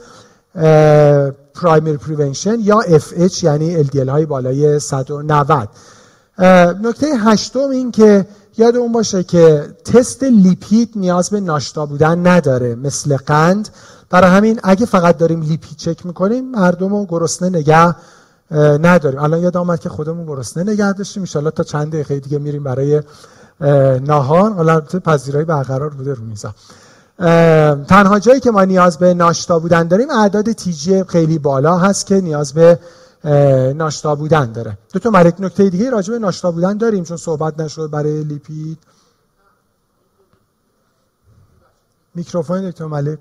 پرایمری 1.54 1.96
پریونشن 1.96 2.56
یا 2.60 2.80
FH 2.80 3.42
یعنی 3.42 3.84
LDL 3.84 4.08
های 4.08 4.26
بالای 4.26 4.78
190 4.78 5.68
نکته 6.82 7.06
هشتم 7.06 7.70
این 7.70 7.90
که 7.90 8.26
یاد 8.58 8.76
اون 8.76 8.92
باشه 8.92 9.22
که 9.22 9.62
تست 9.84 10.22
لیپید 10.22 10.92
نیاز 10.96 11.30
به 11.30 11.40
ناشتا 11.40 11.86
بودن 11.86 12.26
نداره 12.26 12.74
مثل 12.74 13.16
قند. 13.16 13.68
برای 14.10 14.30
همین 14.30 14.60
اگه 14.62 14.86
فقط 14.86 15.18
داریم 15.18 15.42
لیپید 15.42 15.76
چک 15.76 16.06
می‌کنیم 16.06 16.50
مردم 16.50 16.88
رو 16.88 17.06
گرسنه 17.06 17.48
نگه 17.48 17.94
نداریم. 18.50 19.18
الان 19.18 19.40
یاد 19.40 19.56
آمد 19.56 19.80
که 19.80 19.88
خودمون 19.88 20.26
گرسنه 20.26 20.72
نگه 20.72 20.92
داشتیم. 20.92 21.24
ان 21.34 21.50
تا 21.50 21.62
چند 21.62 21.92
دقیقه 21.92 22.20
دیگه 22.20 22.38
میریم 22.38 22.64
برای 22.64 23.02
ناهار 24.00 24.52
حالا 24.52 24.80
پذیرایی 24.80 25.44
برقرار 25.44 25.90
بوده 25.90 26.14
رو 26.14 26.24
میزا. 26.24 26.54
تنها 27.84 28.18
جایی 28.18 28.40
که 28.40 28.50
ما 28.50 28.64
نیاز 28.64 28.98
به 28.98 29.14
ناشتا 29.14 29.58
بودن 29.58 29.88
داریم 29.88 30.10
اعداد 30.10 30.52
تیجی 30.52 31.04
خیلی 31.04 31.38
بالا 31.38 31.78
هست 31.78 32.06
که 32.06 32.20
نیاز 32.20 32.52
به 32.52 32.78
ناشتا 33.74 34.14
بودن 34.14 34.52
داره. 34.52 34.78
دو 34.92 34.98
تا 34.98 35.10
ملک 35.10 35.34
نکته 35.38 35.70
دیگه 35.70 35.90
راجع 35.90 36.12
به 36.12 36.18
ناشتا 36.18 36.50
بودن 36.50 36.76
داریم 36.76 37.04
چون 37.04 37.16
صحبت 37.16 37.60
نشد 37.60 37.90
برای 37.90 38.24
لیپید. 38.24 38.78
میکروفون 42.14 42.70
دکتر 42.70 42.84
ملک 42.84 43.18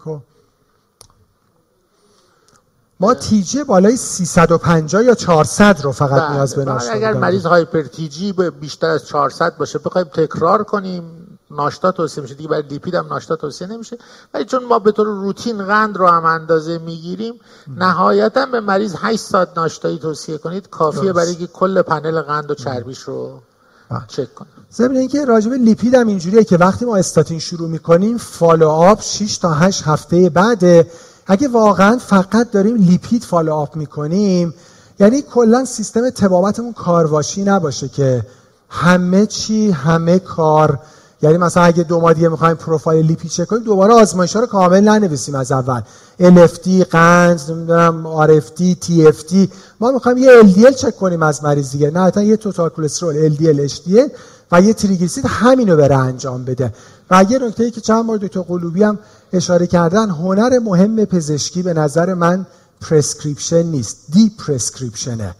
ما 3.03 3.13
تیجی 3.13 3.63
بالای 3.63 3.97
350 3.97 5.03
یا 5.03 5.15
400 5.15 5.81
رو 5.81 5.91
فقط 5.91 6.21
بله، 6.21 6.31
نیاز 6.31 6.55
به 6.55 6.65
ناشتا 6.65 6.93
اگر 6.93 7.13
مریض 7.13 7.45
هایپر 7.45 7.81
تیجی 7.81 8.33
بیشتر 8.33 8.87
از 8.89 9.05
400 9.05 9.57
باشه 9.57 9.79
بخوایم 9.79 10.07
تکرار 10.07 10.63
کنیم. 10.63 11.03
ناشتا 11.51 11.91
توصیه 11.91 12.23
میشه. 12.23 12.35
دیگه 12.35 12.49
برای 12.49 12.63
لیپید 12.69 12.95
هم 12.95 13.07
ناشتا 13.07 13.35
توصیه 13.35 13.67
نمیشه. 13.67 13.97
ولی 14.33 14.45
چون 14.45 14.63
ما 14.63 14.79
به 14.79 14.91
طور 14.91 15.07
روتین 15.07 15.65
قند 15.65 15.97
رو 15.97 16.07
هم 16.07 16.25
اندازه 16.25 16.77
می‌گیریم 16.77 17.33
نهایتا 17.77 18.45
به 18.45 18.59
مریض 18.59 18.95
8 18.99 19.19
ساعت 19.19 19.49
ناشتایی 19.57 19.99
توصیه 19.99 20.37
کنید. 20.37 20.69
کافیه 20.69 21.13
برای 21.13 21.29
اینکه 21.29 21.47
کل 21.47 21.81
پنل 21.81 22.21
قند 22.21 22.51
و 22.51 22.55
چربیش 22.55 22.99
رو 22.99 23.39
بله. 23.89 24.01
چک 24.07 24.35
کنیم. 24.35 24.51
ضمن 24.73 24.95
اینکه 24.95 25.25
راجب 25.25 25.53
لیپید 25.53 25.95
هم 25.95 26.07
اینجوریه 26.07 26.43
که 26.43 26.57
وقتی 26.57 26.85
ما 26.85 26.95
استاتین 26.97 27.39
شروع 27.39 27.69
می‌کنیم 27.69 28.17
follow 28.17 28.69
up 28.69 29.01
6 29.01 29.37
تا 29.37 29.51
8 29.53 29.83
هفته 29.83 30.29
بعد 30.29 30.87
اگه 31.27 31.47
واقعا 31.47 31.97
فقط 31.97 32.51
داریم 32.51 32.75
لیپید 32.75 33.23
follow 33.23 33.53
up 33.53 33.75
می‌کنیم 33.75 34.53
یعنی 34.99 35.21
کلا 35.21 35.65
سیستم 35.65 36.09
تبابتمون 36.09 36.73
کارواشی 36.73 37.43
نباشه 37.43 37.87
که 37.87 38.25
همه 38.69 39.25
چی 39.25 39.71
همه 39.71 40.19
کار 40.19 40.79
یعنی 41.21 41.37
مثلا 41.37 41.63
اگه 41.63 41.83
دو 41.83 41.99
ماه 41.99 42.13
دیگه 42.13 42.29
می‌خوایم 42.29 42.55
پروفایل 42.55 43.05
لیپید 43.05 43.31
چک 43.31 43.47
کنیم 43.47 43.63
دوباره 43.63 43.93
آزمایش 43.93 44.33
ها 44.35 44.39
رو 44.39 44.47
کامل 44.47 44.79
ننویسیم 44.79 45.35
از 45.35 45.51
اول. 45.51 45.81
LFT 46.19 46.69
قند 46.69 47.41
نمی‌دونم 47.51 48.27
RFT 48.27 48.75
TFT 48.85 49.35
ما 49.79 49.91
می‌خوایم 49.91 50.17
یه 50.17 50.41
LDL 50.41 50.75
چک 50.75 50.95
کنیم 50.95 51.23
از 51.23 51.43
مریض 51.43 51.71
دیگه 51.71 51.91
نه 51.91 51.99
حتی 51.99 52.25
یه 52.25 52.37
توتال 52.37 52.69
کلسترول 52.69 53.35
LDL 53.35 53.71
HDL 53.71 54.11
و 54.51 54.61
یه 54.61 54.73
تریگلیسیرید 54.73 55.29
همینو 55.29 55.77
بره 55.77 55.97
انجام 55.97 56.45
بده. 56.45 56.73
و 57.11 57.25
یه 57.29 57.39
نکته 57.39 57.63
ای 57.63 57.71
که 57.71 57.81
چند 57.81 58.07
بار 58.07 58.17
دکتر 58.17 58.41
قلوبی 58.41 58.83
هم 58.83 58.99
اشاره 59.33 59.67
کردن 59.67 60.09
هنر 60.09 60.59
مهم 60.59 61.05
پزشکی 61.05 61.63
به 61.63 61.73
نظر 61.73 62.13
من 62.13 62.45
prescription 62.81 63.63
نیست. 63.63 63.97
deprescription 64.09 64.31
ه 64.47 65.35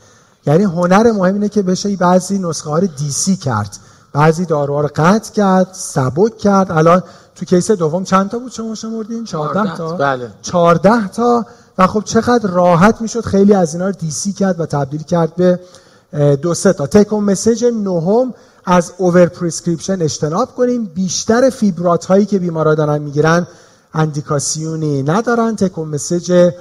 یعنی 0.46 0.64
هنر 0.64 1.12
مهم 1.12 1.34
اینه 1.34 1.50
که 1.50 1.62
بشه 1.62 1.96
بعضی 1.96 2.40
نسخه 2.40 2.70
ها 2.70 2.80
رو 2.80 2.88
DC 2.88 3.36
کرد. 3.36 3.78
بعضی 4.14 4.46
داروها 4.46 4.82
رو 4.82 4.90
قطع 4.96 5.34
کرد 5.34 5.68
سبک 5.72 6.38
کرد. 6.38 6.72
الان 6.72 7.04
تو 7.36 7.46
case 7.46 7.72
دوم 7.72 8.04
چند 8.04 8.30
تا 8.30 8.40
بود 8.40 8.52
شما 8.52 8.76
شمردین؟ 8.76 9.26
14 9.26 9.76
تا؟ 9.76 9.94
بله. 9.94 10.30
14 10.42 11.08
تا. 11.08 11.46
و 11.78 11.88
خب 11.88 12.04
چقدر 12.06 12.50
راحت 12.50 13.02
می‌شد 13.02 13.26
خیلی 13.26 13.54
از 13.54 13.74
اینا 13.74 13.86
رو 13.86 13.92
DC 13.92 14.34
کرد 14.34 14.60
و 14.60 14.66
تبدیل 14.66 15.04
کرد 15.04 15.36
به 15.36 15.60
دو 16.42 16.54
سه 16.54 16.74
تا. 16.74 16.88
take 16.88 17.24
home 17.24 17.39
message 17.39 17.66
نهم 17.66 18.34
از 18.66 18.92
over 18.98 19.26
prescription 19.26 20.02
اجتناب 20.02 20.56
کنیم. 20.56 20.86
بیشتر 20.86 21.50
فیبرات 21.50 22.06
هایی 22.06 22.26
که 22.26 22.40
بیمارا 22.40 22.76
دارن 22.76 23.02
می‌گیرن 23.02 23.48
اندیکاسیونی 23.94 25.04
ندارن. 25.04 25.56
take 25.56 25.88
home 25.88 26.11
message 26.11 26.52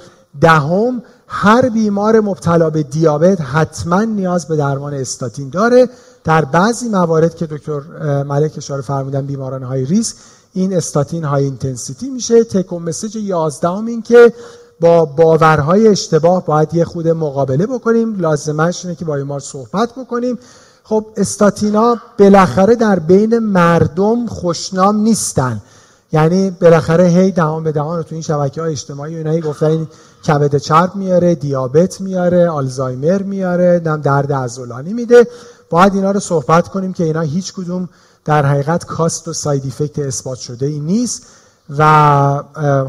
دهم 0.40 1.02
هر 1.26 1.68
بیمار 1.68 2.20
مبتلا 2.20 2.70
به 2.70 2.82
دیابت 2.82 3.40
حتما 3.40 4.02
نیاز 4.02 4.48
به 4.48 4.56
درمان 4.56 4.94
استاتین 4.94 5.50
داره. 5.50 5.88
در 6.24 6.44
بعضی 6.44 6.88
موارد 6.88 7.36
که 7.36 7.46
دکتر 7.46 7.80
ملک 8.22 8.54
اشاره 8.56 8.82
فرمودن 8.82 9.26
بیماران 9.26 9.62
high 9.62 9.84
risk 9.84 10.16
این 10.52 10.76
استاتین 10.76 11.24
high 11.24 11.44
intensity 11.44 12.10
میشه. 12.10 12.44
take 12.44 12.82
home 12.82 12.95
message 12.95 13.16
11 13.16 13.70
این 13.70 14.02
که 14.02 14.32
با 14.80 15.04
باورهای 15.04 15.88
اشتباه 15.88 16.46
باید 16.46 16.74
یه 16.74 16.84
خورده 16.84 17.08
مقابله 17.08 17.66
بکنیم. 17.66 18.20
لازمش 18.20 18.84
اینه 18.84 18.96
که 18.96 19.04
با 19.04 19.16
بیمار 19.16 19.40
صحبت 19.40 19.92
بکنیم. 19.96 20.38
خب 20.84 21.06
استاتینا 21.16 21.96
بالاخره 22.18 22.74
در 22.74 22.98
بین 22.98 23.38
مردم 23.38 24.26
خوشنام 24.26 24.96
نیستن. 24.96 25.62
یعنی 26.12 26.50
بالاخره 26.50 27.04
هی 27.04 27.30
دهان 27.30 27.64
به 27.64 27.72
دهان 27.72 28.02
تو 28.02 28.14
این 28.14 28.22
شبکه 28.22 28.60
های 28.60 28.72
اجتماعی 28.72 29.16
اینایی 29.16 29.40
گفتن 29.40 29.66
این 29.66 29.88
کبد 30.26 30.56
چرب 30.56 30.94
میاره 30.94 31.34
دیابت 31.34 32.00
میاره 32.00 32.48
آلزایمر 32.48 33.22
میاره 33.22 33.82
نم 33.84 34.00
درد 34.00 34.32
عضلانی 34.32 34.92
میده. 34.92 35.26
باید 35.70 35.94
اینا 35.94 36.10
رو 36.10 36.20
صحبت 36.20 36.68
کنیم 36.68 36.92
که 36.92 37.04
اینا 37.04 37.20
هیچ 37.20 37.52
کدوم 37.52 37.88
در 38.24 38.46
حقیقت 38.46 38.84
کاست 38.84 39.28
و 39.28 39.32
ساید 39.32 39.66
افکت 39.66 39.98
اثبات 39.98 40.38
شده 40.38 40.66
ای 40.66 40.80
نیست. 40.80 41.26
و 41.78 41.84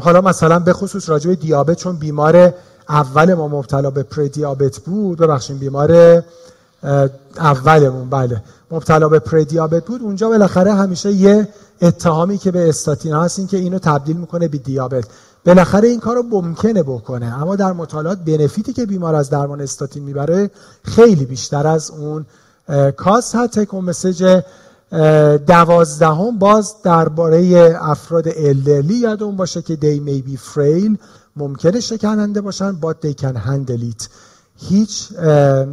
حالا 0.00 0.20
مثلا 0.20 0.58
به 0.58 0.72
خصوص 0.72 1.08
راجع 1.08 1.34
دیابت 1.34 1.76
چون 1.76 1.96
بیمار 1.96 2.54
اول 2.88 3.34
ما 3.34 3.48
مبتلا 3.48 3.90
به 3.90 4.02
پری 4.02 4.28
دیابت 4.28 4.78
بود 4.78 5.18
ببخشید 5.18 5.58
بیمار 5.58 6.22
اولمون 7.36 8.10
بله. 8.10 8.42
مبتلا 8.70 9.08
به 9.08 9.18
پردیابت 9.18 9.84
بود. 9.84 10.02
اونجا 10.02 10.28
بالاخره 10.28 10.74
همیشه 10.74 11.12
یه 11.12 11.48
اتهامی 11.82 12.38
که 12.38 12.50
به 12.50 12.68
استاتین 12.68 13.14
هست 13.14 13.38
این 13.38 13.48
که 13.48 13.56
اینو 13.56 13.78
تبدیل 13.78 14.16
می‌کنه 14.16 14.48
به 14.48 14.58
دیابت. 14.58 15.04
بالاخره 15.46 15.88
این 15.88 16.00
کار 16.00 16.16
رو 16.16 16.22
ممکنه 16.22 16.82
بکنه 16.82 17.26
اما 17.26 17.56
در 17.56 17.72
مطالعات 17.72 18.18
بنفیتی 18.18 18.72
که 18.72 18.86
بیمار 18.86 19.14
از 19.14 19.30
درمان 19.30 19.60
استاتین 19.60 20.02
می‌بره 20.02 20.50
خیلی 20.84 21.24
بیشتر 21.24 21.66
از 21.66 21.90
اون 21.90 22.26
کاس 22.96 23.34
هست. 23.34 23.58
تکون 23.58 23.84
مسیج 23.84 24.40
دوازدهم 25.46 26.38
باز 26.38 26.74
درباره 26.82 27.72
افراد 27.80 28.28
الدرلی 28.36 28.94
یادمون 28.94 29.36
باشه 29.36 29.62
که 29.62 29.76
دی 29.76 30.00
می 30.00 30.22
بی 30.22 30.36
فریل 30.36 30.98
ممکنه 31.36 31.80
شکننده 31.80 32.40
باشن 32.40 32.72
با 32.72 32.92
دی 32.92 33.14
کن 33.14 33.36
هندلیت 33.36 34.08
هیچ 34.56 35.12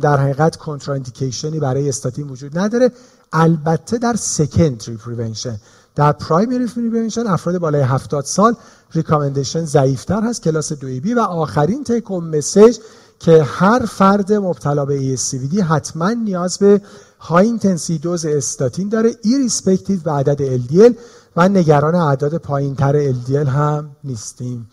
در 0.01 0.17
حقیقت 0.17 0.55
contraindication 0.55 1.53
ی 1.53 1.59
برای 1.59 1.89
استاتین 1.89 2.27
وجود 2.29 2.59
نداره. 2.59 2.91
البته 3.33 3.97
در 3.97 4.15
secondary 4.15 4.97
prevention 4.97 5.57
در 5.95 6.11
primary 6.11 6.67
prevention 6.67 7.27
افراد 7.27 7.57
بالای 7.57 7.81
70 7.81 8.25
سال 8.25 8.55
recommendation 8.93 9.65
ضعیفتر 9.65 10.21
هست 10.21 10.43
کلاس 10.43 10.73
2 10.73 10.87
B. 10.87 11.13
و 11.13 11.19
آخرین 11.19 11.83
take 11.83 12.11
home 12.11 12.35
message 12.35 12.77
که 13.19 13.43
هر 13.43 13.85
فرد 13.85 14.33
مبتلا 14.33 14.85
به 14.85 15.17
ASCVD 15.17 15.59
حتما 15.59 16.09
نیاز 16.09 16.57
به 16.57 16.81
high 17.19 17.45
intensity 17.45 17.97
دوز 17.97 18.25
استاتین 18.25 18.89
داره 18.89 19.15
irrespective 19.23 19.99
به 19.99 20.11
عدد 20.11 20.59
LDL 20.59 20.93
و 21.35 21.49
نگران 21.49 21.95
اعداد 21.95 22.37
پایینتر 22.37 23.13
LDL 23.13 23.47
هم 23.47 23.89
نیستیم. 24.03 24.69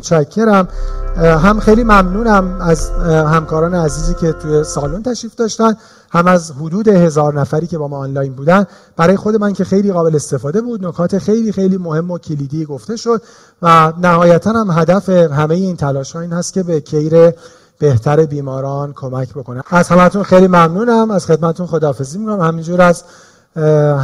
متشکرم. 0.00 0.68
هم 1.16 1.60
خیلی 1.60 1.84
ممنونم 1.84 2.60
از 2.60 2.90
همکاران 3.06 3.74
عزیزی 3.74 4.14
که 4.14 4.32
توی 4.32 4.64
سالن 4.64 5.02
تشریف 5.02 5.34
داشتن 5.34 5.74
هم 6.10 6.26
از 6.26 6.50
حدود 6.50 6.88
هزار 6.88 7.40
نفری 7.40 7.66
که 7.66 7.78
با 7.78 7.88
ما 7.88 7.98
آنلاین 7.98 8.32
بودن. 8.32 8.66
برای 8.96 9.16
خود 9.16 9.36
من 9.36 9.52
که 9.52 9.64
خیلی 9.64 9.92
قابل 9.92 10.16
استفاده 10.16 10.60
بود 10.60 10.86
نکات 10.86 11.18
خیلی 11.18 11.52
خیلی 11.52 11.76
مهم 11.76 12.10
و 12.10 12.18
کلیدی 12.18 12.64
گفته 12.64 12.96
شد 12.96 13.22
و 13.62 13.92
نهایتا 14.02 14.50
هم 14.50 14.70
هدف 14.70 15.08
همه 15.08 15.54
این 15.54 15.76
تلاش 15.76 16.12
ها 16.12 16.20
این 16.20 16.32
هست 16.32 16.52
که 16.52 16.62
به 16.62 16.80
کیر 16.80 17.32
بهتر 17.78 18.26
بیماران 18.26 18.92
کمک 18.92 19.34
بکنه. 19.34 19.62
از 19.70 19.88
همتون 19.88 20.22
خیلی 20.22 20.46
ممنونم. 20.46 21.10
از 21.10 21.26
خدمتون 21.26 21.66
خداحافظی 21.66 22.18
می‌کنم. 22.18 22.40
همینجور 22.40 22.82
از 22.82 23.02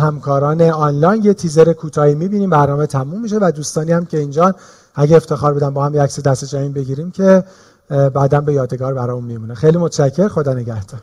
همکاران 0.03 0.63
آنلاین 0.63 1.25
یه 1.25 1.35
تیزر 1.35 1.73
کوتاهی 1.73 2.15
می‌بینیم. 2.15 2.51
برنامه 2.51 2.87
تموم 2.87 3.21
میشه 3.23 3.39
و 3.41 3.53
دوستانی 3.57 3.93
هم 3.93 4.05
که 4.05 4.19
اینجا 4.19 4.55
اگه 4.97 5.17
افتخار 5.17 5.55
بدم 5.55 5.75
با 5.75 5.85
هم 5.85 5.95
یک 5.95 6.01
عکس 6.01 6.21
دست 6.21 6.45
جمعی 6.45 6.69
بگیریم 6.69 7.11
که 7.11 7.45
بعدا 7.89 8.41
به 8.41 8.53
یادگار 8.53 8.95
برامون 8.95 9.25
میمونه. 9.25 9.55
خیلی 9.55 9.79
متشکر. 9.79 10.29
خدا 10.29 10.55
نگهدار. 10.55 11.01